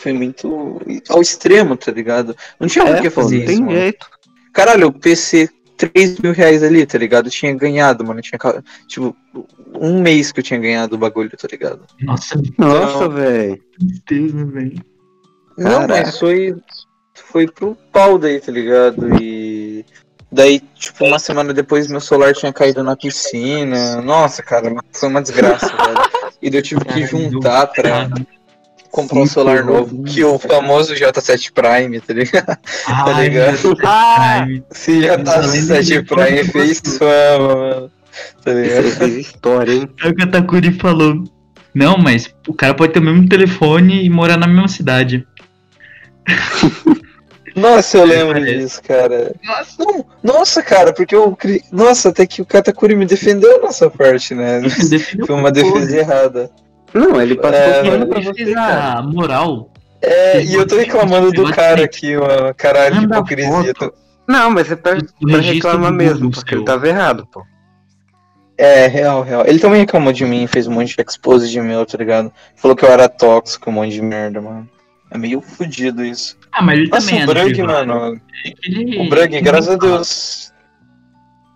[0.01, 0.81] foi muito.
[1.09, 2.37] ao extremo, tá ligado?
[2.59, 3.53] Não tinha É, que pô, fazer não isso.
[3.53, 3.73] tem mano.
[3.79, 4.07] jeito.
[4.53, 7.27] Caralho, o PC, 3 mil reais ali, tá ligado?
[7.27, 8.21] Eu tinha ganhado, mano.
[8.21, 8.39] Eu tinha,
[8.87, 9.17] tipo,
[9.75, 11.81] um mês que eu tinha ganhado o bagulho, tá ligado?
[12.01, 13.11] Nossa, Nossa, Não.
[13.11, 13.61] velho.
[13.79, 14.85] tristeza, velho.
[15.59, 16.03] Não, Caraca.
[16.07, 16.55] mas foi.
[17.15, 19.21] Foi pro pau daí, tá ligado?
[19.23, 19.85] E.
[20.33, 24.03] Daí, tipo, uma semana depois meu celular tinha caído na piscina.
[24.03, 26.11] Nossa, cara, foi uma desgraça, velho.
[26.43, 28.09] E daí eu tive que juntar pra
[28.95, 30.05] comprar um celular novo.
[30.05, 32.59] Que o famoso J7 Prime, tá ligado?
[32.87, 33.53] Ai, ligado?
[33.53, 34.47] meu Deus, Ah!
[34.71, 37.91] Se J7 Prime fez fama, mano.
[38.45, 38.85] Tá ligado?
[38.85, 39.89] Você fez história, hein?
[40.01, 41.25] Aí o Katakuri falou.
[41.75, 45.27] Não, mas o cara pode ter o mesmo telefone e morar na mesma cidade.
[47.57, 48.59] Nossa, eu lembro Parece.
[48.59, 49.35] disso, cara.
[49.45, 51.37] Nossa, Não, nossa, cara, porque eu.
[51.71, 54.61] Nossa, até que o Katakuri me defendeu nessa parte, né?
[54.91, 56.51] defendeu Foi uma defesa errada.
[56.95, 58.99] Não, ele passou É, pano pra Ele você, fez cara.
[58.99, 59.73] a moral.
[60.01, 62.55] É, e eu tô reclamando do cara aqui, mano.
[62.55, 63.75] Caralho, que Manda hipocrisia.
[63.75, 63.95] foto.
[64.29, 66.59] Não, mas é pra, pra reclamar mesmo, porque seu.
[66.59, 67.43] ele tava errado, pô.
[68.57, 69.45] É, real, real.
[69.47, 72.33] Ele também reclamou de mim, fez um monte de expose de meu, tá ligado?
[72.55, 74.69] Falou que eu era tóxico, um monte de merda, mano.
[75.11, 76.37] É meio fudido isso.
[76.53, 78.21] Ah, mas ele Nossa, também é o do Brug, mano.
[78.47, 79.77] É que ele- O Brug, ele graças a.
[79.77, 80.53] Deus.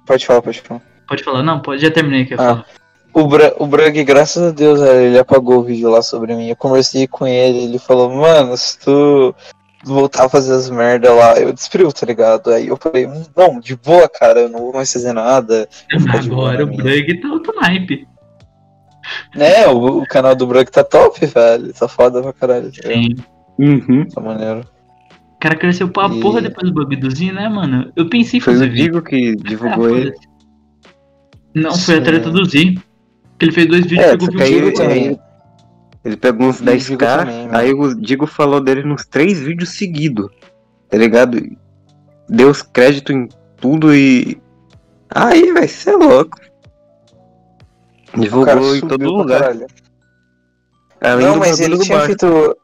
[0.06, 0.80] Pode falar, pode falar.
[1.06, 2.44] Pode falar, não, pode, já terminei que eu Ah.
[2.44, 2.66] falar.
[3.14, 6.48] O, Bra o Brug, graças a Deus, velho, ele apagou o vídeo lá sobre mim.
[6.48, 9.34] Eu conversei com ele, ele falou, mano, se tu
[9.84, 12.50] voltar a fazer as merda lá, eu desprivo, tá ligado?
[12.50, 15.68] Aí eu falei, "Hum, não, de boa, cara, eu não vou mais fazer nada.
[16.14, 18.06] Agora o minha." Brug tá outro naipe.
[19.34, 21.72] Né, o, o canal do Brug tá top, velho.
[21.72, 22.70] Tá foda pra caralho.
[22.70, 22.88] tá?
[22.88, 23.14] Sim.
[23.58, 24.04] Uhum.
[24.06, 24.60] Tá maneiro.
[25.34, 27.90] O cara cresceu pra E- porra depois do bug do Zinho, né, mano?
[27.96, 28.84] Eu pensei em Foi fazer o vídeo.
[28.84, 30.12] Digo que Ah, divulgou ele.
[30.12, 30.28] foda-se.
[31.54, 32.02] Não, foi a Sim.
[32.04, 32.82] treta do Zinho.
[33.38, 35.18] Que ele fez dois vídeos É, pegou aí-
[36.04, 37.50] Ele pegou uns E o 10k, Digo também, né?
[37.58, 40.30] aí o Digo falou dele nos três vídeos seguidos.
[40.88, 41.38] Tá ligado?
[42.28, 43.28] Deu os créditos em
[43.60, 44.40] tudo e.
[45.10, 46.38] Aí, vai ser louco.
[48.08, 49.40] O cara Divulgou em todo lugar.
[49.40, 49.66] caralho.
[51.00, 52.06] Além Não, mas ele tinha bar.
[52.06, 52.56] feito.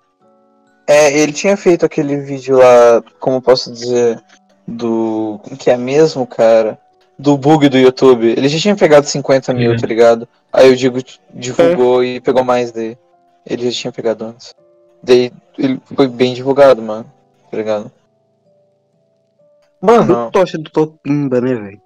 [0.87, 4.21] É, ele tinha feito aquele vídeo lá, como eu posso dizer,
[4.67, 5.39] do.
[5.43, 6.79] Como que é mesmo, cara?
[7.19, 8.27] Do bug do YouTube.
[8.27, 9.77] Ele já tinha pegado 50 mil, É.
[9.77, 10.29] tá ligado?
[10.53, 10.99] Aí o Digo
[11.33, 12.99] divulgou e pegou mais dele.
[13.47, 14.55] Ele já tinha pegado antes.
[15.03, 17.05] Daí ele foi bem divulgado, mano.
[17.51, 17.93] Tá ligado?
[19.81, 21.81] Mano, O tocha do Topimba, né, velho?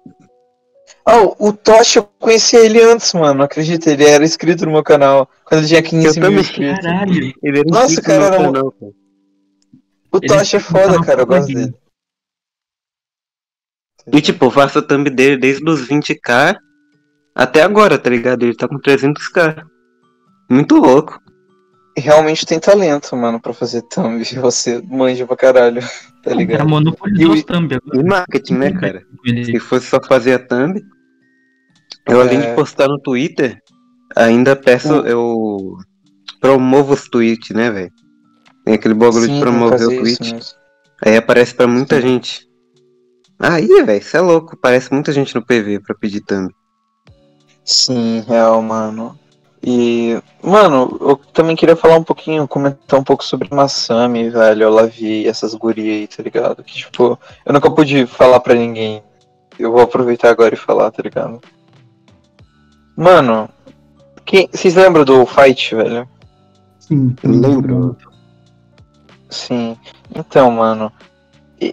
[1.05, 3.43] ah, o Tocha, eu conhecia ele antes, mano.
[3.43, 5.27] Acredita, ele era inscrito no meu canal.
[5.43, 6.39] Quando ele tinha 15 Eu mil também.
[6.39, 6.79] inscritos.
[6.85, 7.33] Caralho.
[7.43, 8.91] Ele era Nossa, inscrito cara, no era um- canal, cara.
[10.11, 11.21] O Tocha é foda, cara.
[11.21, 11.73] Eu gosto dele.
[14.13, 16.55] E tipo, eu faço a thumb dele desde os 20k
[17.35, 18.43] até agora, tá ligado?
[18.43, 19.63] Ele tá com 300k.
[20.49, 21.19] Muito louco.
[21.97, 24.23] realmente tem talento, mano, pra fazer thumb.
[24.41, 25.81] Você manja pra caralho,
[26.23, 26.69] tá O cara ligado?
[26.69, 27.99] monopolizou E thumb agora.
[27.99, 29.03] E marketing, né, cara?
[29.45, 30.81] Se fosse só fazer a thumb,
[32.07, 32.49] eu além É.
[32.49, 33.59] de postar no Twitter,
[34.15, 35.05] ainda peço, Hum.
[35.05, 35.77] eu
[36.41, 37.91] promovo os tweets, né, velho?
[38.65, 40.35] Tem aquele bagulho de promover o tweet.
[41.05, 42.01] Aí aparece pra muita Sim.
[42.01, 42.48] gente.
[43.39, 44.55] Aí, velho, isso é louco.
[44.55, 46.53] Aparece muita gente no PV pra pedir thumb.
[47.63, 49.17] Sim, real, mano.
[49.61, 54.69] E, mano, eu também queria falar um pouquinho, comentar um pouco sobre Massami, velho, a
[54.69, 56.63] Lavi, essas gurias aí, tá ligado?
[56.63, 59.03] Que, tipo, eu nunca pude falar pra ninguém.
[59.57, 61.41] Eu vou aproveitar agora e falar, tá ligado?
[62.95, 63.49] Mano,
[64.25, 66.07] quem, vocês lembram do Fight, velho?
[66.79, 67.15] Sim.
[67.23, 67.97] Lembro.
[69.29, 69.77] Sim.
[70.15, 70.91] Então, mano.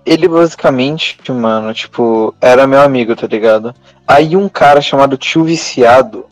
[0.05, 3.75] Ele basicamente, mano, tipo, era meu amigo, tá ligado?
[4.07, 6.27] Aí um cara chamado Tio Viciado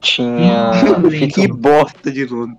[0.00, 0.72] tinha
[1.10, 1.34] feito.
[1.34, 2.56] que bosta de nome.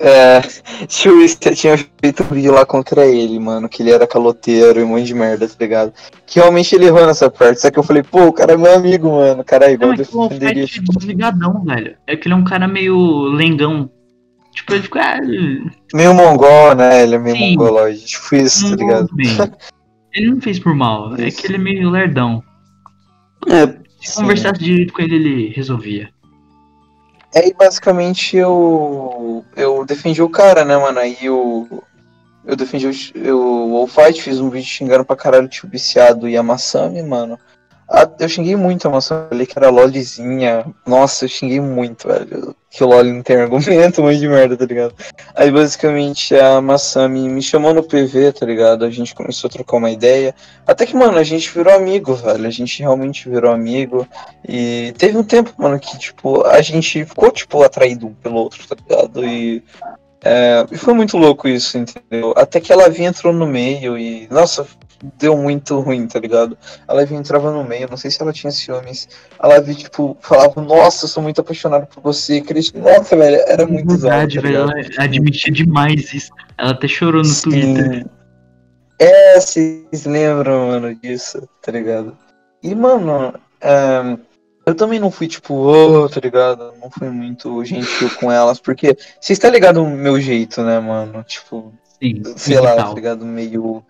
[0.00, 0.40] É,
[0.86, 4.82] Tio Viciado tinha feito um vídeo lá contra ele, mano, que ele era caloteiro e
[4.84, 5.92] um monte de merda, tá ligado?
[6.26, 7.60] Que realmente ele errou nessa parte.
[7.60, 9.42] Só que eu falei, pô, o cara é meu amigo, mano.
[9.42, 10.64] Cara, igual Não, eu é que o defenderia.
[10.64, 11.96] É desligadão, velho.
[12.06, 12.96] É que ele é um cara meio
[13.30, 13.90] lengão.
[14.58, 15.00] Tipo, ele fica.
[15.00, 15.20] ah,
[15.94, 17.04] Meio mongol, né?
[17.04, 17.50] Ele é meio Sim.
[17.50, 18.04] mongoloide.
[18.04, 19.08] Tipo isso, tá ligado?
[19.14, 19.28] bem.
[20.12, 22.42] Ele não fez por mal, é que ele é meio lerdão.
[23.48, 23.66] É,
[24.00, 24.22] Se Sim.
[24.22, 26.10] conversasse direito com ele, ele resolvia.
[27.36, 30.98] Aí basicamente eu eu defendi o cara, né, mano?
[30.98, 31.84] Aí eu
[32.44, 36.28] eu defendi o, eu, o All-Fight, fiz um vídeo xingando pra caralho o tio viciado
[36.28, 37.38] e a Massami, mano.
[37.90, 40.66] Ah, eu xinguei muito a Massami, falei que era lolzinha.
[40.86, 42.54] Nossa, eu xinguei muito, velho.
[42.70, 44.94] Que o LOL não tem argumento, um monte de merda, tá ligado?
[45.34, 48.84] Aí basicamente a Massami me chamou no PV, tá ligado?
[48.84, 50.34] A gente começou a trocar uma ideia.
[50.66, 52.46] Até que, mano, a gente virou amigo, velho.
[52.46, 54.06] A gente realmente virou amigo.
[54.46, 58.68] E teve um tempo, mano, que, tipo, a gente ficou, tipo, atraído um pelo outro,
[58.68, 59.24] tá ligado?
[59.24, 59.62] E,
[60.22, 62.34] é, e foi muito louco isso, entendeu?
[62.36, 64.66] Até que ela vinha entrou no meio e, nossa,
[65.18, 66.56] deu muito ruim, tá ligado?
[66.86, 69.08] Ela vinha entrava no meio, não sei se ela tinha ciúmes.
[69.42, 72.72] Ela vinha, tipo, falava, nossa, eu sou muito apaixonado por você, Cris.
[72.72, 74.66] Nossa, velho, era muito verdade, tá velho.
[74.66, 74.92] ligado?
[74.96, 76.32] Ela admitia demais isso.
[76.56, 78.06] Ela até chorou no Twitter.
[78.98, 82.16] É, vocês lembram, mano, disso, tá ligado?
[82.62, 84.18] E, mano, é,
[84.66, 86.74] eu também não fui, tipo, ô, tá ligado?
[86.82, 91.22] Não fui muito gentil com elas, porque vocês tá ligado o meu jeito, né, mano?
[91.22, 91.72] Tipo,
[92.02, 92.94] Sim, sei lá, tá digital.
[92.94, 93.24] ligado?
[93.24, 93.84] Meio.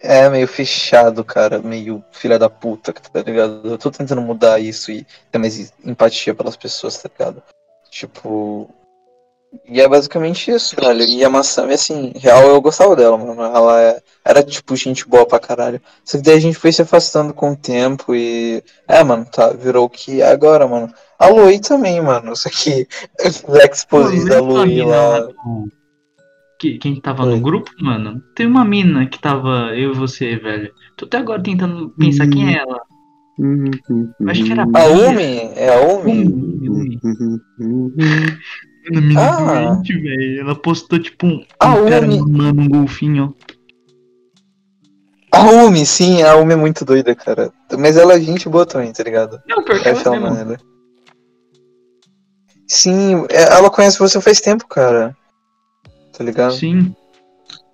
[0.00, 3.60] É, meio fechado, cara, meio filha da puta, tá ligado?
[3.64, 7.42] Eu tô tentando mudar isso e ter mais empatia pelas pessoas, tá ligado?
[7.90, 8.70] Tipo.
[9.66, 11.02] E é basicamente isso, velho.
[11.02, 13.42] E a Massami, assim, real eu gostava dela, mano.
[13.42, 15.80] Ela é- era, tipo, gente boa pra caralho.
[16.04, 18.62] Só que daí a gente foi se afastando com o tempo e.
[18.86, 20.92] É, mano, tá, virou o que é agora, mano.
[21.18, 22.36] A Lui também, mano.
[22.36, 22.86] Só que.
[23.48, 25.20] O expose da mina lá lá.
[25.20, 25.72] do-
[26.58, 27.30] Que, quem tava Oi.
[27.36, 28.20] no grupo, mano?
[28.34, 30.72] Tem uma mina que tava eu e você, velho.
[30.96, 32.30] Tô até agora tentando pensar Hum.
[32.30, 32.80] quem é ela.
[34.28, 35.52] Acho que era A Umi?
[35.54, 36.26] É a Umi?
[36.26, 37.00] Umi.
[38.90, 39.70] Mano, mina Ah.
[39.74, 40.40] doente, velho.
[40.40, 43.36] Ela postou tipo um, A um cara mamando um golfinho.
[45.30, 47.52] A Umi, sim, a Umi é muito doida, cara.
[47.78, 49.40] Mas ela é gente boa também, tá ligado?
[49.46, 50.58] Não, pior que ela maneira.
[52.66, 55.16] Sim, é- ela conhece você faz tempo, cara.
[56.18, 56.52] Tá ligado?
[56.52, 56.92] Sim.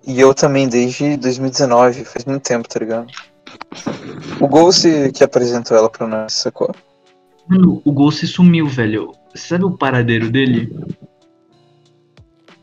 [0.05, 3.07] E eu também, desde 2019, faz muito tempo, tá ligado?
[4.39, 6.73] O Ghost que apresentou ela pra nós, sacou?
[7.47, 9.13] Mano, o Ghost sumiu, velho.
[9.33, 10.71] Você sabe o paradeiro dele?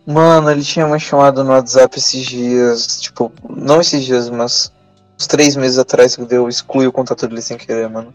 [0.07, 4.73] Mano, ele tinha uma chamada no WhatsApp esses dias, tipo, não esses dias, mas
[5.19, 8.15] uns três meses atrás que eu excluí o contato dele sem querer, mano.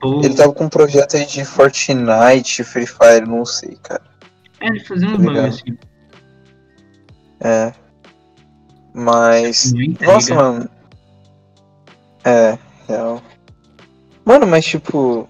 [0.00, 0.24] Ou...
[0.24, 4.02] Ele tava com um projeto aí de Fortnite, Free Fire, não sei, cara.
[4.60, 5.76] É, ele fazia Tá bagulho assim.
[7.40, 7.72] É.
[8.94, 9.72] Mas.
[10.00, 10.68] Nossa, mano.
[12.24, 12.58] É,
[12.88, 13.22] real.
[14.24, 15.28] Mano, mas tipo.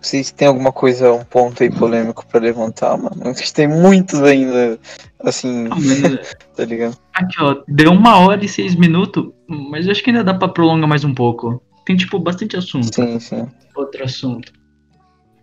[0.00, 3.20] Vocês têm alguma coisa, um ponto aí polêmico pra levantar, mano?
[3.24, 4.78] A gente tem muitos ainda,
[5.18, 6.18] assim, Ah, mano,
[6.56, 6.96] tá ligado?
[7.14, 10.48] Aqui, ó, deu uma hora e seis minutos, mas eu acho que ainda dá pra
[10.48, 11.60] prolongar mais um pouco.
[11.84, 12.94] Tem, tipo, bastante assunto.
[12.94, 13.48] Sim, sim.
[13.74, 14.52] Outro assunto.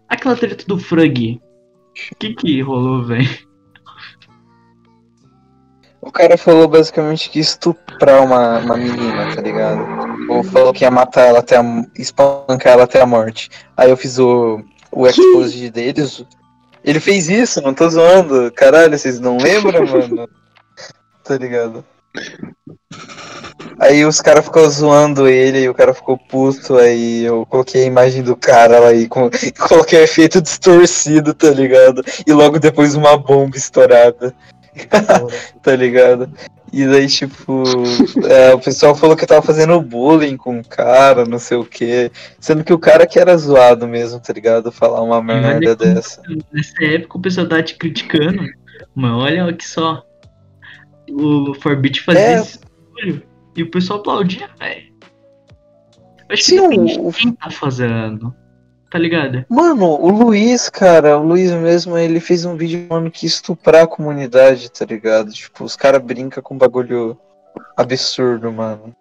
[0.07, 1.41] Aquela treta do Frug.
[2.13, 3.27] O que que rolou, velho?
[6.05, 9.83] O cara falou basicamente que estuprar uma, uma menina, tá ligado?
[10.29, 11.63] Ou falou que ia matar ela até a,
[11.97, 13.49] espancar ela até a morte.
[13.75, 16.23] Aí eu fiz o, o expose deles.
[16.83, 18.51] Ele fez isso, não tô zoando.
[18.51, 20.29] Caralho, vocês não lembram, mano?
[21.23, 21.83] Tá ligado?
[23.79, 27.87] Aí os caras ficou zoando ele e o cara ficou puto, aí eu coloquei a
[27.87, 29.29] imagem do cara lá e com-
[29.67, 32.03] coloquei o efeito distorcido, tá ligado?
[32.25, 34.33] E logo depois uma bomba estourada
[35.61, 36.29] tá ligado?
[36.73, 37.63] E daí, tipo,
[38.29, 41.63] é, o pessoal falou que eu tava fazendo bullying com o cara, não sei o
[41.65, 42.11] quê.
[42.39, 44.71] Sendo que o cara que era zoado mesmo, tá ligado?
[44.71, 46.21] Falar uma merda Olha dessa.
[46.51, 48.43] Nessa época o pessoal tava te criticando.
[48.93, 50.03] Mano, olha aqui só.
[51.09, 52.39] O Forbit fazia É.
[52.39, 53.23] esse bagulho
[53.55, 54.93] e o pessoal aplaudia, velho.
[56.27, 58.35] Eu Acho Sim, que o- quem tá fazendo.
[58.95, 59.43] Tá ligado?
[59.49, 63.87] Mano, o Luiz, cara, o Luiz mesmo, ele fez um vídeo falando que estuprar a
[63.87, 65.33] comunidade, tá ligado?
[65.33, 67.19] Tipo, os caras brincam com um bagulho
[67.75, 68.95] absurdo, mano.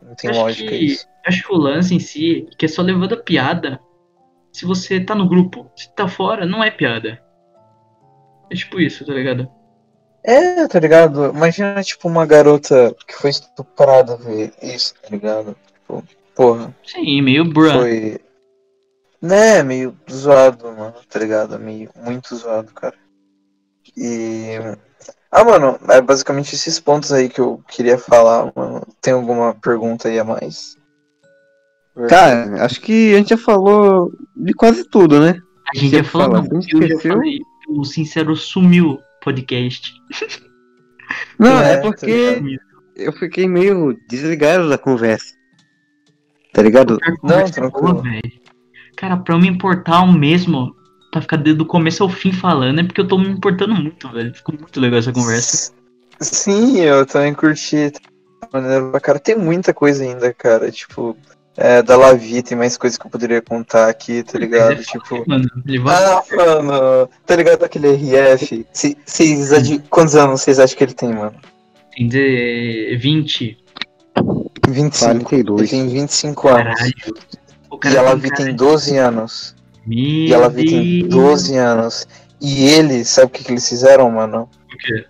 [0.00, 1.06] Não tem Acho lógica que- isso.
[1.26, 3.78] Acho que o lance em si, que é só levando a piada.
[4.50, 7.20] Se você tá no grupo, se tá fora, não é piada.
[8.50, 9.46] É tipo isso, tá ligado?
[10.24, 11.26] É, tá ligado?
[11.36, 15.54] Imagina, tipo, uma garota que foi estuprada ver isso, tá ligado?
[15.70, 16.02] Tipo,
[16.34, 16.74] porra.
[16.82, 17.70] Sim, meio bruh.
[17.72, 18.23] Foi.
[19.24, 21.58] Né, meio zoado, mano, tá ligado?
[21.58, 22.94] Meio muito zoado, cara.
[23.96, 24.58] E.
[25.32, 28.86] Ah, mano, é basicamente esses pontos aí que eu queria falar, mano.
[29.00, 30.76] Tem alguma pergunta aí a mais?
[32.06, 35.40] Cara, acho que a gente já falou de quase tudo, né?
[35.74, 36.60] A gente já falou, não.
[36.78, 37.38] Eu falei,
[37.70, 39.90] o Sincero sumiu podcast.
[41.38, 42.58] Não, É, é, tá porque
[42.96, 45.34] eu fiquei meio desligado da conversa.
[46.52, 46.98] Tá ligado?
[47.22, 48.02] Não, boa, tranquilo.
[48.02, 48.43] velho.
[48.96, 50.74] Cara, pra eu me importar mesmo,
[51.10, 54.08] pra ficar desde o começo ao fim falando, é porque eu tô me importando muito,
[54.10, 54.34] velho.
[54.34, 55.72] Ficou muito legal essa conversa.
[56.20, 57.92] Sim, eu também curti.
[58.50, 59.18] Pra cara.
[59.18, 60.70] Tem muita coisa ainda, cara.
[60.70, 61.16] Tipo,
[61.56, 64.82] é, da Lavi tem mais coisas que eu poderia contar aqui, tá ligado?
[64.84, 65.24] Tipo.
[65.26, 65.82] Mano, ele.
[65.88, 66.22] Ah,
[66.62, 68.66] mano, tá ligado aquele RF?
[68.72, 71.34] Cê- Vocês adi- Quantos anos vocês acham que ele tem, mano?
[71.96, 73.58] Tem de 20.
[74.68, 75.10] 25.
[75.10, 75.70] Ele 42.
[75.70, 76.74] tem 25 anos.
[76.74, 76.94] Caralho.
[77.76, 79.56] E cara a tem Lavi cara tem 12 anos.
[79.86, 81.14] Meu E a Lavi tem Deus.
[81.14, 82.08] 12 anos.
[82.40, 84.48] E ele, sabe o que, que eles fizeram, mano?
[84.72, 85.06] O quê?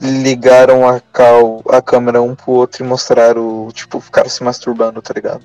[0.00, 5.14] Ligaram a, cal, a câmera um pro outro e mostraram, tipo, ficaram se masturbando, tá
[5.14, 5.44] ligado?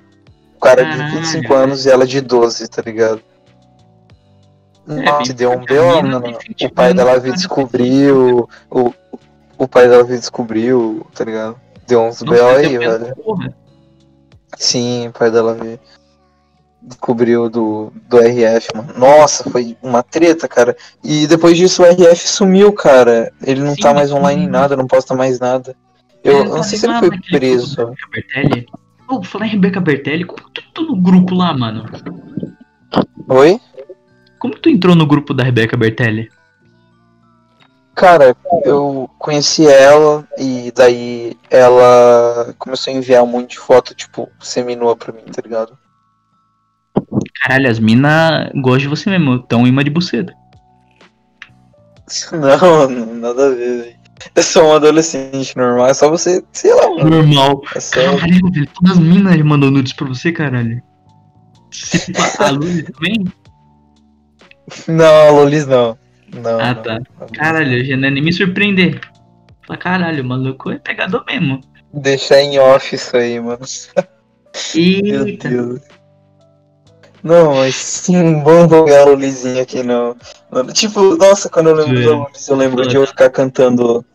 [0.56, 3.22] O cara de Caralho, 25 anos e ela de 12, tá ligado?
[4.88, 6.22] Nossa, bem, deu um B.O., mano.
[6.22, 8.50] tem 20 O pai dela veio tem descobriu.
[8.72, 8.94] O,
[9.58, 11.60] o pai dela veio descobriu, tá ligado?
[11.86, 12.48] Deu uns B.O.
[12.48, 13.16] aí, é velho.
[13.18, 13.54] porra.
[14.58, 15.80] Sim, o pai dela veio.
[16.88, 18.94] Descobriu do, do RF, mano.
[18.98, 20.76] Nossa, foi uma treta, cara.
[21.04, 23.32] E depois disso o RF sumiu, cara.
[23.44, 25.76] Ele não Sim, tá mais online em nada, não posta mais nada.
[26.24, 27.94] Eu, eu não sei se ele foi preso.
[28.10, 28.66] Bertelli.
[29.10, 31.86] Ô, falar em Rebeca Bertelli, como tu entrou no grupo lá, mano?
[33.30, 33.60] Oi?
[34.40, 36.30] Como tu entrou no grupo da Rebeca Bertelli?
[37.96, 44.30] Cara, eu conheci ela e daí ela começou a enviar um monte de foto, tipo,
[44.40, 45.76] seminua pra mim, tá ligado?
[47.42, 50.34] Caralho, as mina gostam de você mesmo, tão imã de buceta.
[52.32, 53.98] Não, não, nada a ver, velho.
[54.34, 57.10] Eu sou um adolescente normal, é só você, sei lá, mano.
[57.10, 57.62] Normal.
[57.76, 57.96] É só...
[57.96, 60.82] Caralho, velho, todas as minas mandam nudes pra você, caralho.
[61.70, 63.26] Você, a Luz também?
[64.88, 65.98] Não, Lolis não.
[66.34, 66.60] Não.
[66.60, 67.00] Ah, tá.
[67.20, 67.28] não.
[67.28, 69.00] Caralho, já é nem me surpreender.
[69.66, 71.62] Fala, caralho, o maluco é pegador mesmo.
[71.94, 73.60] Deixar em off isso aí, mano.
[74.76, 75.50] Meu Eita.
[75.50, 75.82] Deus.
[77.28, 80.16] Não, mas sim, vamos jogar o aqui não.
[80.50, 84.06] Mano, tipo, nossa, quando eu lembro do Lulis, eu lembro de eu ficar cantando.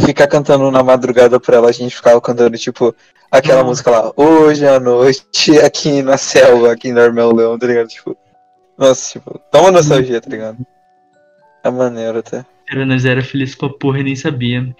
[0.00, 2.94] Ficar cantando na madrugada pra ela, a gente ficava cantando, tipo,
[3.30, 3.68] aquela Nossa.
[3.68, 7.88] música lá, hoje à noite, aqui na selva, aqui em Armel Leão, tá ligado?
[7.88, 8.16] Tipo,
[8.78, 10.66] nossa, tipo, dá uma nostalgia, tá ligado?
[11.62, 12.42] É maneiro até.
[12.66, 14.74] Cara, nós era feliz com a porra e nem sabia.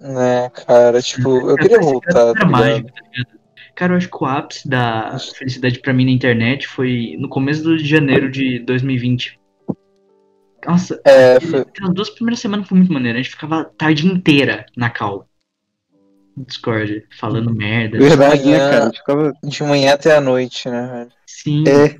[0.00, 2.50] Né, cara, tipo, eu queria voltar, tá era ligado?
[2.50, 3.45] mágico, tá ligado?
[3.76, 7.76] Cara, eu acho que o ápice da felicidade pra mim na internet foi no começo
[7.76, 9.38] de janeiro de 2020.
[10.66, 13.18] Nossa, É, foi, as duas primeiras semanas foi muito maneiro.
[13.18, 15.28] A gente ficava a tarde inteira na call.
[16.36, 17.98] No Discord, falando merda.
[17.98, 18.82] Verdade, né, manhã- cara?
[18.82, 19.32] A gente ficava.
[19.44, 21.10] de manhã até a noite, né, velho?
[21.26, 21.64] Sim.
[21.68, 21.96] É,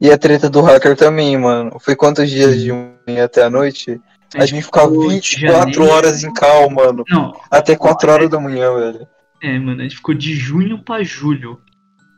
[0.00, 1.78] E a treta do hacker também, mano.
[1.80, 3.98] Foi quantos dias de manhã até a noite?
[4.34, 7.04] A gente ficava ficou de 24 janeiro- horas em cal, mano.
[7.08, 9.06] Não, Até 4 horas da manhã, velho.
[9.44, 11.60] É, mano, a gente ficou de junho pra julho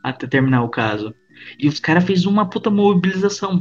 [0.01, 1.13] até terminar o caso.
[1.59, 3.59] E os caras fez uma puta mobilização.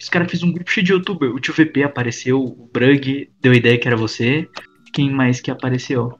[0.00, 1.34] Os caras fez um grupo cheio de youtuber.
[1.34, 4.48] O tio VP apareceu, o Brug deu a ideia que era você.
[4.92, 6.16] Quem mais que apareceu?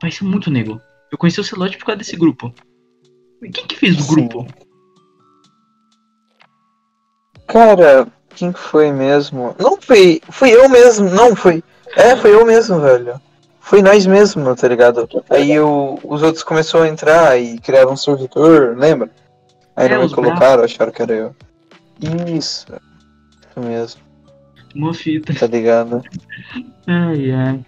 [0.00, 0.80] Parecia muito nego.
[1.12, 2.52] Eu conheci o Celote por causa desse grupo.
[3.52, 4.14] Quem que fez o Sim.
[4.14, 4.46] grupo?
[7.46, 9.54] Cara, quem que foi mesmo?
[9.58, 10.20] Não foi.
[10.28, 11.62] Foi eu mesmo, não, foi.
[11.96, 13.20] É, foi eu mesmo, velho.
[13.60, 15.08] Foi nós mesmo, tá ligado?
[15.28, 19.10] Aí eu, os outros começaram a entrar e criaram um servidor, lembra?
[19.76, 21.36] Aí É, não me colocaram, acharam que era eu.
[22.36, 22.66] Isso.
[22.66, 24.00] Isso mesmo,
[24.74, 25.34] Uma fita.
[25.34, 26.02] tá ligado?
[26.86, 27.60] Ai, ai.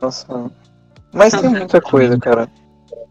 [0.00, 0.50] Nossa.
[1.12, 2.48] Mas tem muita coisa, cara.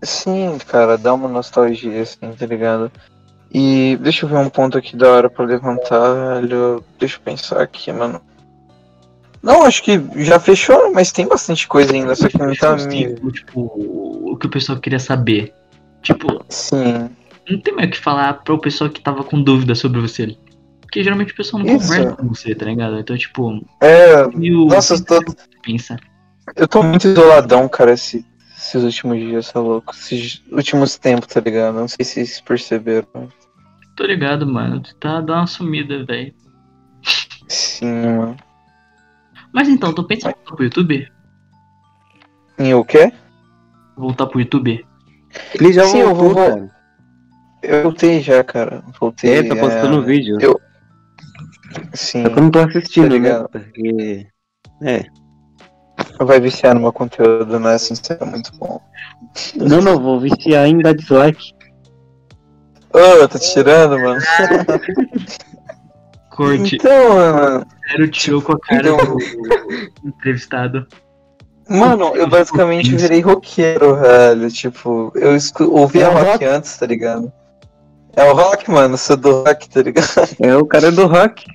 [0.01, 2.89] Sim, cara, dá uma nostalgia, assim, tá ligado?
[3.53, 6.83] E deixa eu ver um ponto aqui da hora pra levantar, velho.
[6.97, 8.21] Deixa eu pensar aqui, mano.
[9.41, 12.75] Não, acho que já fechou, mas tem bastante coisa ainda, só que não tá.
[12.75, 13.61] Tipo, tipo,
[14.31, 15.53] o que o pessoal queria saber.
[16.01, 17.09] Tipo, Sim.
[17.49, 20.35] não tem mais o que falar pro pessoal que tava com dúvida sobre você.
[20.81, 21.87] Porque geralmente o pessoal não Isso.
[21.87, 22.99] conversa com você, tá ligado?
[22.99, 24.27] Então, tipo, É.
[24.39, 25.19] e o Nossa, eu tô,
[25.63, 25.97] pensa.
[26.55, 28.25] eu tô muito isoladão, cara, esse-
[28.57, 29.93] esses últimos dias, tá louco?
[29.93, 31.75] Esses últimos tempos, tá ligado?
[31.75, 33.07] Não sei se vocês perceberam.
[33.95, 34.81] Tô ligado, mano.
[34.81, 36.33] Tu tá dando uma sumida, velho.
[37.47, 38.37] Sim, mano.
[39.53, 41.11] Mas então, tu pensa em voltar pro YouTube?
[42.59, 43.11] E o quê?
[43.97, 44.85] Voltar pro YouTube?
[45.53, 46.79] ele já Sim, eu voltou, vou- cara.
[47.61, 48.83] Eu voltei já, cara.
[48.99, 49.37] Voltei.
[49.39, 50.37] É, tá postando é, vídeo.
[50.41, 50.59] eu-
[51.93, 52.23] Sim.
[52.23, 53.45] Só que eu não tô assistindo, Tá né?
[53.51, 54.27] Porque.
[54.83, 55.05] É.
[56.21, 57.73] Vai viciar no meu conteúdo, né?
[57.73, 58.81] Assim, isso é muito bom.
[59.55, 61.53] Não, não, vou viciar em dar dislike.
[62.91, 64.19] Ô, tá tirando, mano?
[66.39, 66.75] Corte.
[66.77, 67.65] Então, mano.
[67.91, 70.87] Zero tirou com a cara Então- do entrevistado.
[71.69, 74.49] Mano, eu basicamente virei roqueiro, velho.
[74.49, 76.45] Tipo, eu escu- ouvia É o rock rock?
[76.45, 77.31] antes, tá ligado?
[78.15, 78.97] É o rock, mano.
[78.97, 80.07] Sou do rock, tá ligado?
[80.39, 81.45] É o cara do rock.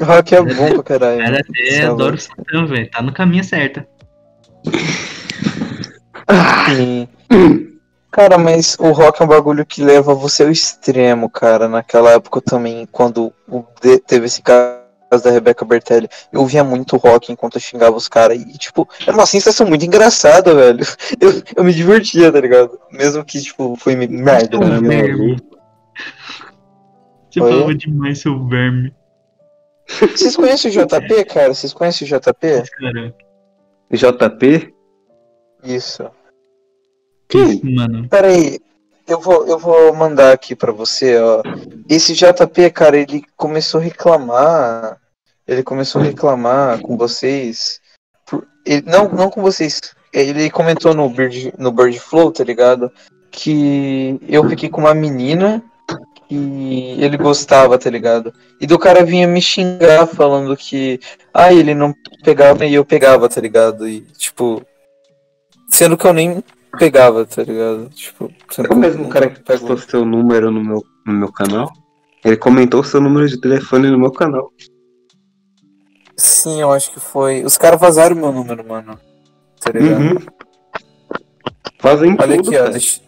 [0.00, 1.18] rock é bom pra caralho.
[1.18, 2.90] Cara, até é adoro o Satã, velho.
[2.90, 3.84] Tá no caminho certo.
[6.74, 7.08] Sim.
[8.18, 11.68] Cara, mas o rock é um bagulho que leva você ao extremo, cara.
[11.68, 13.32] Naquela época também, quando
[14.08, 18.36] teve esse caso da Rebecca Bertelli, eu ouvia muito rock enquanto eu xingava os caras.
[18.36, 20.84] E, tipo, era uma sensação muito engraçada, velho.
[21.20, 22.76] Eu, eu me divertia, tá ligado?
[22.90, 24.80] Mesmo que, tipo, foi me- merda, né?
[24.80, 25.36] verme.
[27.30, 27.52] Você Oi?
[27.52, 28.92] falou demais, seu verme.
[29.86, 31.54] Vocês conhecem o JP, cara?
[31.54, 32.64] Vocês conhecem o JP?
[32.80, 33.14] Cara,
[33.92, 34.74] JP?
[35.62, 36.17] Isso.
[37.28, 38.08] Que isso, mano?
[38.08, 38.58] Pera aí,
[39.06, 41.42] eu vou, eu vou mandar aqui pra você, ó.
[41.88, 44.98] Esse JP, cara, ele começou a reclamar.
[45.46, 47.80] Ele começou a reclamar com vocês.
[48.26, 49.80] por- ele- não, não com vocês.
[50.12, 52.90] Ele comentou no Bird, no Bird Flow, tá ligado?
[53.30, 55.62] Que eu fiquei com uma menina
[56.28, 58.32] que ele gostava, tá ligado?
[58.60, 61.00] E do cara vinha me xingar falando que.
[61.32, 63.88] Ah, ele não pegava e eu pegava, tá ligado?
[63.88, 64.62] E, tipo.
[65.70, 66.42] Sendo que eu nem
[66.78, 67.88] pegava, tá ligado?
[67.90, 71.72] Tipo, É o mesmo cara que postou seu número no meu, no meu canal?
[72.24, 74.52] Ele comentou seu número de telefone no meu canal.
[76.16, 77.44] Sim, eu acho que foi.
[77.44, 78.98] Os caras vazaram meu número, mano.
[79.60, 80.00] Tá ligado?
[80.00, 80.16] Uhum.
[81.78, 82.60] Fazem Olha tudo, aqui, ó.
[82.60, 82.70] cara.
[82.70, 83.00] Deixa...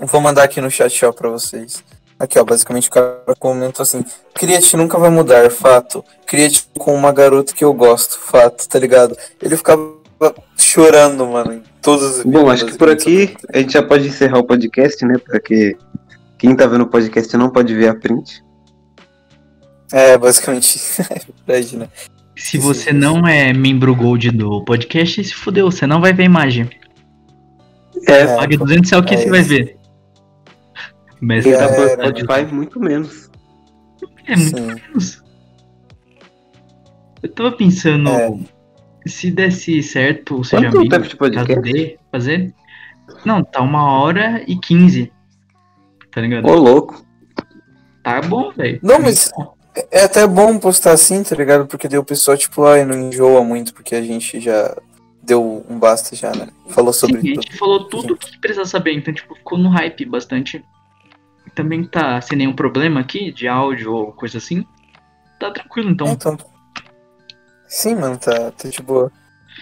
[0.00, 1.82] eu Vou mandar aqui no chat, ó, pra vocês.
[2.18, 2.44] Aqui, ó.
[2.44, 6.04] Basicamente o cara comentou assim: Criate nunca vai mudar, fato.
[6.24, 9.16] Criate com uma garota que eu gosto, fato, tá ligado?
[9.42, 9.99] Ele ficava
[10.56, 14.38] chorando, mano, em todos os Bom, acho que por aqui a gente já pode encerrar
[14.38, 15.16] o podcast, né?
[15.18, 15.76] Porque
[16.38, 18.44] quem tá vendo o podcast não pode ver a print.
[19.92, 20.78] É, basicamente.
[21.10, 21.88] é verdade, né?
[22.36, 26.26] Se você não é membro Gold do podcast, se fudeu, você não vai ver a
[26.26, 26.70] imagem.
[28.06, 29.76] É, É, Pague 200 é o que é você vai ver.
[31.20, 33.30] Mas É, Tá por era, Spotify, muito menos.
[34.26, 34.66] é muito Sim.
[34.66, 35.22] menos.
[37.22, 38.38] Eu tava pensando, É.
[39.06, 41.72] se desse certo, ou seja, Quanto amigo, tempo de caso podcast?
[41.72, 42.54] dê, fazer.
[43.24, 45.12] Não, tá uma hora e 15.
[46.10, 46.46] Tá ligado?
[46.46, 47.04] Ô, louco.
[48.02, 48.80] Tá bom, velho.
[48.82, 49.30] Não, mas
[49.90, 51.66] é até bom postar assim, tá ligado?
[51.66, 54.76] Porque daí o pessoal, tipo, ai, não enjoa muito, porque a gente já
[55.22, 56.48] deu um basta já, né?
[56.68, 57.42] Falou Sim, sobre a tudo.
[57.42, 60.64] gente falou tudo que precisa saber, então, tipo, ficou no hype bastante.
[61.54, 64.64] Também tá sem nenhum problema aqui de áudio ou coisa assim.
[65.38, 66.08] Tá tranquilo, então.
[66.08, 66.38] Então.
[67.70, 69.12] Sim, mano, tá, tá de boa.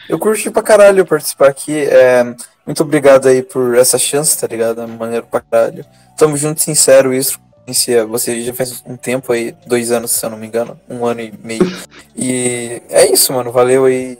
[0.08, 1.76] Eu curti pra caralho participar aqui.
[1.76, 2.24] É,
[2.64, 4.80] muito obrigado aí por essa chance, tá ligado?
[4.80, 5.84] É maneiro pra caralho.
[6.16, 7.38] Tamo junto, sincero, isso.
[7.66, 10.80] Conhecia você já faz um tempo aí, dois anos, se eu não me engano.
[10.88, 11.70] Um ano e meio.
[12.16, 13.52] E é isso, mano.
[13.52, 14.18] Valeu aí.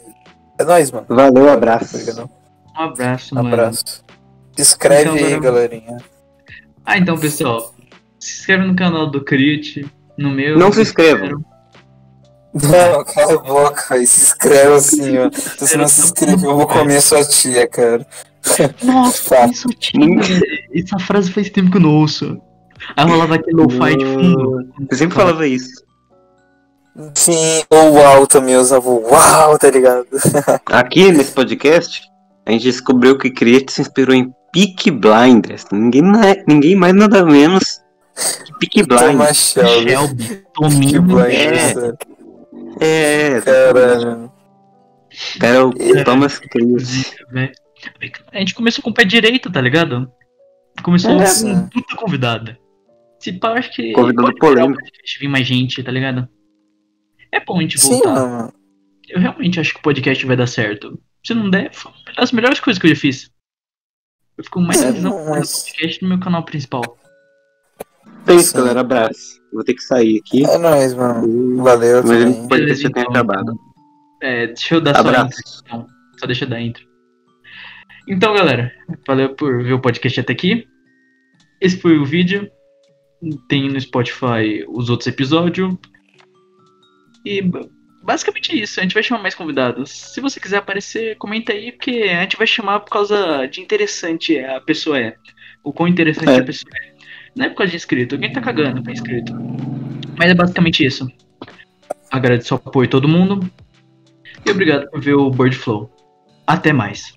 [0.59, 1.07] É nóis, mano.
[1.09, 1.97] Valeu, abraço.
[1.97, 2.31] Obrigado.
[2.77, 3.49] Um abraço, Um mano.
[3.55, 4.05] abraço.
[4.55, 5.97] Se inscreve Então, aí, galerinha.
[6.85, 7.75] Ah, então, pessoal,
[8.21, 10.59] se inscreve no canal do Crit, no meu.
[10.59, 11.43] Não se inscrevam.
[12.55, 14.07] Não, cala a boca, velho.
[14.07, 15.31] Se inscreve assim, ó.
[15.31, 18.07] Se você não se inscrever, eu vou comer sua tia, cara.
[18.83, 19.69] Nossa, isso.
[20.75, 22.41] Essa frase faz tempo que eu não ouço.
[22.97, 24.67] Aí rolava aquele lo-fi de fundo.
[24.91, 25.83] Eu sempre falava isso.
[27.15, 30.07] Sim, ou uau também, eu usava o uau, tá ligado?
[30.67, 32.03] Aqui nesse podcast,
[32.45, 35.65] a gente descobriu que Criet se inspirou em Peak Blinders.
[35.71, 37.81] Ninguém, mais- ninguém mais nada menos
[38.45, 39.11] que Peak Blinders.
[39.13, 39.91] Thomas Shelby.
[39.91, 41.03] Shelby, Tominho.
[41.03, 41.93] blinders, É,
[43.45, 44.33] Caralho.
[45.43, 47.17] era o Thomas Criet.
[47.31, 47.53] velho.
[48.33, 50.11] A gente começou com o pé direito, tá ligado?
[50.83, 51.53] Começou É, com sim.
[51.53, 52.59] um puta convidada.
[53.21, 53.93] Se pá, acho que.
[53.93, 54.81] Convidado pode melhorar o polêmico.
[54.83, 56.29] podcast, vir mais gente, tá ligado?
[57.33, 58.15] É bom a gente Sim, voltar.
[58.15, 58.53] mano.
[59.09, 61.01] Eu realmente acho que o podcast vai dar certo.
[61.27, 63.31] Se não der, foi uma das melhores coisas que eu já fiz.
[64.37, 66.83] Eu fico mais É, feliz no não, mas- podcast no meu canal principal.
[68.29, 68.59] É isso, Sim.
[68.59, 68.81] galera.
[68.81, 69.39] Abraço.
[69.53, 70.45] Vou ter que sair aqui.
[70.45, 71.63] É nóis, mano.
[71.63, 72.47] Valeu Mas também.
[72.49, 73.13] Beleza, tem então.
[73.13, 73.59] acabado.
[74.23, 75.63] É, deixa eu dar só a intro, Abraço.
[75.65, 75.87] então.
[76.19, 76.87] Só deixa eu dar intro.
[78.09, 78.73] Então, galera,
[79.07, 80.67] valeu por ver o podcast até aqui.
[81.61, 82.49] Esse foi o vídeo.
[83.49, 85.75] Tem no Spotify os outros episódios.
[87.25, 87.67] E ba-
[88.03, 88.79] basicamente é isso.
[88.81, 89.91] A gente vai chamar mais convidados.
[89.91, 94.39] Se você quiser aparecer, comenta aí, porque a gente vai chamar por causa de interessante
[94.39, 95.17] a pessoa é.
[95.65, 96.39] O quão interessante É.
[96.39, 96.88] a pessoa é.
[97.39, 98.17] Não é por causa de inscrito.
[98.17, 99.33] Alguém tá cagando pra inscrito.
[100.19, 101.09] Mas é basicamente isso.
[102.11, 103.49] Agradeço o apoio de todo mundo.
[104.45, 105.89] E obrigado por ver o Bird Flow.
[106.45, 107.17] Até mais.